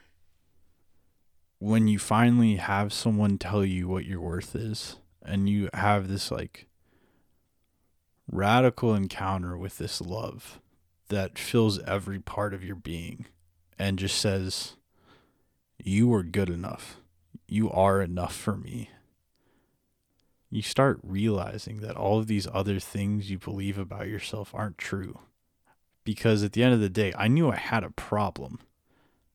when 1.61 1.87
you 1.87 1.99
finally 1.99 2.57
have 2.57 2.91
someone 2.91 3.37
tell 3.37 3.65
you 3.65 3.87
what 3.87 4.07
your 4.07 4.21
worth 4.21 4.57
is 4.57 4.97
and 5.23 5.47
you 5.47 5.69
have 5.75 6.09
this 6.09 6.31
like 6.31 6.67
radical 8.27 8.95
encounter 8.95 9.59
with 9.59 9.77
this 9.77 10.01
love 10.01 10.59
that 11.09 11.39
fills 11.39 11.79
every 11.81 12.19
part 12.19 12.55
of 12.55 12.65
your 12.65 12.77
being 12.77 13.27
and 13.79 13.99
just 13.99 14.19
says 14.19 14.77
you 15.77 16.13
are 16.15 16.23
good 16.23 16.49
enough. 16.49 16.97
You 17.47 17.71
are 17.71 18.01
enough 18.01 18.35
for 18.35 18.57
me. 18.57 18.89
You 20.49 20.63
start 20.63 20.99
realizing 21.03 21.81
that 21.81 21.97
all 21.97 22.19
of 22.19 22.27
these 22.27 22.47
other 22.53 22.81
things 22.81 23.31
you 23.31 23.39
believe 23.39 23.77
about 23.77 24.09
yourself 24.09 24.55
aren't 24.55 24.79
true 24.79 25.21
because 26.05 26.43
at 26.43 26.53
the 26.53 26.63
end 26.63 26.73
of 26.73 26.81
the 26.81 26.89
day, 26.89 27.13
I 27.19 27.29
knew 27.29 27.51
I 27.51 27.57
had 27.57 27.85
a 27.85 27.91
problem. 27.91 28.61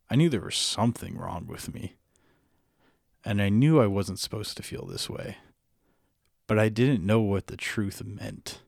I 0.10 0.16
knew 0.16 0.28
there 0.28 0.42
was 0.42 0.56
something 0.56 1.18
wrong 1.18 1.46
with 1.46 1.72
me. 1.72 1.98
And 3.26 3.42
I 3.42 3.50
knew 3.50 3.82
I 3.82 3.88
wasn't 3.88 4.20
supposed 4.20 4.56
to 4.58 4.64
feel 4.64 4.86
this 4.86 5.10
way. 5.10 5.38
but 6.48 6.60
I 6.60 6.70
didn't 6.70 7.06
know 7.06 7.22
what 7.22 7.48
the 7.48 7.58
truth 7.58 8.04
meant. 8.04 8.60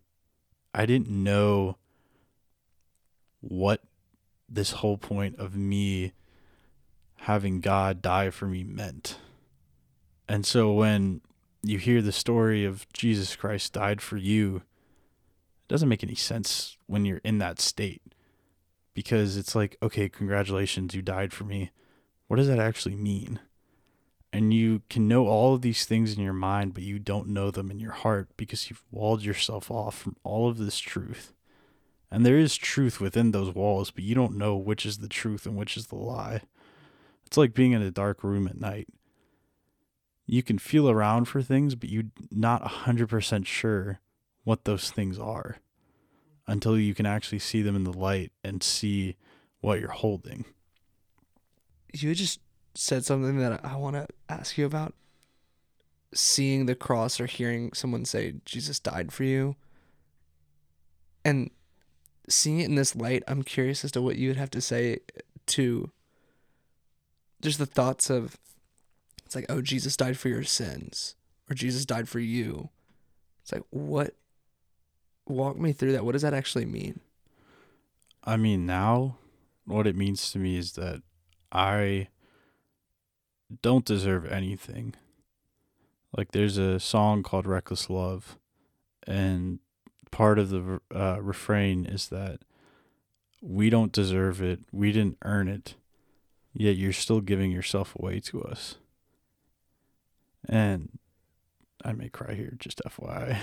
I 0.74 0.86
didn't 0.86 1.10
know 1.10 1.78
what 3.40 3.82
this 4.50 4.72
whole 4.72 4.98
point 4.98 5.38
of 5.38 5.56
me 5.56 6.14
having 7.22 7.62
God 7.62 8.02
die 8.02 8.30
for 8.30 8.48
me 8.48 8.64
meant. 8.64 9.18
And 10.28 10.46
so 10.46 10.72
when 10.74 11.22
you 11.64 11.78
hear 11.78 12.02
the 12.02 12.12
story 12.12 12.66
of 12.66 12.92
Jesus 12.94 13.36
Christ 13.36 13.74
died 13.74 14.02
for 14.02 14.18
you, 14.18 14.58
it 14.58 15.68
doesn't 15.68 15.90
make 15.90 16.04
any 16.04 16.16
sense 16.16 16.78
when 16.88 17.06
you're 17.06 17.22
in 17.24 17.38
that 17.40 17.60
state 17.60 18.02
because 18.94 19.38
it's 19.38 19.56
like, 19.56 19.78
okay, 19.84 20.10
congratulations, 20.10 20.96
you 20.96 21.02
died 21.02 21.34
for 21.34 21.44
me. 21.44 21.72
What 22.28 22.38
does 22.38 22.48
that 22.48 22.60
actually 22.60 22.96
mean? 22.96 23.40
And 24.34 24.54
you 24.54 24.82
can 24.90 25.08
know 25.08 25.28
all 25.28 25.56
of 25.56 25.62
these 25.62 25.86
things 25.86 26.16
in 26.16 26.22
your 26.22 26.34
mind, 26.34 26.74
but 26.74 26.84
you 26.84 27.00
don't 27.00 27.30
know 27.30 27.50
them 27.50 27.72
in 27.72 27.80
your 27.80 27.94
heart 27.94 28.30
because 28.36 28.70
you've 28.70 28.84
walled 28.92 29.24
yourself 29.24 29.72
off 29.72 29.98
from 29.98 30.18
all 30.24 30.50
of 30.50 30.58
this 30.58 30.80
truth. 30.80 31.34
And 32.12 32.26
there 32.26 32.38
is 32.38 32.56
truth 32.56 33.00
within 33.00 33.32
those 33.32 33.54
walls, 33.54 33.92
but 33.92 34.04
you 34.04 34.16
don't 34.16 34.38
know 34.38 34.56
which 34.56 34.86
is 34.86 35.00
the 35.00 35.08
truth 35.08 35.46
and 35.46 35.56
which 35.56 35.78
is 35.78 35.88
the 35.88 35.96
lie. 35.96 36.42
It's 37.26 37.38
like 37.38 37.54
being 37.54 37.72
in 37.72 37.82
a 37.82 37.92
dark 37.92 38.24
room 38.24 38.48
at 38.48 38.60
night. 38.60 38.88
You 40.26 40.44
can 40.44 40.58
feel 40.58 40.90
around 40.90 41.26
for 41.26 41.42
things, 41.42 41.76
but 41.76 41.90
you're 41.90 42.04
not 42.32 42.64
100% 42.64 43.46
sure 43.46 44.00
what 44.44 44.66
those 44.66 44.92
things 44.92 45.18
are 45.20 45.58
until 46.48 46.78
you 46.78 46.94
can 46.94 47.06
actually 47.06 47.40
see 47.40 47.62
them 47.62 47.76
in 47.76 47.84
the 47.84 47.94
light 47.94 48.32
and 48.44 48.64
see 48.64 49.16
what 49.60 49.80
you're 49.80 49.90
holding. 49.90 50.46
You 51.94 52.14
just 52.16 52.40
said 52.78 53.06
something 53.06 53.38
that 53.40 53.64
I 53.66 53.76
want 53.76 53.96
to 53.96 54.08
ask 54.30 54.58
you 54.58 54.66
about. 54.66 54.94
Seeing 56.14 56.66
the 56.66 56.76
cross 56.76 57.20
or 57.20 57.26
hearing 57.26 57.74
someone 57.74 58.06
say 58.06 58.36
Jesus 58.46 58.80
died 58.80 59.12
for 59.12 59.24
you. 59.24 59.56
And 61.26 61.50
seeing 62.30 62.60
it 62.60 62.70
in 62.70 62.76
this 62.76 62.96
light, 62.96 63.24
I'm 63.28 63.44
curious 63.44 63.84
as 63.84 63.92
to 63.94 64.02
what 64.02 64.16
you 64.16 64.30
would 64.30 64.38
have 64.38 64.52
to 64.52 64.62
say 64.62 65.00
to 65.48 65.92
just 67.42 67.60
the 67.60 67.66
thoughts 67.66 68.10
of 68.10 68.38
it's 69.26 69.36
like, 69.36 69.46
oh, 69.50 69.62
Jesus 69.62 69.98
died 69.98 70.18
for 70.18 70.30
your 70.30 70.44
sins, 70.44 71.16
or 71.50 71.54
Jesus 71.54 71.86
died 71.86 72.08
for 72.08 72.20
you. 72.20 72.70
It's 73.42 73.52
like, 73.52 73.64
what? 73.72 74.16
Walk 75.28 75.60
me 75.60 75.74
through 75.74 75.92
that. 75.92 76.06
What 76.06 76.14
does 76.14 76.22
that 76.22 76.34
actually 76.34 76.66
mean? 76.66 77.02
I 78.24 78.38
mean, 78.38 78.66
now 78.66 79.18
what 79.66 79.86
it 79.86 79.98
means 79.98 80.32
to 80.32 80.40
me 80.40 80.58
is 80.58 80.74
that 80.74 81.02
I 81.52 82.08
don't 83.62 83.86
deserve 83.86 84.26
anything. 84.26 84.96
Like, 86.16 86.32
there's 86.32 86.58
a 86.58 86.80
song 86.80 87.22
called 87.24 87.46
Reckless 87.46 87.90
Love, 87.90 88.38
and 89.06 89.60
part 90.12 90.40
of 90.40 90.50
the 90.50 90.80
uh, 90.94 91.22
refrain 91.22 91.86
is 91.86 92.08
that 92.10 92.40
we 93.42 93.70
don't 93.70 93.92
deserve 93.92 94.42
it, 94.42 94.62
we 94.72 94.92
didn't 94.92 95.18
earn 95.24 95.48
it, 95.48 95.76
yet 96.54 96.76
you're 96.76 96.94
still 96.94 97.22
giving 97.22 97.52
yourself 97.52 97.96
away 98.00 98.20
to 98.22 98.42
us. 98.44 98.76
And 100.50 100.98
I 101.84 101.94
may 101.94 102.10
cry 102.10 102.34
here, 102.34 102.54
just 102.58 102.82
FYI. 102.86 103.38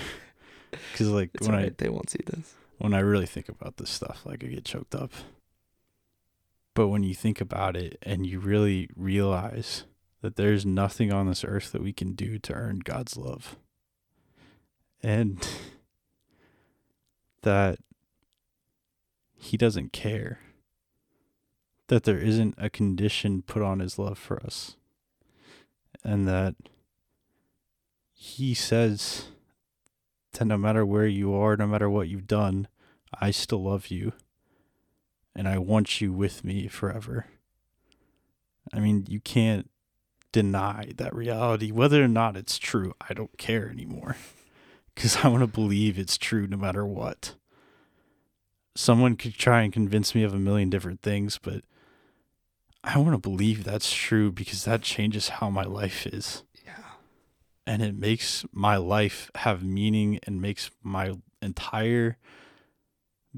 Because, 0.91 1.09
like, 1.11 1.29
It's 1.35 1.47
when 1.47 1.55
I 1.55 1.69
they 1.69 1.87
won't 1.89 2.09
see 2.09 2.19
this. 2.25 2.53
when 2.79 2.93
I 2.93 2.99
really 2.99 3.25
think 3.27 3.47
about 3.47 3.77
this 3.77 3.89
stuff, 3.91 4.25
like 4.25 4.43
I 4.43 4.47
get 4.47 4.65
choked 4.65 4.95
up. 4.95 5.11
But 6.73 6.87
when 6.89 7.03
you 7.03 7.15
think 7.15 7.39
about 7.39 7.77
it 7.77 7.97
and 8.01 8.25
you 8.27 8.39
really 8.39 8.89
realize 8.97 9.85
that 10.25 10.37
there's 10.37 10.65
nothing 10.65 11.13
on 11.13 11.27
this 11.27 11.43
earth 11.43 11.71
that 11.71 11.83
we 11.83 11.93
can 11.93 12.13
do 12.13 12.39
to 12.39 12.51
earn 12.51 12.79
God's 12.79 13.15
love, 13.15 13.57
and 15.03 15.47
that 17.43 17.77
He 19.35 19.55
doesn't 19.55 19.93
care, 19.93 20.39
that 21.89 22.05
there 22.05 22.17
isn't 22.17 22.55
a 22.57 22.71
condition 22.71 23.43
put 23.43 23.61
on 23.61 23.81
His 23.81 23.99
love 23.99 24.17
for 24.17 24.41
us, 24.43 24.77
and 26.03 26.27
that 26.27 26.55
He 28.15 28.55
says 28.55 29.25
that 30.31 30.45
no 30.45 30.57
matter 30.57 30.83
where 30.87 31.05
you 31.05 31.35
are, 31.35 31.55
no 31.55 31.67
matter 31.67 31.87
what 31.87 32.07
you've 32.07 32.25
done, 32.25 32.67
I 33.21 33.29
still 33.29 33.61
love 33.61 33.89
you. 33.91 34.13
And 35.35 35.47
I 35.47 35.59
want 35.59 36.01
you 36.01 36.11
with 36.11 36.43
me 36.43 36.67
forever. 36.67 37.27
I 38.73 38.79
mean, 38.79 39.05
you 39.07 39.19
can't 39.19 39.69
deny 40.35 40.91
that 40.97 41.15
reality. 41.15 41.71
Whether 41.71 42.03
or 42.03 42.09
not 42.09 42.35
it's 42.35 42.57
true, 42.57 42.93
I 43.09 43.13
don't 43.13 43.37
care 43.37 43.69
anymore 43.69 44.17
because 44.93 45.15
I 45.23 45.29
want 45.29 45.43
to 45.43 45.47
believe 45.47 45.97
it's 45.97 46.17
true 46.17 46.45
no 46.45 46.57
matter 46.57 46.85
what. 46.85 47.35
Someone 48.75 49.15
could 49.15 49.35
try 49.35 49.61
and 49.61 49.71
convince 49.71 50.13
me 50.13 50.23
of 50.23 50.33
a 50.33 50.37
million 50.37 50.69
different 50.69 51.01
things, 51.01 51.39
but 51.41 51.63
I 52.83 52.97
want 52.97 53.13
to 53.13 53.29
believe 53.29 53.63
that's 53.63 53.93
true 53.93 54.29
because 54.29 54.65
that 54.65 54.81
changes 54.81 55.29
how 55.29 55.49
my 55.49 55.63
life 55.63 56.05
is 56.05 56.43
Yeah. 56.65 56.73
and 57.65 57.81
it 57.81 57.95
makes 57.97 58.43
my 58.51 58.75
life 58.75 59.31
have 59.35 59.63
meaning 59.63 60.19
and 60.23 60.41
makes 60.41 60.69
my 60.83 61.13
entire 61.41 62.17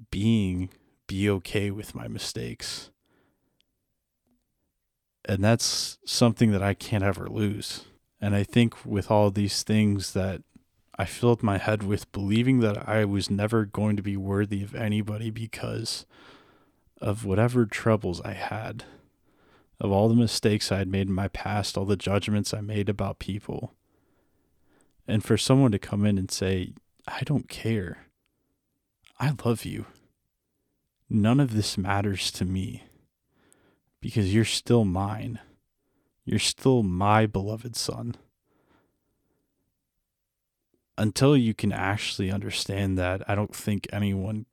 being 0.09 0.69
be 1.05 1.29
okay 1.29 1.69
with 1.69 1.93
my 1.93 2.07
mistakes. 2.07 2.89
And 5.27 5.43
that's 5.43 5.97
something 6.05 6.51
that 6.51 6.63
I 6.63 6.73
can't 6.73 7.03
ever 7.03 7.27
lose. 7.27 7.83
And 8.21 8.33
I 8.33 8.43
think 8.43 8.85
with 8.85 9.11
all 9.11 9.29
these 9.29 9.61
things 9.61 10.13
that 10.13 10.41
I 10.97 11.03
filled 11.03 11.43
my 11.43 11.57
head 11.57 11.83
with 11.83 12.11
believing 12.13 12.61
that 12.61 12.87
I 12.87 13.03
was 13.03 13.29
never 13.29 13.65
going 13.65 13.97
to 13.97 14.01
be 14.01 14.15
worthy 14.15 14.63
of 14.63 14.73
anybody 14.73 15.29
because 15.29 16.05
of 17.01 17.25
whatever 17.25 17.65
troubles 17.65 18.21
I 18.21 18.33
had, 18.33 18.85
of 19.79 19.91
all 19.91 20.07
the 20.07 20.15
mistakes 20.15 20.71
I 20.71 20.77
had 20.77 20.87
made 20.87 21.07
in 21.07 21.13
my 21.13 21.27
past, 21.27 21.77
all 21.77 21.85
the 21.85 21.97
judgments 21.97 22.53
I 22.53 22.61
made 22.61 22.87
about 22.87 23.19
people. 23.19 23.75
And 25.07 25.23
for 25.23 25.37
someone 25.37 25.71
to 25.73 25.79
come 25.79 26.05
in 26.05 26.17
and 26.17 26.31
say, 26.31 26.73
I 27.05 27.21
don't 27.25 27.49
care. 27.49 28.07
I 29.19 29.33
love 29.45 29.65
you. 29.65 29.85
None 31.09 31.39
of 31.39 31.53
this 31.53 31.77
matters 31.77 32.31
to 32.31 32.45
me 32.45 32.86
because 34.07 34.33
you're 34.33 34.45
still 34.45 34.85
mine. 34.85 35.37
You're 36.23 36.39
still 36.39 36.81
my 36.81 37.25
beloved 37.25 37.75
son. 37.75 38.15
Until 40.97 41.35
you 41.35 41.53
can 41.53 41.73
actually 41.73 42.31
understand 42.31 42.97
that, 42.97 43.29
I 43.29 43.35
don't 43.35 43.53
think 43.53 43.85
anyone 43.91 44.45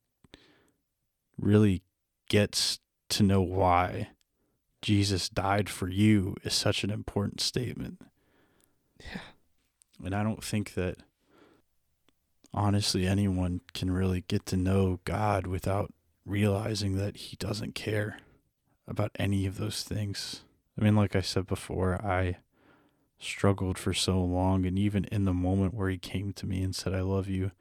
really 1.39 1.83
gets 2.29 2.81
to 3.11 3.23
know 3.23 3.43
why 3.43 4.09
Jesus 4.83 5.29
died 5.29 5.71
for 5.71 5.89
you 5.89 6.35
is 6.43 6.53
such 6.53 6.83
an 6.83 6.91
important 6.91 7.41
statement. 7.41 8.03
Yeah. 8.99 9.21
And 10.05 10.17
I 10.17 10.25
don't 10.25 10.43
think 10.43 10.75
that 10.75 10.97
honestly 12.53 13.07
anyone 13.07 13.61
can 13.73 13.93
really 13.93 14.25
get 14.27 14.47
to 14.47 14.57
know 14.57 14.99
God 15.05 15.47
without 15.47 15.95
realizing 16.27 16.97
that 16.97 17.19
he 17.19 17.37
doesn't 17.37 17.77
care 17.77 18.19
about 18.87 19.12
any 19.18 19.47
of 19.47 19.57
those 19.57 19.82
things. 19.82 20.43
I 20.78 20.85
mean, 20.85 20.97
like 20.97 21.16
I 21.16 21.20
said 21.20 21.47
before, 21.47 21.95
I 22.05 22.39
struggled 23.18 23.78
for 23.78 23.95
so 23.95 24.20
long, 24.20 24.66
and 24.66 24.78
even 24.78 25.05
in 25.05 25.24
the 25.24 25.32
moment 25.32 25.74
where 25.74 25.89
he 25.89 25.99
came 25.99 26.32
to 26.35 26.47
me 26.47 26.62
and 26.62 26.74
said, 26.74 26.95
I 26.95 27.01
love 27.01 27.28
you, 27.28 27.53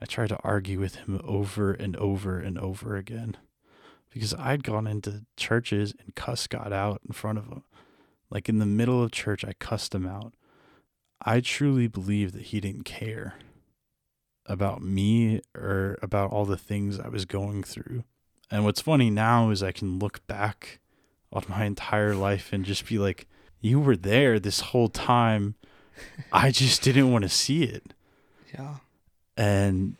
I 0.00 0.04
tried 0.04 0.30
to 0.30 0.38
argue 0.42 0.80
with 0.80 0.96
him 0.96 1.20
over 1.24 1.72
and 1.72 1.96
over 1.96 2.38
and 2.38 2.58
over 2.58 2.96
again 2.96 3.36
because 4.10 4.34
I'd 4.34 4.64
gone 4.64 4.86
into 4.86 5.24
churches 5.36 5.94
and 5.98 6.14
cussed 6.14 6.50
God 6.50 6.72
out 6.72 7.00
in 7.06 7.12
front 7.12 7.38
of 7.38 7.46
him. 7.46 7.62
Like 8.30 8.48
in 8.48 8.58
the 8.58 8.66
middle 8.66 9.02
of 9.02 9.12
church, 9.12 9.44
I 9.44 9.52
cussed 9.54 9.94
him 9.94 10.06
out. 10.06 10.34
I 11.24 11.40
truly 11.40 11.86
believe 11.86 12.32
that 12.32 12.42
he 12.42 12.60
didn't 12.60 12.84
care 12.84 13.34
about 14.46 14.82
me 14.82 15.40
or 15.54 15.98
about 16.02 16.30
all 16.30 16.44
the 16.44 16.56
things 16.56 16.98
I 16.98 17.08
was 17.08 17.24
going 17.24 17.62
through. 17.62 18.04
And 18.52 18.66
what's 18.66 18.82
funny 18.82 19.08
now 19.08 19.48
is 19.48 19.62
I 19.62 19.72
can 19.72 19.98
look 19.98 20.26
back 20.26 20.78
on 21.32 21.42
my 21.48 21.64
entire 21.64 22.14
life 22.14 22.52
and 22.52 22.66
just 22.66 22.86
be 22.86 22.98
like, 22.98 23.26
you 23.62 23.80
were 23.80 23.96
there 23.96 24.38
this 24.38 24.60
whole 24.60 24.90
time. 24.90 25.54
I 26.30 26.50
just 26.50 26.82
didn't 26.82 27.10
want 27.10 27.22
to 27.22 27.30
see 27.30 27.62
it. 27.62 27.94
Yeah. 28.52 28.76
And 29.38 29.96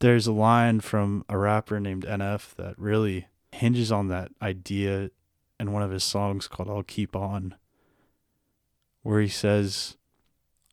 there's 0.00 0.26
a 0.26 0.32
line 0.32 0.80
from 0.80 1.24
a 1.30 1.38
rapper 1.38 1.80
named 1.80 2.04
NF 2.04 2.54
that 2.56 2.78
really 2.78 3.28
hinges 3.50 3.90
on 3.90 4.08
that 4.08 4.30
idea 4.42 5.10
in 5.58 5.72
one 5.72 5.82
of 5.82 5.90
his 5.90 6.04
songs 6.04 6.46
called 6.48 6.68
I'll 6.68 6.82
Keep 6.82 7.16
On, 7.16 7.54
where 9.02 9.22
he 9.22 9.28
says, 9.28 9.96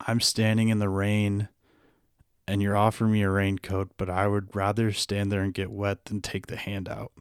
I'm 0.06 0.20
standing 0.20 0.68
in 0.68 0.80
the 0.80 0.90
rain 0.90 1.48
and 2.48 2.62
you're 2.62 2.78
offering 2.78 3.12
me 3.12 3.22
a 3.24 3.30
raincoat, 3.30 3.92
but 3.98 4.10
I 4.10 4.28
would 4.28 4.56
rather 4.56 4.92
stand 4.92 5.32
there 5.32 5.42
and 5.42 5.54
get 5.54 5.72
wet 5.72 6.06
than 6.06 6.22
take 6.22 6.48
the 6.48 6.56
hand 6.56 6.90
out. 6.90 7.12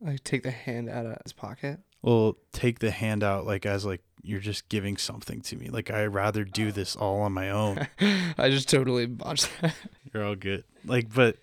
Like 0.00 0.22
take 0.24 0.42
the 0.42 0.50
hand 0.50 0.88
out 0.88 1.06
of 1.06 1.16
his 1.24 1.32
pocket. 1.32 1.80
well, 2.02 2.36
take 2.52 2.80
the 2.80 2.90
hand 2.90 3.22
out 3.22 3.46
like 3.46 3.64
as 3.64 3.84
like 3.84 4.02
you're 4.24 4.40
just 4.40 4.68
giving 4.68 4.96
something 4.96 5.40
to 5.42 5.56
me. 5.56 5.68
Like 5.68 5.90
I'd 5.90 6.06
rather 6.06 6.44
do 6.44 6.68
oh. 6.68 6.70
this 6.70 6.96
all 6.96 7.20
on 7.20 7.32
my 7.32 7.50
own. 7.50 7.86
I 8.38 8.50
just 8.50 8.68
totally 8.68 9.06
botched 9.06 9.50
that. 9.60 9.74
You're 10.12 10.24
all 10.24 10.34
good. 10.34 10.64
Like, 10.84 11.12
but 11.14 11.36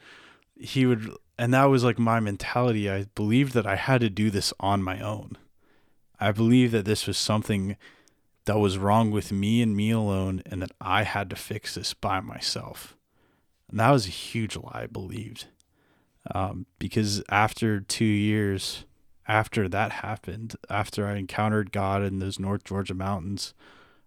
he 0.55 0.85
would, 0.85 1.11
and 1.37 1.53
that 1.53 1.65
was 1.65 1.83
like 1.83 1.99
my 1.99 2.19
mentality. 2.19 2.89
I 2.89 3.05
believed 3.15 3.53
that 3.53 3.67
I 3.67 3.75
had 3.75 4.01
to 4.01 4.09
do 4.09 4.29
this 4.29 4.53
on 4.59 4.81
my 4.83 4.99
own. 4.99 5.37
I 6.19 6.31
believed 6.31 6.73
that 6.73 6.85
this 6.85 7.07
was 7.07 7.17
something 7.17 7.77
that 8.45 8.59
was 8.59 8.77
wrong 8.77 9.11
with 9.11 9.31
me 9.31 9.61
and 9.61 9.75
me 9.75 9.91
alone, 9.91 10.41
and 10.45 10.61
that 10.61 10.71
I 10.81 11.03
had 11.03 11.29
to 11.29 11.35
fix 11.35 11.75
this 11.75 11.93
by 11.93 12.19
myself. 12.19 12.95
And 13.69 13.79
that 13.79 13.91
was 13.91 14.07
a 14.07 14.11
huge 14.11 14.55
lie 14.57 14.81
I 14.83 14.87
believed. 14.87 15.45
Um, 16.33 16.65
because 16.79 17.23
after 17.29 17.79
two 17.79 18.03
years, 18.05 18.85
after 19.27 19.67
that 19.69 19.91
happened, 19.91 20.55
after 20.69 21.07
I 21.07 21.15
encountered 21.15 21.71
God 21.71 22.03
in 22.03 22.19
those 22.19 22.39
North 22.39 22.63
Georgia 22.63 22.93
mountains, 22.93 23.53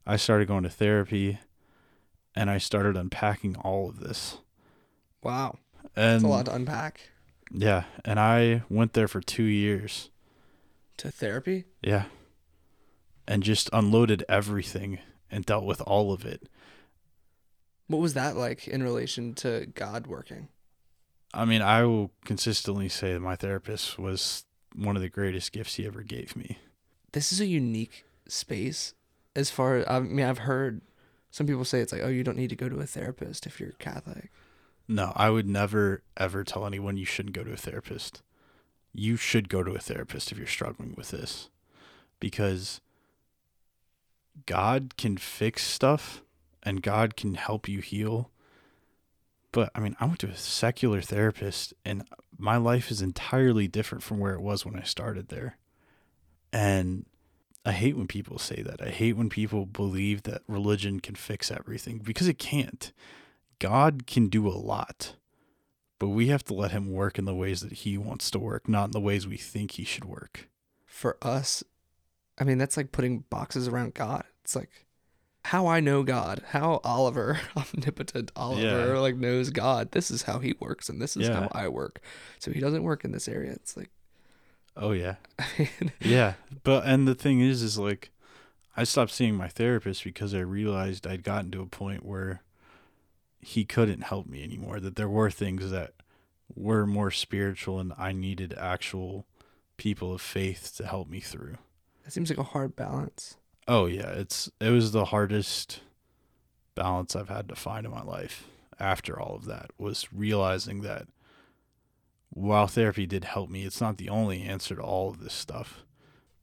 I 0.07 0.17
started 0.17 0.47
going 0.49 0.65
to 0.65 0.69
therapy 0.71 1.39
and 2.37 2.51
I 2.51 2.59
started 2.59 2.97
unpacking 2.97 3.57
all 3.57 3.89
of 3.89 4.01
this. 4.01 4.39
Wow. 5.23 5.59
And 5.97 6.17
It's 6.17 6.25
a 6.25 6.29
lot 6.29 6.47
to 6.47 6.55
unpack. 6.55 7.09
yeah, 7.51 7.85
and 8.05 8.19
I 8.21 8.63
went 8.69 8.93
there 8.93 9.09
for 9.09 9.21
2 9.21 9.43
years. 9.45 10.11
To 10.99 11.11
therapy? 11.11 11.65
Yeah. 11.83 12.05
And 13.27 13.43
just 13.43 13.71
unloaded 13.73 14.25
everything 14.29 14.99
and 15.31 15.47
dealt 15.47 15.65
with 15.65 15.81
all 15.81 16.13
of 16.13 16.25
it. 16.25 16.49
What 17.87 18.01
was 18.01 18.15
that 18.15 18.37
like 18.37 18.69
in 18.69 18.83
relation 18.83 19.35
to 19.37 19.67
God 19.75 20.07
working? 20.07 20.49
I 21.33 21.45
mean, 21.45 21.63
I 21.63 21.85
will 21.85 22.13
consistently 22.25 22.89
say 22.89 23.13
that 23.15 23.21
my 23.21 23.35
therapist 23.35 23.99
was 23.99 24.45
one 24.75 24.97
of 24.97 25.03
the 25.03 25.09
greatest 25.09 25.53
gifts 25.53 25.77
he 25.77 25.87
ever 25.87 26.03
gave 26.03 26.37
me. 26.37 26.59
This 27.13 27.33
is 27.33 27.41
a 27.41 27.47
unique 27.47 28.05
space 28.29 28.95
as 29.37 29.51
far 29.51 29.85
I 29.89 30.01
mean 30.01 30.25
I've 30.25 30.39
heard 30.39 30.81
some 31.31 31.47
people 31.47 31.65
say 31.65 31.81
it's 31.81 31.93
like 31.93 32.03
oh 32.03 32.09
you 32.09 32.25
don't 32.25 32.37
need 32.37 32.51
to 32.51 32.57
go 32.57 32.69
to 32.69 32.81
a 32.81 32.87
therapist 32.87 33.47
if 33.47 33.61
you're 33.61 33.73
Catholic. 33.73 34.31
No, 34.87 35.13
I 35.17 35.31
would 35.31 35.49
never 35.49 36.03
ever 36.17 36.45
tell 36.45 36.67
anyone 36.67 36.97
you 36.97 37.05
shouldn't 37.05 37.35
go 37.35 37.45
to 37.45 37.53
a 37.53 37.57
therapist. 37.57 38.23
You 38.93 39.17
should 39.17 39.49
go 39.49 39.63
to 39.63 39.73
a 39.73 39.79
therapist 39.79 40.31
if 40.31 40.39
you're 40.39 40.47
struggling 40.47 40.95
with 40.97 41.11
this 41.11 41.51
because 42.21 42.81
God 44.47 44.97
can 44.97 45.17
fix 45.17 45.65
stuff 45.65 46.23
and 46.63 46.83
God 46.83 47.17
can 47.17 47.35
help 47.35 47.69
you 47.69 47.81
heal. 47.81 48.31
But 49.53 49.71
I 49.75 49.81
mean, 49.81 49.97
I 50.01 50.07
went 50.07 50.19
to 50.21 50.29
a 50.29 50.37
secular 50.37 51.01
therapist 51.01 51.75
and 51.85 52.05
my 52.37 52.57
life 52.57 52.91
is 52.91 53.01
entirely 53.01 53.69
different 53.69 54.03
from 54.03 54.19
where 54.19 54.35
it 54.35 54.41
was 54.41 54.65
when 54.65 54.77
I 54.77 54.83
started 54.83 55.29
there. 55.29 55.59
And 56.53 57.07
I 57.65 57.73
hate 57.73 57.97
when 57.97 58.07
people 58.07 58.39
say 58.39 58.63
that. 58.63 58.83
I 58.83 58.91
hate 58.91 59.17
when 59.17 59.31
people 59.31 59.65
believe 59.65 60.25
that 60.25 60.43
religion 60.47 61.01
can 61.01 61.15
fix 61.15 61.51
everything 61.51 61.99
because 61.99 62.29
it 62.29 62.39
can't. 62.39 62.93
God 63.59 64.07
can 64.07 64.29
do 64.29 64.47
a 64.47 64.51
lot, 64.51 65.15
but 65.99 66.09
we 66.09 66.27
have 66.29 66.45
to 66.45 66.55
let 66.55 66.73
him 66.73 66.93
work 66.93 67.19
in 67.19 67.25
the 67.25 67.35
ways 67.35 67.63
that 67.63 67.73
he 67.73 67.97
wants 67.97 68.31
to 68.33 68.39
work, 68.39 68.69
not 68.69 68.87
in 68.87 68.91
the 68.91 69.01
ways 69.01 69.27
we 69.27 69.39
think 69.39 69.73
he 69.73 69.85
should 69.85 70.05
work. 70.05 70.49
For 70.85 71.17
us, 71.23 71.65
I 72.39 72.45
mean 72.45 72.59
that's 72.59 72.77
like 72.77 72.93
putting 72.93 73.21
boxes 73.31 73.69
around 73.69 73.95
God. 73.95 74.25
It's 74.43 74.57
like 74.57 74.71
how 75.45 75.67
I 75.67 75.81
know 75.81 76.03
God, 76.03 76.43
how 76.49 76.81
Oliver, 76.85 77.39
omnipotent 77.57 78.33
Oliver, 78.35 78.93
Yeah. 78.95 78.99
like 78.99 79.17
knows 79.17 79.51
God. 79.51 79.93
This 79.93 80.11
is 80.11 80.23
how 80.23 80.39
he 80.39 80.55
works 80.59 80.89
and 80.89 81.01
this 81.03 81.17
is 81.17 81.29
Yeah. 81.29 81.35
how 81.43 81.49
I 81.53 81.69
work. 81.69 82.01
So 82.39 82.51
he 82.51 82.61
doesn't 82.61 82.83
work 82.83 83.05
in 83.05 83.13
this 83.13 83.29
area. 83.29 83.53
It's 83.53 83.77
like 83.77 83.91
Oh 84.77 84.93
yeah. 84.93 85.17
I 85.39 85.45
mean, 85.81 85.93
Yeah. 86.01 86.35
But 86.65 86.85
and 86.87 87.07
the 87.07 87.15
thing 87.15 87.41
is 87.41 87.63
is 87.63 87.79
like 87.79 88.11
I 88.77 88.83
stopped 88.85 89.13
seeing 89.13 89.37
my 89.37 89.47
therapist 89.49 90.03
because 90.03 90.35
I 90.35 90.41
realized 90.41 91.07
I'd 91.07 91.23
gotten 91.23 91.51
to 91.53 91.63
a 91.63 91.67
point 91.67 92.05
where 92.05 92.43
he 93.41 93.65
couldn't 93.65 94.01
help 94.01 94.27
me 94.27 94.43
anymore. 94.43 94.81
That 94.81 94.97
there 94.97 95.09
were 95.09 95.31
things 95.31 95.71
that 95.71 95.93
were 96.57 96.87
more 96.87 97.11
spiritual 97.11 97.79
and 97.79 97.93
I 97.99 98.13
needed 98.13 98.53
actual 98.59 99.27
people 99.77 100.13
of 100.15 100.21
faith 100.23 100.73
to 100.79 100.87
help 100.87 101.09
me 101.09 101.21
through. 101.21 101.59
That 102.05 102.13
seems 102.13 102.29
like 102.31 102.39
a 102.39 102.43
hard 102.43 102.77
balance. 102.77 103.37
Oh 103.67 103.87
yeah, 103.87 104.11
it's 104.11 104.51
it 104.61 104.71
was 104.71 104.93
the 104.93 105.07
hardest 105.07 105.81
balance 106.75 107.15
I've 107.17 107.29
had 107.29 107.49
to 107.49 107.55
find 107.55 107.87
in 107.87 107.93
my 107.93 108.03
life 108.03 108.47
after 108.79 109.19
all 109.19 109.37
of 109.37 109.45
that 109.47 109.71
was 109.79 110.13
realizing 110.13 110.81
that 110.83 111.07
while 112.31 112.67
therapy 112.67 113.07
did 113.07 113.25
help 113.25 113.49
me, 113.49 113.65
it's 113.65 113.81
not 113.81 113.97
the 113.97 114.09
only 114.09 114.43
answer 114.43 114.75
to 114.75 114.83
all 114.83 115.09
of 115.11 115.21
this 115.23 115.33
stuff. 115.33 115.85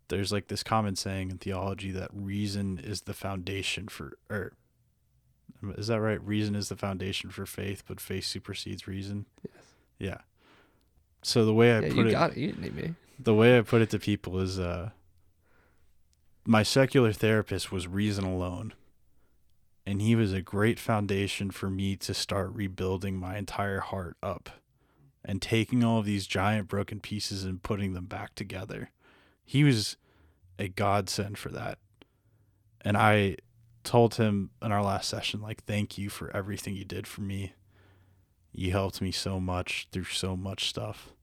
There's 0.07 0.31
like 0.31 0.47
this 0.47 0.63
common 0.63 0.95
saying 0.95 1.31
in 1.31 1.37
theology 1.37 1.91
that 1.91 2.09
reason 2.13 2.79
is 2.79 3.01
the 3.01 3.13
foundation 3.13 3.87
for 3.87 4.13
or 4.29 4.53
is 5.77 5.87
that 5.87 6.01
right? 6.01 6.21
Reason 6.25 6.55
is 6.55 6.69
the 6.69 6.75
foundation 6.75 7.29
for 7.29 7.45
faith, 7.45 7.83
but 7.87 7.99
faith 8.01 8.25
supersedes 8.25 8.87
reason. 8.87 9.25
Yes. 9.43 9.63
Yeah. 9.99 10.17
So 11.21 11.45
the 11.45 11.53
way 11.53 11.73
I 11.73 11.81
yeah, 11.81 11.87
put 11.89 11.97
you 11.97 12.07
it 12.07 12.11
got 12.11 12.31
it. 12.31 12.37
You 12.37 12.47
didn't 12.47 12.61
need 12.61 12.75
me. 12.75 12.95
the 13.19 13.35
way 13.35 13.57
I 13.57 13.61
put 13.61 13.81
it 13.81 13.89
to 13.91 13.99
people 13.99 14.39
is 14.39 14.57
uh 14.59 14.89
my 16.45 16.63
secular 16.63 17.13
therapist 17.13 17.71
was 17.71 17.87
reason 17.87 18.23
alone. 18.23 18.73
And 19.85 20.01
he 20.01 20.15
was 20.15 20.31
a 20.31 20.41
great 20.41 20.79
foundation 20.79 21.49
for 21.49 21.69
me 21.69 21.95
to 21.97 22.13
start 22.13 22.53
rebuilding 22.53 23.17
my 23.17 23.37
entire 23.37 23.79
heart 23.79 24.15
up 24.21 24.49
and 25.25 25.41
taking 25.41 25.83
all 25.83 25.99
of 25.99 26.05
these 26.05 26.27
giant 26.27 26.67
broken 26.67 26.99
pieces 26.99 27.43
and 27.43 27.63
putting 27.63 27.93
them 27.93 28.05
back 28.05 28.35
together. 28.35 28.91
He 29.43 29.63
was 29.63 29.97
a 30.59 30.67
godsend 30.67 31.37
for 31.37 31.49
that. 31.49 31.79
And 32.81 32.95
I 32.95 33.37
told 33.83 34.15
him 34.15 34.51
in 34.61 34.71
our 34.71 34.83
last 34.83 35.09
session, 35.09 35.41
like, 35.41 35.63
thank 35.63 35.97
you 35.97 36.09
for 36.09 36.35
everything 36.35 36.75
you 36.75 36.85
did 36.85 37.07
for 37.07 37.21
me. 37.21 37.53
You 38.51 38.71
helped 38.71 39.01
me 39.01 39.11
so 39.11 39.39
much 39.39 39.87
through 39.91 40.05
so 40.05 40.35
much 40.35 40.69
stuff 40.69 41.13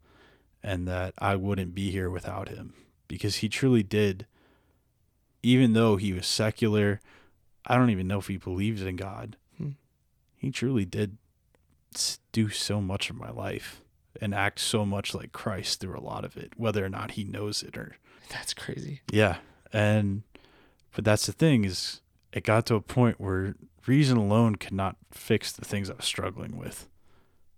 and 0.63 0.89
that 0.89 1.15
I 1.19 1.37
wouldn't 1.37 1.75
be 1.75 1.91
here 1.91 2.11
without 2.11 2.49
him 2.49 2.75
because 3.07 3.37
he 3.37 3.49
truly 3.49 3.83
did. 3.83 4.27
Even 5.43 5.73
though 5.73 5.97
he 5.97 6.13
was 6.13 6.27
secular, 6.27 7.01
I 7.67 7.77
don't 7.77 7.91
even 7.91 8.09
know 8.09 8.19
if 8.19 8.27
he 8.29 8.37
believes 8.37 8.83
in 8.83 8.97
God. 8.97 9.37
Hmm. 9.57 9.71
He 10.37 10.51
truly 10.51 10.85
did 10.85 11.17
do 12.33 12.49
so 12.49 12.81
much 12.81 13.11
of 13.11 13.17
my 13.17 13.31
life 13.31 13.83
and 14.21 14.35
act 14.35 14.61
so 14.61 14.85
much 14.85 15.15
like 15.15 15.33
Christ 15.33 15.81
through 15.81 15.99
a 15.99 16.01
lot 16.01 16.25
of 16.25 16.37
it, 16.37 16.53
whether 16.57 16.85
or 16.85 16.89
not 16.89 17.13
he 17.13 17.25
knows 17.25 17.63
it 17.63 17.77
or 17.77 17.97
That's 18.31 18.55
crazy. 18.55 19.03
yeah. 19.11 19.37
And 19.73 20.23
but 20.95 21.05
that's 21.05 21.27
the 21.27 21.33
thing 21.33 21.65
is 21.65 22.01
it 22.33 22.45
got 22.45 22.67
to 22.67 22.75
a 22.75 22.81
point 22.81 23.21
where 23.21 23.55
reason 23.87 24.17
alone 24.17 24.57
could 24.57 24.73
not 24.73 24.97
fix 25.11 25.53
the 25.53 25.65
things 25.65 25.91
I 25.91 25.95
was 25.95 26.05
struggling 26.05 26.57
with. 26.57 26.89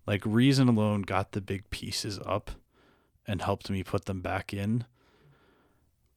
Like 0.06 0.22
reason 0.24 0.68
alone 0.68 1.02
got 1.02 1.32
the 1.32 1.40
big 1.40 1.70
pieces 1.70 2.18
up 2.26 2.50
and 3.26 3.42
helped 3.42 3.70
me 3.70 3.82
put 3.84 4.06
them 4.06 4.20
back 4.20 4.52
in. 4.52 4.84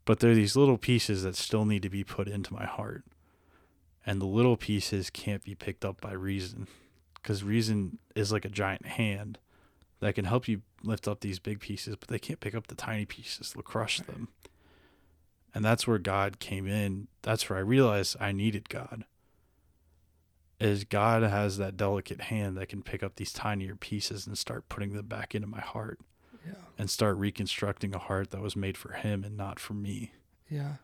But 0.06 0.20
there 0.20 0.32
are 0.32 0.36
these 0.36 0.56
little 0.56 0.78
pieces 0.78 1.24
that 1.24 1.36
still 1.36 1.66
need 1.66 1.82
to 1.84 1.89
be 1.89 2.04
put 2.04 2.28
into 2.28 2.54
my 2.54 2.66
heart. 2.66 3.04
And 4.06 4.22
the 4.22 4.26
little 4.26 4.58
pieces 4.58 5.10
can't 5.10 5.43
be 5.43 5.56
picked 5.56 5.86
up 5.86 6.01
by 6.01 6.12
reason 6.12 6.68
because 7.16 7.43
reason 7.43 7.99
is 8.16 8.34
like 8.34 8.43
a 8.43 8.49
giant 8.49 8.86
hand 8.86 9.39
that 10.01 10.16
can 10.16 10.26
help 10.26 10.49
you 10.49 10.62
lift 10.84 11.08
up 11.08 11.22
these 11.22 11.39
big 11.39 11.62
pieces, 11.62 11.95
but 11.95 12.10
they 12.10 12.20
can't 12.20 12.41
pick 12.41 12.54
up 12.54 12.68
the 12.68 12.76
tiny 12.76 13.06
pieces. 13.06 13.54
They'll 13.54 13.64
crush 13.64 14.01
them. 14.01 14.28
And 15.56 15.64
that's 15.64 15.88
where 15.88 15.99
God 15.99 16.39
came 16.39 16.68
in. 16.68 17.08
That's 17.22 17.49
where 17.49 17.58
I 17.58 17.62
realized 17.62 18.18
I 18.20 18.34
needed 18.34 18.68
God. 18.68 19.06
Is 20.60 20.84
God 20.84 21.24
has 21.24 21.58
that 21.58 21.78
delicate 21.78 22.22
hand 22.22 22.58
that 22.58 22.70
can 22.70 22.84
pick 22.84 23.04
up 23.04 23.16
these 23.16 23.32
tinier 23.32 23.76
pieces 23.76 24.28
and 24.28 24.38
start 24.38 24.68
putting 24.68 24.93
them 24.93 25.08
back 25.08 25.34
into 25.34 25.47
my 25.47 25.62
heart 25.62 25.99
Yeah. 26.45 26.53
and 26.77 26.89
start 26.89 27.17
reconstructing 27.17 27.93
a 27.95 27.99
heart 27.99 28.31
that 28.31 28.41
was 28.41 28.55
made 28.55 28.77
for 28.77 28.93
him 28.93 29.23
and 29.23 29.37
not 29.37 29.59
for 29.59 29.73
me. 29.73 30.13
Yeah. 30.49 30.75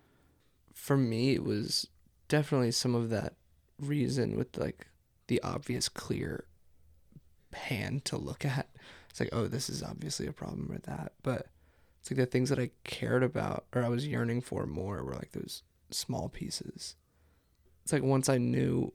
For 0.73 0.95
me, 0.95 1.33
it 1.33 1.43
was 1.43 1.87
definitely 2.27 2.71
some 2.71 2.95
of 2.95 3.09
that 3.09 3.33
reason 3.79 4.37
with 4.37 4.57
like 4.57 4.87
the 5.27 5.41
obvious 5.41 5.89
clear 5.89 6.45
hand 7.53 8.05
to 8.05 8.17
look 8.17 8.45
at. 8.45 8.67
It's 9.09 9.19
like, 9.19 9.29
oh, 9.33 9.47
this 9.47 9.69
is 9.69 9.83
obviously 9.83 10.27
a 10.27 10.31
problem 10.31 10.67
with 10.69 10.83
that. 10.83 11.13
But 11.23 11.47
it's 11.99 12.11
like 12.11 12.17
the 12.17 12.25
things 12.25 12.49
that 12.49 12.59
I 12.59 12.69
cared 12.83 13.23
about 13.23 13.65
or 13.73 13.83
I 13.83 13.89
was 13.89 14.07
yearning 14.07 14.41
for 14.41 14.65
more 14.65 15.03
were 15.03 15.15
like 15.15 15.31
those 15.31 15.63
small 15.91 16.29
pieces. 16.29 16.95
It's 17.83 17.91
like 17.91 18.03
once 18.03 18.29
I 18.29 18.37
knew 18.37 18.93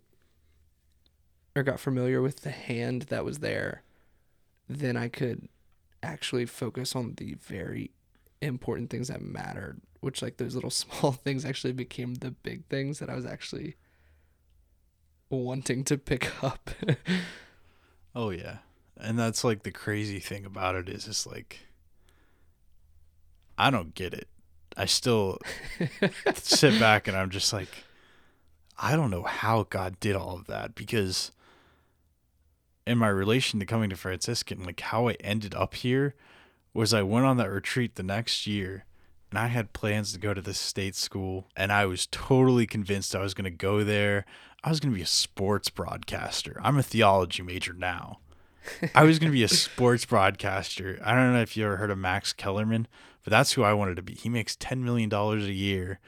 or 1.56 1.62
got 1.62 1.80
familiar 1.80 2.22
with 2.22 2.40
the 2.40 2.50
hand 2.50 3.02
that 3.02 3.24
was 3.24 3.38
there, 3.38 3.82
then 4.68 4.96
I 4.96 5.08
could 5.08 5.48
actually 6.04 6.46
focus 6.46 6.94
on 6.94 7.14
the 7.16 7.34
very 7.34 7.90
important 8.40 8.90
things 8.90 9.08
that 9.08 9.22
mattered, 9.22 9.80
which 10.00 10.22
like 10.22 10.36
those 10.36 10.54
little 10.54 10.70
small 10.82 11.12
things 11.12 11.44
actually 11.44 11.72
became 11.72 12.14
the 12.14 12.30
big 12.30 12.66
things 12.66 12.98
that 12.98 13.10
I 13.10 13.14
was 13.14 13.26
actually 13.26 13.76
wanting 15.30 15.84
to 15.84 15.98
pick 15.98 16.30
up. 16.44 16.70
Oh 18.14 18.30
yeah. 18.30 18.58
And 18.96 19.18
that's 19.18 19.42
like 19.42 19.64
the 19.64 19.72
crazy 19.72 20.20
thing 20.20 20.44
about 20.46 20.76
it 20.76 20.88
is 20.88 21.08
it's 21.08 21.26
like 21.26 21.66
I 23.58 23.70
don't 23.70 23.94
get 23.94 24.14
it. 24.14 24.28
I 24.76 24.86
still 24.86 25.38
sit 26.34 26.78
back 26.80 27.06
and 27.08 27.16
I'm 27.16 27.30
just 27.30 27.52
like, 27.52 27.84
I 28.78 28.96
don't 28.96 29.10
know 29.10 29.22
how 29.22 29.64
God 29.64 29.98
did 30.00 30.16
all 30.16 30.36
of 30.36 30.46
that 30.46 30.74
because 30.74 31.30
in 32.86 32.98
my 32.98 33.08
relation 33.08 33.60
to 33.60 33.66
coming 33.66 33.90
to 33.90 33.96
Franciscan, 33.96 34.62
like 34.62 34.80
how 34.80 35.08
I 35.08 35.12
ended 35.20 35.54
up 35.54 35.74
here 35.74 36.14
was 36.72 36.92
I 36.92 37.02
went 37.02 37.26
on 37.26 37.36
that 37.38 37.50
retreat 37.50 37.94
the 37.94 38.02
next 38.02 38.46
year 38.46 38.84
and 39.30 39.38
I 39.38 39.46
had 39.46 39.72
plans 39.72 40.12
to 40.12 40.18
go 40.18 40.34
to 40.34 40.40
this 40.40 40.58
state 40.58 40.94
school 40.94 41.48
and 41.56 41.72
I 41.72 41.86
was 41.86 42.06
totally 42.06 42.66
convinced 42.66 43.14
I 43.14 43.22
was 43.22 43.34
going 43.34 43.44
to 43.44 43.50
go 43.50 43.84
there. 43.84 44.26
I 44.62 44.70
was 44.70 44.80
going 44.80 44.92
to 44.92 44.96
be 44.96 45.02
a 45.02 45.06
sports 45.06 45.70
broadcaster. 45.70 46.60
I'm 46.62 46.78
a 46.78 46.82
theology 46.82 47.42
major 47.42 47.72
now. 47.72 48.18
I 48.94 49.04
was 49.04 49.18
going 49.18 49.30
to 49.30 49.36
be 49.36 49.44
a 49.44 49.48
sports 49.48 50.04
broadcaster. 50.04 50.98
I 51.04 51.14
don't 51.14 51.32
know 51.32 51.42
if 51.42 51.56
you 51.56 51.64
ever 51.64 51.76
heard 51.76 51.90
of 51.90 51.98
Max 51.98 52.32
Kellerman, 52.32 52.88
but 53.22 53.30
that's 53.30 53.52
who 53.52 53.62
I 53.62 53.72
wanted 53.72 53.96
to 53.96 54.02
be. 54.02 54.14
He 54.14 54.28
makes 54.28 54.56
$10 54.56 54.80
million 54.80 55.12
a 55.12 55.36
year 55.46 56.00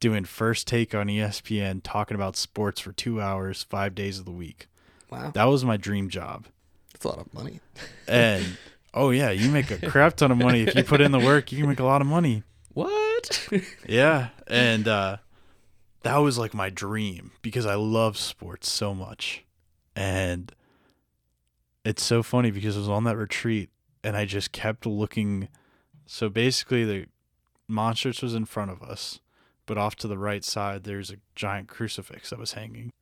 doing 0.00 0.24
first 0.24 0.66
take 0.66 0.94
on 0.94 1.06
ESPN, 1.06 1.80
talking 1.82 2.14
about 2.16 2.36
sports 2.36 2.80
for 2.80 2.92
two 2.92 3.20
hours, 3.20 3.62
five 3.62 3.94
days 3.94 4.18
of 4.18 4.24
the 4.24 4.32
week. 4.32 4.66
Wow. 5.12 5.30
That 5.34 5.44
was 5.44 5.62
my 5.62 5.76
dream 5.76 6.08
job. 6.08 6.46
That's 6.94 7.04
a 7.04 7.08
lot 7.08 7.18
of 7.18 7.34
money. 7.34 7.60
And 8.08 8.58
oh, 8.92 9.10
yeah, 9.10 9.30
you 9.30 9.50
make 9.50 9.70
a 9.70 9.78
crap 9.88 10.16
ton 10.16 10.30
of 10.32 10.38
money. 10.38 10.62
If 10.62 10.74
you 10.74 10.84
put 10.84 11.00
in 11.00 11.12
the 11.12 11.18
work, 11.18 11.52
you 11.52 11.58
can 11.58 11.68
make 11.68 11.80
a 11.80 11.84
lot 11.84 12.00
of 12.00 12.06
money. 12.06 12.42
What? 12.72 13.48
Yeah. 13.86 14.28
And 14.48 14.88
uh, 14.88 15.18
that 16.02 16.16
was 16.16 16.38
like 16.38 16.52
my 16.52 16.68
dream 16.68 17.30
because 17.42 17.64
I 17.64 17.74
love 17.74 18.16
sports 18.16 18.70
so 18.70 18.94
much. 18.94 19.44
And 19.94 20.52
it's 21.84 22.02
so 22.02 22.22
funny 22.22 22.50
because 22.50 22.76
I 22.76 22.80
was 22.80 22.88
on 22.88 23.04
that 23.04 23.16
retreat 23.16 23.70
and 24.02 24.16
I 24.16 24.24
just 24.24 24.52
kept 24.52 24.84
looking. 24.86 25.48
So 26.06 26.28
basically, 26.28 26.84
the 26.84 27.06
monstrance 27.68 28.22
was 28.22 28.34
in 28.34 28.46
front 28.46 28.70
of 28.70 28.82
us, 28.82 29.20
but 29.66 29.78
off 29.78 29.94
to 29.96 30.08
the 30.08 30.18
right 30.18 30.44
side, 30.44 30.84
there's 30.84 31.10
a 31.10 31.16
giant 31.34 31.68
crucifix 31.68 32.30
that 32.30 32.38
was 32.38 32.52
hanging. 32.52 32.92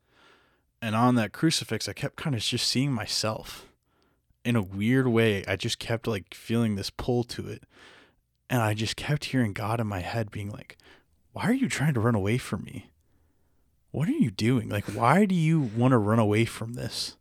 And 0.83 0.97
on 0.97 1.15
that 1.17 1.33
crucifix, 1.33 1.89
I 1.89 1.93
kept 1.93 2.17
kind 2.17 2.35
of 2.35 2.43
just 2.43 2.67
seeing 2.67 2.93
myself 2.93 3.67
in 4.45 4.57
a 4.57 4.63
weird 4.63 5.07
way. 5.07 5.45
I 5.47 5.57
just 5.57 5.79
kept 5.79 6.07
like 6.07 6.35
feeling 6.35 6.77
this 6.77 6.91
pull 6.91 7.25
to 7.25 7.49
it. 7.49 7.65
And 8.49 8.63
I 8.63 8.75
just 8.75 8.97
kept 8.97 9.27
hearing 9.27 9.53
God 9.53 9.81
in 9.81 9.87
my 9.87 10.01
head 10.01 10.31
being 10.31 10.51
like, 10.51 10.77
Why 11.33 11.45
are 11.45 11.53
you 11.53 11.69
trying 11.69 11.95
to 11.95 12.01
run 12.01 12.15
away 12.15 12.39
from 12.39 12.65
me? 12.65 12.91
What 13.93 14.09
are 14.09 14.13
you 14.13 14.31
doing? 14.31 14.69
Like, 14.69 14.85
why 14.87 15.25
do 15.25 15.35
you 15.35 15.61
want 15.61 15.93
to 15.93 15.99
run 15.99 16.19
away 16.19 16.45
from 16.45 16.75
this? 16.75 17.17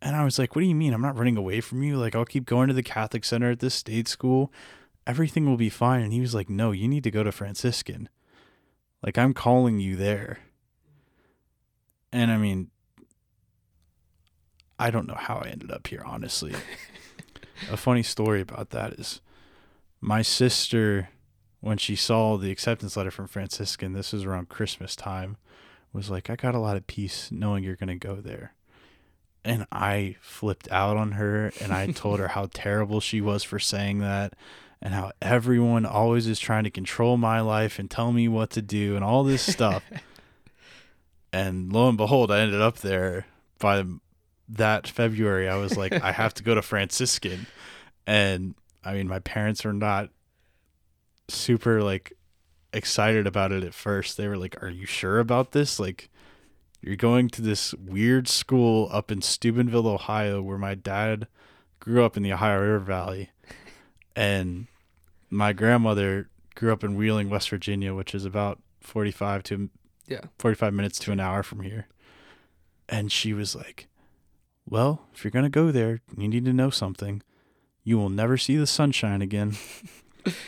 And 0.00 0.16
I 0.16 0.24
was 0.24 0.38
like, 0.38 0.54
What 0.54 0.62
do 0.62 0.68
you 0.68 0.74
mean? 0.74 0.94
I'm 0.94 1.02
not 1.02 1.16
running 1.16 1.36
away 1.36 1.60
from 1.60 1.82
you. 1.82 1.96
Like, 1.96 2.14
I'll 2.14 2.24
keep 2.24 2.46
going 2.46 2.68
to 2.68 2.74
the 2.74 2.82
Catholic 2.82 3.24
Center 3.24 3.50
at 3.50 3.60
this 3.60 3.74
state 3.74 4.08
school. 4.08 4.52
Everything 5.06 5.46
will 5.46 5.56
be 5.56 5.68
fine. 5.68 6.02
And 6.02 6.12
he 6.12 6.20
was 6.20 6.34
like, 6.34 6.48
No, 6.48 6.70
you 6.70 6.88
need 6.88 7.04
to 7.04 7.10
go 7.10 7.22
to 7.22 7.32
Franciscan. 7.32 8.08
Like, 9.02 9.18
I'm 9.18 9.34
calling 9.34 9.80
you 9.80 9.96
there. 9.96 10.38
And 12.12 12.30
I 12.30 12.36
mean, 12.36 12.70
I 14.78 14.90
don't 14.90 15.06
know 15.06 15.16
how 15.16 15.36
I 15.36 15.48
ended 15.48 15.70
up 15.70 15.86
here, 15.86 16.02
honestly. 16.04 16.54
a 17.70 17.76
funny 17.76 18.02
story 18.02 18.40
about 18.40 18.70
that 18.70 18.94
is 18.94 19.20
my 20.00 20.22
sister, 20.22 21.08
when 21.60 21.78
she 21.78 21.94
saw 21.94 22.36
the 22.36 22.50
acceptance 22.50 22.96
letter 22.96 23.12
from 23.12 23.28
Franciscan, 23.28 23.92
this 23.92 24.12
was 24.12 24.24
around 24.24 24.48
Christmas 24.48 24.96
time, 24.96 25.36
was 25.92 26.10
like, 26.10 26.28
I 26.28 26.36
got 26.36 26.56
a 26.56 26.58
lot 26.58 26.76
of 26.76 26.86
peace 26.86 27.30
knowing 27.30 27.62
you're 27.62 27.76
going 27.76 27.88
to 27.88 27.94
go 28.06 28.16
there. 28.16 28.54
And 29.44 29.66
I 29.70 30.16
flipped 30.20 30.70
out 30.70 30.96
on 30.96 31.12
her 31.12 31.52
and 31.60 31.72
I 31.72 31.86
told 31.92 32.18
her 32.18 32.28
how 32.36 32.48
terrible 32.52 33.00
she 33.00 33.20
was 33.20 33.44
for 33.44 33.58
saying 33.58 34.00
that 34.00 34.34
and 34.80 34.94
how 34.94 35.12
everyone 35.22 35.86
always 35.86 36.26
is 36.26 36.40
trying 36.40 36.64
to 36.64 36.70
control 36.70 37.16
my 37.16 37.40
life 37.40 37.78
and 37.78 37.88
tell 37.88 38.10
me 38.10 38.26
what 38.26 38.50
to 38.50 38.62
do 38.62 38.96
and 38.96 39.04
all 39.04 39.22
this 39.22 39.42
stuff. 39.42 39.84
and 41.32 41.72
lo 41.72 41.88
and 41.88 41.96
behold, 41.96 42.30
I 42.30 42.40
ended 42.40 42.60
up 42.60 42.78
there 42.78 43.26
by 43.58 43.84
that 44.48 44.86
February. 44.86 45.48
I 45.48 45.56
was 45.56 45.76
like, 45.76 45.92
I 46.02 46.12
have 46.12 46.34
to 46.34 46.42
go 46.42 46.54
to 46.54 46.62
Franciscan. 46.62 47.46
And 48.06 48.54
I 48.84 48.94
mean, 48.94 49.08
my 49.08 49.20
parents 49.20 49.64
are 49.64 49.72
not 49.72 50.10
super 51.28 51.82
like 51.82 52.12
excited 52.72 53.26
about 53.26 53.52
it 53.52 53.64
at 53.64 53.74
first. 53.74 54.16
They 54.16 54.28
were 54.28 54.36
like, 54.36 54.62
Are 54.62 54.70
you 54.70 54.86
sure 54.86 55.18
about 55.18 55.52
this? 55.52 55.78
Like, 55.80 56.10
you're 56.80 56.96
going 56.96 57.28
to 57.30 57.42
this 57.42 57.74
weird 57.74 58.26
school 58.28 58.88
up 58.90 59.10
in 59.10 59.22
Steubenville, 59.22 59.86
Ohio, 59.86 60.42
where 60.42 60.58
my 60.58 60.74
dad 60.74 61.28
grew 61.78 62.04
up 62.04 62.16
in 62.16 62.22
the 62.22 62.32
Ohio 62.32 62.60
River 62.60 62.78
Valley. 62.80 63.30
And 64.16 64.66
my 65.30 65.52
grandmother 65.52 66.28
grew 66.54 66.72
up 66.72 66.84
in 66.84 66.96
Wheeling, 66.96 67.30
West 67.30 67.48
Virginia, 67.50 67.94
which 67.94 68.14
is 68.14 68.24
about 68.24 68.60
45 68.80 69.44
to 69.44 69.70
Yeah. 70.12 70.20
45 70.38 70.72
minutes 70.74 70.98
to 71.00 71.12
an 71.12 71.20
hour 71.20 71.42
from 71.42 71.60
here. 71.62 71.86
And 72.88 73.10
she 73.10 73.32
was 73.32 73.54
like, 73.56 73.88
Well, 74.68 75.06
if 75.14 75.24
you're 75.24 75.30
going 75.30 75.44
to 75.44 75.48
go 75.50 75.70
there, 75.70 76.00
you 76.16 76.28
need 76.28 76.44
to 76.44 76.52
know 76.52 76.70
something. 76.70 77.22
You 77.84 77.98
will 77.98 78.10
never 78.10 78.36
see 78.36 78.56
the 78.56 78.66
sunshine 78.66 79.22
again. 79.22 79.56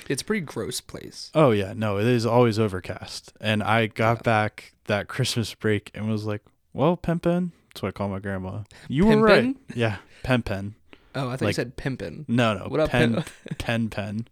It's 0.08 0.22
a 0.22 0.24
pretty 0.24 0.42
gross 0.46 0.80
place. 0.80 1.32
Oh, 1.34 1.50
yeah. 1.50 1.72
No, 1.74 1.98
it 1.98 2.06
is 2.06 2.24
always 2.24 2.60
overcast. 2.60 3.32
And 3.40 3.60
I 3.60 3.88
got 3.88 4.18
Yeah. 4.18 4.22
back 4.22 4.72
that 4.84 5.08
Christmas 5.08 5.52
break 5.52 5.90
and 5.94 6.08
was 6.08 6.24
like, 6.26 6.42
Well, 6.72 6.96
Pen 6.96 7.18
Pen. 7.18 7.50
That's 7.70 7.82
what 7.82 7.88
I 7.88 7.90
call 7.90 8.08
my 8.08 8.20
grandma. 8.20 8.60
You 8.86 9.06
were 9.06 9.16
right. 9.18 9.56
Yeah. 9.74 9.96
Pen 10.22 10.42
Pen. 10.42 10.76
Oh, 11.16 11.28
I 11.28 11.32
thought 11.32 11.40
you 11.40 11.46
Like- 11.48 11.56
said 11.56 11.76
pimpin. 11.76 12.24
No, 12.28 12.54
no. 12.56 12.66
What 12.68 12.78
up, 12.78 12.90
Pen 12.90 13.14
Pen? 13.14 13.24
Pen 13.58 13.88
Pen. 13.88 14.28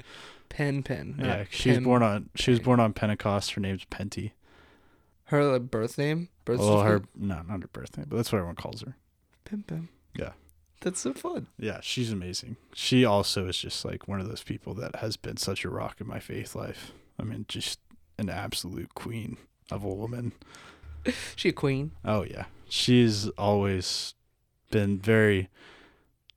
Pen 0.48 0.82
Pen. 0.84 1.16
not 1.18 1.26
Yeah. 1.26 1.44
She 1.50 1.70
was 1.70 1.80
born 1.80 2.04
on 2.04 2.28
she 2.36 2.52
was 2.52 2.60
born 2.60 2.78
on 2.78 2.92
Pentecost. 2.92 3.54
Her 3.54 3.60
name's 3.60 3.84
Penty. 3.86 4.34
Her 5.32 5.44
like, 5.44 5.70
birth 5.70 5.96
name. 5.96 6.28
Birth 6.44 6.60
Well, 6.60 6.82
her 6.82 7.04
no, 7.16 7.40
not 7.48 7.62
her 7.62 7.68
birth 7.68 7.96
name, 7.96 8.06
but 8.10 8.16
that's 8.16 8.30
what 8.30 8.36
everyone 8.36 8.54
calls 8.54 8.82
her. 8.82 8.96
Pim 9.46 9.62
Pim. 9.62 9.88
Yeah. 10.14 10.32
That's 10.82 11.00
so 11.00 11.14
fun. 11.14 11.46
Yeah, 11.58 11.80
she's 11.80 12.12
amazing. 12.12 12.56
She 12.74 13.06
also 13.06 13.48
is 13.48 13.56
just 13.56 13.82
like 13.82 14.06
one 14.06 14.20
of 14.20 14.28
those 14.28 14.42
people 14.42 14.74
that 14.74 14.96
has 14.96 15.16
been 15.16 15.38
such 15.38 15.64
a 15.64 15.70
rock 15.70 16.02
in 16.02 16.06
my 16.06 16.18
faith 16.18 16.54
life. 16.54 16.92
I 17.18 17.22
mean, 17.22 17.46
just 17.48 17.80
an 18.18 18.28
absolute 18.28 18.94
queen 18.94 19.38
of 19.70 19.82
a 19.84 19.88
woman. 19.88 20.32
She 21.34 21.48
a 21.48 21.52
queen. 21.52 21.92
Oh 22.04 22.22
yeah, 22.22 22.44
she's 22.68 23.28
always 23.30 24.14
been 24.70 25.00
very 25.00 25.48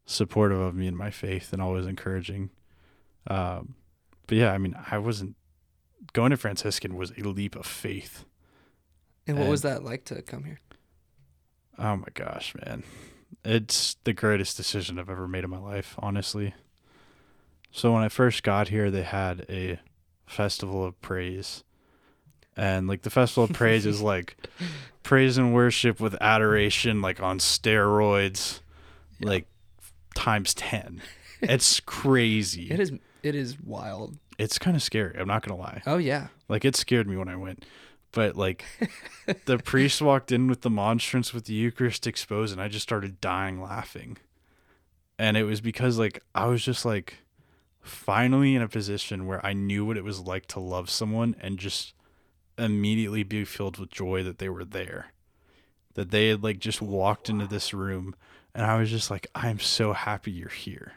supportive 0.08 0.60
of 0.60 0.74
me 0.74 0.88
in 0.88 0.96
my 0.96 1.12
faith 1.12 1.54
and 1.54 1.62
always 1.62 1.86
encouraging. 1.86 2.50
Um, 3.28 3.76
but 4.26 4.38
yeah, 4.38 4.54
I 4.54 4.58
mean, 4.58 4.76
I 4.90 4.98
wasn't 4.98 5.36
going 6.14 6.32
to 6.32 6.38
Franciscan 6.38 6.96
was 6.96 7.12
a 7.12 7.22
leap 7.22 7.56
of 7.56 7.68
faith. 7.68 8.26
And 9.28 9.38
what 9.38 9.44
And- 9.44 9.52
was 9.52 9.62
that 9.64 9.84
like 9.84 10.06
to 10.06 10.22
come 10.22 10.44
here? 10.44 10.60
Oh 11.78 11.96
my 11.98 12.08
gosh, 12.14 12.54
man. 12.66 12.84
It's 13.44 13.96
the 14.04 14.14
greatest 14.14 14.56
decision 14.58 14.98
I've 14.98 15.10
ever 15.10 15.28
made 15.28 15.44
in 15.44 15.50
my 15.50 15.58
life, 15.60 15.96
honestly. 16.00 16.54
So 17.72 17.94
when 17.94 18.04
I 18.04 18.10
first 18.10 18.44
got 18.44 18.70
here, 18.70 18.90
they 18.90 19.04
had 19.04 19.46
a 19.50 19.80
festival 20.26 20.86
of 20.86 21.00
praise. 21.02 21.64
And 22.56 22.88
like 22.88 23.02
the 23.02 23.10
festival 23.10 23.44
of 23.44 23.52
praise 23.54 23.86
is 23.86 24.02
like 24.14 24.38
praise 25.04 25.38
and 25.38 25.54
worship 25.54 26.00
with 26.00 26.16
adoration 26.22 27.02
like 27.02 27.22
on 27.22 27.40
steroids 27.40 28.62
Yeah. 29.20 29.28
like 29.30 29.48
times 30.16 30.54
10. 30.54 31.02
It's 31.42 31.80
crazy. 31.82 32.68
It 32.72 32.80
is. 32.80 32.94
It 33.22 33.36
is 33.36 33.60
wild. 33.60 34.18
It's 34.38 34.58
kind 34.60 34.76
of 34.78 34.84
scary, 34.84 35.18
I'm 35.20 35.28
not 35.28 35.46
going 35.46 35.58
to 35.58 35.62
lie. 35.62 35.82
Oh 35.86 35.98
yeah. 35.98 36.28
Like 36.48 36.64
it 36.64 36.76
scared 36.76 37.08
me 37.08 37.18
when 37.18 37.28
I 37.28 37.36
went. 37.36 37.66
But 38.16 38.38
like 38.38 38.64
the 39.46 39.60
priest 39.60 40.02
walked 40.02 40.32
in 40.32 40.48
with 40.48 40.62
the 40.62 40.70
monstrance 40.70 41.34
with 41.34 41.46
the 41.46 41.54
Eucharist 41.54 42.08
exposed 42.08 42.54
and 42.54 42.62
I 42.62 42.70
just 42.70 42.84
started 42.84 43.22
dying 43.22 43.62
laughing. 43.62 44.18
And 45.20 45.38
it 45.38 45.44
was 45.44 45.62
because 45.62 46.00
like 46.00 46.24
I 46.34 46.46
was 46.46 46.64
just 46.64 46.86
like 46.86 47.18
finally 47.82 48.56
in 48.56 48.62
a 48.62 48.70
position 48.70 49.28
where 49.28 49.46
I 49.46 49.52
knew 49.52 49.86
what 49.86 49.98
it 49.98 50.04
was 50.04 50.22
like 50.22 50.46
to 50.48 50.62
love 50.62 50.90
someone 50.90 51.36
and 51.42 51.60
just 51.60 51.94
immediately 52.58 53.24
be 53.24 53.44
filled 53.44 53.78
with 53.78 53.92
joy 53.92 54.24
that 54.24 54.40
they 54.40 54.48
were 54.48 54.66
there. 54.66 55.08
That 55.96 56.10
they 56.10 56.30
had 56.30 56.42
like 56.42 56.60
just 56.60 56.82
walked 56.82 57.30
into 57.30 57.48
this 57.48 57.74
room 57.74 58.16
and 58.54 58.66
I 58.66 58.80
was 58.80 58.90
just 58.90 59.12
like 59.12 59.28
I'm 59.36 59.60
so 59.60 59.92
happy 59.92 60.32
you're 60.32 60.48
here. 60.48 60.94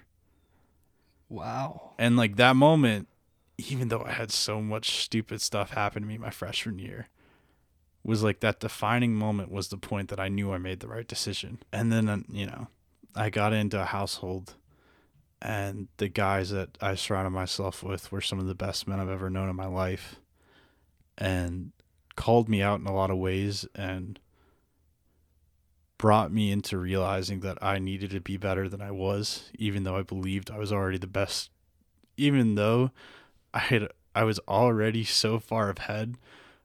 Wow. 1.28 1.94
And 1.98 2.16
like 2.16 2.36
that 2.36 2.54
moment, 2.54 3.08
even 3.58 3.88
though 3.88 4.02
I 4.02 4.12
had 4.12 4.30
so 4.30 4.60
much 4.60 5.02
stupid 5.02 5.42
stuff 5.42 5.70
happen 5.70 6.02
to 6.02 6.08
me 6.08 6.16
my 6.16 6.30
freshman 6.30 6.78
year, 6.78 7.08
was 8.04 8.22
like 8.22 8.40
that 8.40 8.60
defining 8.60 9.14
moment 9.14 9.50
was 9.50 9.68
the 9.68 9.76
point 9.76 10.08
that 10.08 10.20
I 10.20 10.28
knew 10.28 10.52
I 10.52 10.58
made 10.58 10.80
the 10.80 10.88
right 10.88 11.06
decision. 11.06 11.58
And 11.72 11.92
then, 11.92 12.08
uh, 12.08 12.18
you 12.30 12.46
know, 12.46 12.68
I 13.14 13.28
got 13.30 13.52
into 13.52 13.80
a 13.80 13.84
household 13.84 14.54
and 15.40 15.88
the 15.98 16.08
guys 16.08 16.50
that 16.50 16.76
I 16.80 16.94
surrounded 16.94 17.30
myself 17.30 17.82
with 17.82 18.10
were 18.10 18.20
some 18.20 18.38
of 18.38 18.46
the 18.46 18.54
best 18.54 18.88
men 18.88 18.98
I've 18.98 19.08
ever 19.08 19.30
known 19.30 19.48
in 19.48 19.56
my 19.56 19.66
life 19.66 20.16
and 21.16 21.72
called 22.16 22.48
me 22.48 22.60
out 22.60 22.80
in 22.80 22.86
a 22.86 22.94
lot 22.94 23.10
of 23.10 23.18
ways 23.18 23.66
and 23.74 24.18
brought 25.96 26.32
me 26.32 26.50
into 26.50 26.76
realizing 26.78 27.40
that 27.40 27.58
I 27.62 27.78
needed 27.78 28.10
to 28.10 28.20
be 28.20 28.36
better 28.36 28.68
than 28.68 28.80
I 28.80 28.90
was, 28.90 29.50
even 29.54 29.84
though 29.84 29.96
I 29.96 30.02
believed 30.02 30.50
I 30.50 30.58
was 30.58 30.72
already 30.72 30.98
the 30.98 31.06
best. 31.06 31.50
Even 32.16 32.56
though 32.56 32.90
I 33.58 33.60
had 33.60 33.88
I 34.14 34.22
was 34.22 34.38
already 34.46 35.02
so 35.02 35.40
far 35.40 35.74
ahead 35.76 36.14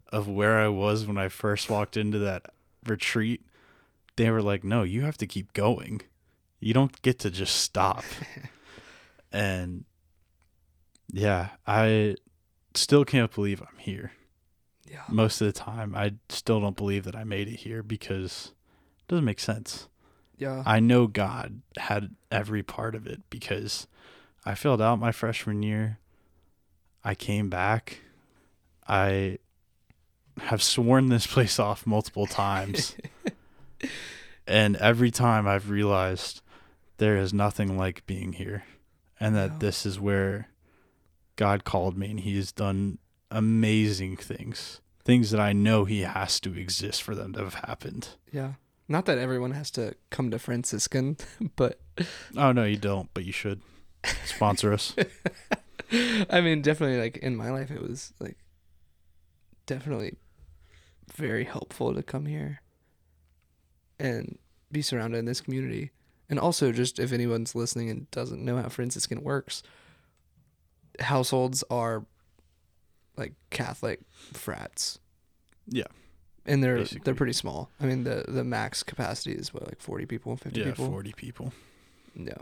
of 0.09 0.27
where 0.27 0.59
I 0.59 0.67
was 0.67 1.07
when 1.07 1.17
I 1.17 1.27
first 1.27 1.67
walked 1.67 1.97
into 1.97 2.19
that 2.19 2.53
retreat. 2.85 3.41
They 4.15 4.29
were 4.29 4.43
like, 4.43 4.63
"No, 4.63 4.83
you 4.83 5.01
have 5.01 5.17
to 5.17 5.25
keep 5.25 5.53
going. 5.53 6.01
You 6.59 6.75
don't 6.75 7.01
get 7.01 7.17
to 7.19 7.31
just 7.31 7.55
stop." 7.55 8.03
and 9.31 9.85
yeah, 11.11 11.49
I 11.65 12.15
still 12.75 13.05
can't 13.05 13.33
believe 13.33 13.59
I'm 13.59 13.79
here. 13.79 14.11
Yeah. 14.87 15.01
Most 15.09 15.41
of 15.41 15.47
the 15.47 15.59
time, 15.59 15.95
I 15.95 16.13
still 16.29 16.61
don't 16.61 16.77
believe 16.77 17.05
that 17.05 17.15
I 17.15 17.23
made 17.23 17.47
it 17.47 17.61
here 17.61 17.81
because 17.81 18.51
it 18.99 19.07
doesn't 19.07 19.25
make 19.25 19.39
sense. 19.39 19.87
Yeah. 20.37 20.61
I 20.63 20.79
know 20.79 21.07
God 21.07 21.61
had 21.77 22.13
every 22.31 22.61
part 22.61 22.93
of 22.93 23.07
it 23.07 23.21
because 23.31 23.87
I 24.45 24.53
filled 24.53 24.81
out 24.81 24.99
my 24.99 25.11
freshman 25.11 25.63
year. 25.63 25.97
I 27.03 27.15
came 27.15 27.49
back. 27.49 27.99
I 28.87 29.39
have 30.41 30.63
sworn 30.63 31.09
this 31.09 31.27
place 31.27 31.59
off 31.59 31.85
multiple 31.85 32.25
times. 32.27 32.95
and 34.47 34.75
every 34.77 35.11
time 35.11 35.47
I've 35.47 35.69
realized 35.69 36.41
there 36.97 37.17
is 37.17 37.33
nothing 37.33 37.77
like 37.77 38.05
being 38.05 38.33
here 38.33 38.63
and 39.19 39.35
that 39.35 39.51
Yeah. 39.53 39.57
this 39.59 39.85
is 39.85 39.99
where 39.99 40.49
God 41.35 41.63
called 41.63 41.97
me 41.97 42.11
and 42.11 42.19
he 42.19 42.35
has 42.37 42.51
done 42.51 42.99
amazing 43.31 44.17
things. 44.17 44.79
Things 45.03 45.31
that 45.31 45.39
I 45.39 45.53
know 45.53 45.85
he 45.85 46.01
has 46.01 46.39
to 46.41 46.57
exist 46.57 47.03
for 47.03 47.13
them 47.15 47.33
to 47.33 47.43
have 47.43 47.55
happened. 47.55 48.09
yeah. 48.31 48.53
Not 48.85 49.05
that 49.05 49.17
everyone 49.17 49.51
has 49.51 49.71
to 49.71 49.95
come 50.09 50.29
to 50.31 50.37
Franciscan, 50.37 51.15
but 51.55 51.79
Oh 52.35 52.51
no, 52.51 52.65
you 52.65 52.75
don't, 52.75 53.09
but 53.13 53.23
you 53.23 53.31
should. 53.31 53.61
Sponsor 54.25 54.73
us. 54.73 54.93
I 56.29 56.41
mean, 56.41 56.61
definitely 56.61 56.99
like 56.99 57.17
in 57.17 57.35
my 57.35 57.51
life, 57.51 57.69
it 57.71 57.81
was 57.81 58.13
like 58.19 58.37
definitely 59.65 60.15
very 61.15 61.43
helpful 61.43 61.93
to 61.93 62.01
come 62.03 62.25
here 62.25 62.61
and 63.99 64.37
be 64.71 64.81
surrounded 64.81 65.17
in 65.19 65.25
this 65.25 65.41
community. 65.41 65.91
And 66.29 66.39
also, 66.39 66.71
just 66.71 66.99
if 66.99 67.11
anyone's 67.11 67.53
listening 67.53 67.89
and 67.89 68.09
doesn't 68.11 68.43
know 68.43 68.57
how 68.57 68.69
Franciscan 68.69 69.23
works, 69.23 69.61
households 70.99 71.63
are 71.69 72.05
like 73.17 73.33
Catholic 73.51 73.99
frats. 74.33 74.99
Yeah. 75.67 75.83
And 76.45 76.63
they're 76.63 76.77
Basically. 76.79 77.01
they're 77.05 77.15
pretty 77.15 77.33
small. 77.33 77.69
I 77.79 77.85
mean 77.85 78.03
the 78.03 78.25
the 78.27 78.43
max 78.43 78.83
capacity 78.83 79.33
is 79.33 79.53
what 79.53 79.65
like 79.67 79.79
40 79.79 80.05
people, 80.07 80.35
50 80.35 80.59
Yeah, 80.59 80.65
people. 80.67 80.87
40 80.89 81.13
people. 81.13 81.53
Yeah. 82.15 82.33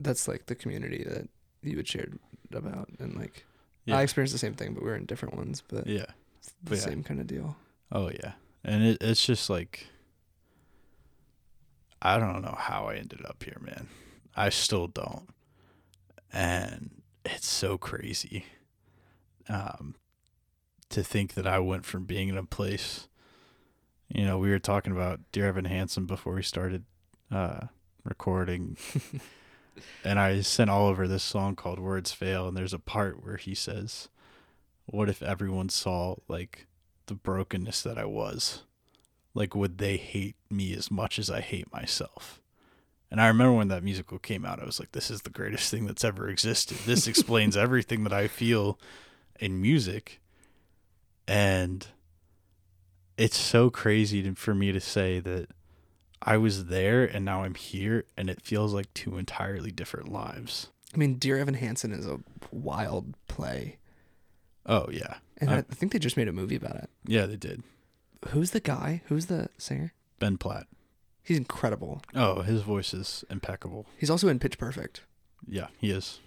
That's 0.00 0.26
like 0.28 0.46
the 0.46 0.54
community 0.54 1.02
that 1.08 1.28
you 1.70 1.76
had 1.76 1.88
shared 1.88 2.18
about 2.52 2.88
and 2.98 3.16
like 3.16 3.44
Yeah. 3.84 3.98
I 3.98 4.02
experienced 4.02 4.32
the 4.32 4.38
same 4.38 4.54
thing 4.54 4.74
but 4.74 4.82
we 4.82 4.90
are 4.90 4.96
in 4.96 5.06
different 5.06 5.36
ones, 5.36 5.62
but 5.66 5.86
yeah. 5.86 6.06
the 6.62 6.76
yeah. 6.76 6.82
same 6.82 7.02
kind 7.02 7.20
of 7.20 7.26
deal. 7.26 7.56
Oh 7.92 8.10
yeah. 8.10 8.32
And 8.64 8.84
it, 8.84 8.98
it's 9.00 9.24
just 9.24 9.48
like 9.50 9.86
I 12.02 12.18
don't 12.18 12.42
know 12.42 12.56
how 12.58 12.86
I 12.86 12.96
ended 12.96 13.24
up 13.26 13.42
here, 13.42 13.58
man. 13.60 13.88
I 14.34 14.50
still 14.50 14.86
don't. 14.86 15.28
And 16.32 17.02
it's 17.24 17.48
so 17.48 17.78
crazy. 17.78 18.46
Um 19.48 19.94
to 20.88 21.02
think 21.02 21.34
that 21.34 21.46
I 21.48 21.58
went 21.58 21.84
from 21.84 22.04
being 22.04 22.28
in 22.28 22.36
a 22.36 22.44
place 22.44 23.08
you 24.08 24.24
know, 24.24 24.38
we 24.38 24.50
were 24.50 24.60
talking 24.60 24.92
about 24.92 25.18
Dear 25.32 25.48
Evan 25.48 25.64
Hansen 25.64 26.06
before 26.06 26.34
we 26.34 26.42
started 26.42 26.84
uh 27.30 27.66
recording 28.04 28.76
and 30.04 30.18
I 30.18 30.40
sent 30.40 30.70
Oliver 30.70 31.06
this 31.06 31.22
song 31.22 31.56
called 31.56 31.78
Words 31.78 32.12
Fail 32.12 32.48
and 32.48 32.56
there's 32.56 32.72
a 32.74 32.78
part 32.78 33.24
where 33.24 33.36
he 33.36 33.54
says, 33.54 34.08
What 34.86 35.08
if 35.08 35.22
everyone 35.22 35.68
saw 35.68 36.16
like 36.28 36.66
the 37.06 37.14
brokenness 37.14 37.82
that 37.82 37.98
I 37.98 38.04
was? 38.04 38.62
Like 39.34 39.54
would 39.54 39.78
they 39.78 39.96
hate 39.96 40.36
me 40.50 40.74
as 40.74 40.90
much 40.90 41.18
as 41.18 41.30
I 41.30 41.40
hate 41.40 41.72
myself? 41.72 42.40
And 43.10 43.20
I 43.20 43.28
remember 43.28 43.52
when 43.52 43.68
that 43.68 43.84
musical 43.84 44.18
came 44.18 44.44
out, 44.44 44.60
I 44.60 44.64
was 44.64 44.80
like, 44.80 44.92
This 44.92 45.10
is 45.10 45.22
the 45.22 45.30
greatest 45.30 45.70
thing 45.70 45.86
that's 45.86 46.04
ever 46.04 46.28
existed. 46.28 46.78
This 46.86 47.06
explains 47.08 47.56
everything 47.56 48.04
that 48.04 48.12
I 48.12 48.28
feel 48.28 48.78
in 49.38 49.60
music. 49.60 50.20
And 51.28 51.86
it's 53.16 53.36
so 53.36 53.70
crazy 53.70 54.22
to, 54.22 54.34
for 54.34 54.54
me 54.54 54.72
to 54.72 54.80
say 54.80 55.20
that 55.20 55.48
I 56.22 56.36
was 56.38 56.66
there 56.66 57.04
and 57.04 57.24
now 57.24 57.42
I'm 57.42 57.54
here 57.54 58.04
and 58.16 58.28
it 58.30 58.40
feels 58.42 58.72
like 58.74 58.92
two 58.94 59.18
entirely 59.18 59.70
different 59.70 60.10
lives. 60.10 60.68
I 60.94 60.96
mean, 60.98 61.14
Dear 61.18 61.38
Evan 61.38 61.54
Hansen 61.54 61.92
is 61.92 62.06
a 62.06 62.20
wild 62.50 63.14
play. 63.28 63.78
Oh 64.64 64.88
yeah. 64.90 65.16
And 65.38 65.50
I- 65.50 65.58
I, 65.58 65.62
think 65.62 65.92
they 65.92 65.98
just 65.98 66.16
made 66.16 66.28
a 66.28 66.32
movie 66.32 66.56
about 66.56 66.76
it. 66.76 66.90
Yeah, 67.06 67.26
they 67.26 67.36
did. 67.36 67.62
Who's 68.28 68.50
the 68.52 68.60
guy? 68.60 69.02
Who's 69.06 69.26
the 69.26 69.50
singer? 69.58 69.92
Ben 70.18 70.38
Platt. 70.38 70.66
He's 71.22 71.36
incredible. 71.36 72.02
Oh, 72.14 72.42
his 72.42 72.62
voice 72.62 72.94
is 72.94 73.24
impeccable. 73.30 73.84
He's 73.98 74.10
also 74.10 74.28
in 74.28 74.38
Pitch 74.38 74.58
Perfect. 74.58 75.02
Yeah, 75.46 75.66
he 75.78 75.90
is. 75.90 76.20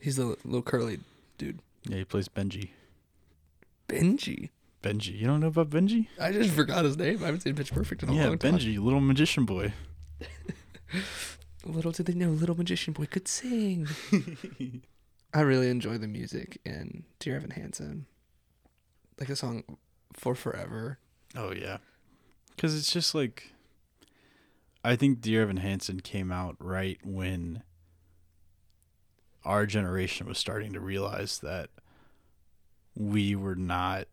He's 0.00 0.16
the 0.16 0.36
little 0.44 0.62
curly 0.62 1.00
dude. 1.38 1.60
Yeah, 1.88 1.98
he 1.98 2.04
plays 2.04 2.28
Benji. 2.28 2.70
Benji. 3.88 4.50
Benji. 4.82 5.18
You 5.18 5.26
don't 5.26 5.40
know 5.40 5.48
about 5.48 5.70
Benji? 5.70 6.06
I 6.18 6.32
just 6.32 6.50
forgot 6.50 6.84
his 6.84 6.96
name. 6.96 7.22
I 7.22 7.26
haven't 7.26 7.40
seen 7.40 7.54
Pitch 7.54 7.72
Perfect 7.72 8.02
in 8.02 8.08
a 8.08 8.14
yeah, 8.14 8.26
long 8.28 8.38
time. 8.38 8.54
Yeah, 8.54 8.60
Benji, 8.60 8.82
little 8.82 9.00
magician 9.00 9.44
boy. 9.44 9.72
Little 11.64 11.92
did 11.92 12.06
they 12.06 12.14
know, 12.14 12.30
Little 12.30 12.56
Magician 12.56 12.94
Boy 12.94 13.06
could 13.06 13.28
sing. 13.28 13.86
I 15.34 15.40
really 15.40 15.68
enjoy 15.68 15.98
the 15.98 16.08
music 16.08 16.58
in 16.64 17.04
Dear 17.18 17.36
Evan 17.36 17.50
Hansen. 17.50 18.06
Like 19.18 19.28
the 19.28 19.36
song 19.36 19.64
For 20.14 20.34
Forever. 20.34 20.98
Oh 21.36 21.52
yeah, 21.52 21.78
because 22.56 22.76
it's 22.76 22.90
just 22.90 23.14
like, 23.14 23.52
I 24.82 24.96
think 24.96 25.20
Dear 25.20 25.42
Evan 25.42 25.58
Hansen 25.58 26.00
came 26.00 26.32
out 26.32 26.56
right 26.58 26.98
when 27.04 27.62
our 29.44 29.66
generation 29.66 30.26
was 30.26 30.38
starting 30.38 30.72
to 30.72 30.80
realize 30.80 31.40
that 31.40 31.68
we 32.96 33.34
were 33.34 33.54
not 33.54 34.08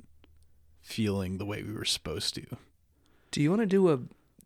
feeling 0.88 1.38
the 1.38 1.46
way 1.46 1.62
we 1.62 1.74
were 1.74 1.84
supposed 1.86 2.34
to. 2.36 2.46
Do 3.32 3.42
you 3.42 3.50
want 3.50 3.62
to 3.62 3.66
do 3.66 3.90
a 3.90 3.98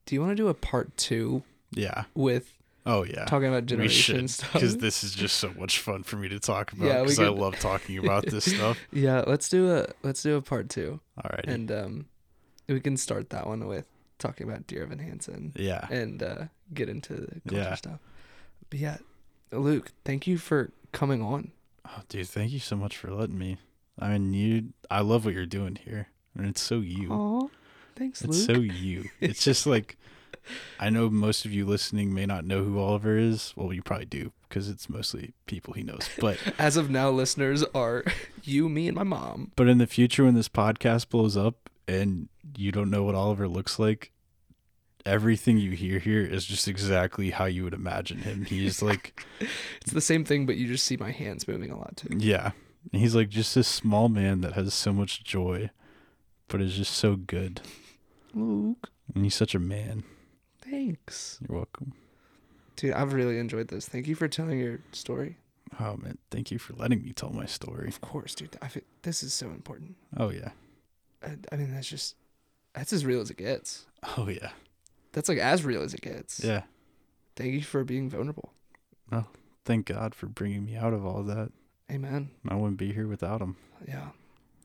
do 0.08 0.16
you 0.16 0.20
want 0.22 0.32
to 0.32 0.36
do 0.36 0.48
a 0.48 0.56
part 0.56 0.98
2 0.98 1.44
Yeah. 1.76 2.06
with 2.16 2.58
Oh 2.84 3.04
yeah. 3.04 3.26
talking 3.26 3.48
about 3.48 3.68
generation 3.68 4.28
stuff? 4.28 4.54
because 4.54 4.78
this 4.78 5.04
is 5.04 5.14
just 5.14 5.38
so 5.38 5.54
much 5.54 5.78
fun 5.80 6.02
for 6.02 6.16
me 6.16 6.28
to 6.30 6.40
talk 6.40 6.74
about 6.74 6.88
Yeah, 6.88 7.02
we 7.02 7.10
because 7.10 7.20
I 7.20 7.28
love 7.28 7.60
talking 7.60 7.98
about 8.04 8.26
this 8.26 8.46
stuff. 8.46 8.80
yeah, 8.92 9.24
let's 9.28 9.50
do 9.50 9.72
a 9.72 9.86
let's 10.02 10.24
do 10.24 10.36
a 10.36 10.42
part 10.42 10.70
2 10.70 11.00
All 11.24 11.30
right. 11.32 11.46
and 11.48 11.72
um 11.72 12.06
we 12.68 12.80
can 12.80 12.98
start 12.98 13.30
that 13.30 13.46
one 13.46 13.68
with 13.68 13.86
talking 14.18 14.50
about 14.50 14.66
Dear 14.66 14.84
Evan 14.84 14.98
Hansen 15.00 15.54
yeah. 15.56 15.86
and 15.92 16.24
uh 16.24 16.46
get 16.74 16.90
into 16.90 17.14
the 17.14 17.40
culture 17.48 17.64
Yeah. 17.70 17.76
stuff. 17.76 18.00
But 18.72 18.80
yeah, 18.80 18.98
Luke, 19.52 19.92
thank 20.06 20.26
you 20.26 20.38
for 20.40 20.72
coming 20.92 21.22
on. 21.22 21.52
Oh, 21.86 22.02
dude, 22.10 22.28
thank 22.28 22.52
you 22.52 22.60
so 22.60 22.76
much 22.76 22.98
for 22.98 23.12
letting 23.12 23.38
me. 23.38 23.58
I 24.00 24.18
mean, 24.18 24.34
you. 24.34 24.74
I 24.90 25.02
love 25.02 25.26
what 25.26 25.34
you're 25.34 25.46
doing 25.46 25.76
here, 25.76 26.08
and 26.38 26.46
it's 26.48 26.62
so 26.62 26.80
you. 26.80 27.12
Aw, 27.12 27.48
thanks, 27.96 28.22
It's 28.24 28.48
Luke. 28.48 28.56
so 28.58 28.62
you. 28.62 29.10
It's 29.20 29.44
just 29.44 29.66
like 29.66 29.98
I 30.80 30.90
know 30.90 31.10
most 31.10 31.46
of 31.46 31.54
you 31.54 31.66
listening 31.66 32.14
may 32.14 32.26
not 32.26 32.46
know 32.46 32.64
who 32.64 32.80
Oliver 32.80 33.16
is. 33.18 33.54
Well, 33.56 33.72
you 33.74 33.82
probably 33.84 34.06
do 34.08 34.32
because 34.50 34.68
it's 34.70 34.90
mostly 34.90 35.34
people 35.46 35.74
he 35.74 35.84
knows. 35.84 36.10
But 36.20 36.38
As 36.60 36.78
of 36.78 36.90
now, 36.90 37.10
listeners 37.12 37.64
are 37.76 38.04
you, 38.44 38.68
me, 38.68 38.88
and 38.88 38.96
my 38.96 39.04
mom. 39.04 39.52
but 39.56 39.68
in 39.68 39.78
the 39.78 39.88
future 39.88 40.24
when 40.26 40.34
this 40.34 40.50
podcast 40.50 41.10
blows 41.10 41.38
up 41.38 41.70
and 41.88 42.28
you 42.58 42.72
don't 42.72 42.90
know 42.90 43.04
what 43.04 43.16
Oliver 43.16 43.48
looks 43.48 43.78
like, 43.80 44.12
everything 45.06 45.58
you 45.58 45.72
hear 45.72 46.00
here 46.00 46.22
is 46.22 46.46
just 46.46 46.68
exactly 46.68 47.32
how 47.32 47.46
you 47.46 47.64
would 47.64 47.74
imagine 47.74 48.20
him. 48.20 48.46
He's 48.46 48.82
like 48.82 49.24
It's 49.82 49.92
the 49.94 50.02
same 50.02 50.24
thing, 50.26 50.46
but 50.46 50.58
you 50.58 50.68
just 50.68 50.86
see 50.86 50.98
my 50.98 51.12
hands 51.12 51.48
moving 51.48 51.72
a 51.72 51.78
lot 51.78 51.98
too. 51.98 52.16
yeah. 52.18 52.52
He's 52.92 53.14
like 53.14 53.30
just 53.30 53.54
this 53.54 53.68
small 53.68 54.10
man 54.10 54.42
that 54.42 54.54
has 54.54 54.74
so 54.74 54.92
much 54.92 55.24
joy, 55.24 55.70
but 56.52 56.62
it's 56.62 56.76
just 56.76 56.94
so 56.94 57.16
good. 57.16 57.62
Luke, 58.34 58.90
And 59.16 59.24
he's 59.24 59.36
such 59.36 59.56
a 59.56 59.60
man. 59.60 60.04
thanks, 60.62 61.40
You're 61.48 61.58
welcome. 61.58 61.94
dude. 62.76 62.94
I've 62.94 63.14
really 63.14 63.40
enjoyed 63.40 63.68
this. 63.70 63.88
Thank 63.88 64.08
you 64.08 64.16
for 64.16 64.28
telling 64.28 64.60
your 64.60 64.80
story. 64.92 65.38
Oh 65.80 65.98
man, 65.98 66.18
thank 66.30 66.52
you 66.52 66.60
for 66.60 66.74
letting 66.74 67.04
me 67.04 67.14
tell 67.14 67.30
my 67.32 67.46
story. 67.46 67.88
Of 67.88 68.02
course, 68.02 68.36
dude. 68.36 68.58
I 68.62 68.68
feel, 68.68 68.84
this 69.04 69.24
is 69.24 69.34
so 69.34 69.48
important. 69.48 69.96
Oh 70.18 70.30
yeah. 70.30 70.52
I, 71.24 71.38
I 71.52 71.56
mean, 71.56 71.74
that's 71.74 71.88
just 71.90 72.16
that's 72.74 72.94
as 72.94 73.06
real 73.06 73.22
as 73.22 73.30
it 73.30 73.38
gets. 73.38 73.86
Oh 74.18 74.28
yeah. 74.28 74.52
That's 75.14 75.28
like 75.30 75.38
as 75.40 75.64
real 75.64 75.82
as 75.82 75.94
it 75.94 76.02
gets. 76.02 76.44
Yeah. 76.44 76.64
Thank 77.36 77.54
you 77.54 77.62
for 77.64 77.84
being 77.84 78.10
vulnerable. 78.10 78.54
Oh, 79.12 79.26
thank 79.66 79.86
God 79.88 80.14
for 80.16 80.28
bringing 80.28 80.66
me 80.66 80.76
out 80.76 80.94
of 80.94 81.06
all 81.06 81.24
that. 81.24 81.52
Amen. 81.92 82.32
I 82.48 82.56
wouldn't 82.56 82.78
be 82.78 82.94
here 82.94 83.08
without 83.08 83.42
him. 83.42 83.58
Yeah. 83.88 84.10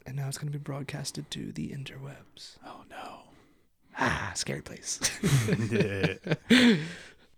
And 0.06 0.16
now 0.16 0.28
it's 0.28 0.38
gonna 0.38 0.52
be 0.52 0.58
broadcasted 0.58 1.30
to 1.32 1.52
the 1.52 1.68
interwebs. 1.70 2.58
Oh 2.64 2.82
no. 2.88 3.22
Ah, 3.98 4.32
scary 4.34 4.62
place. 4.62 5.00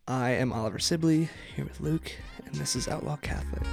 I 0.08 0.30
am 0.30 0.52
Oliver 0.52 0.78
Sibley 0.78 1.28
here 1.56 1.64
with 1.64 1.80
Luke, 1.80 2.12
and 2.44 2.54
this 2.54 2.76
is 2.76 2.88
Outlaw 2.88 3.16
Catholic. 3.16 3.66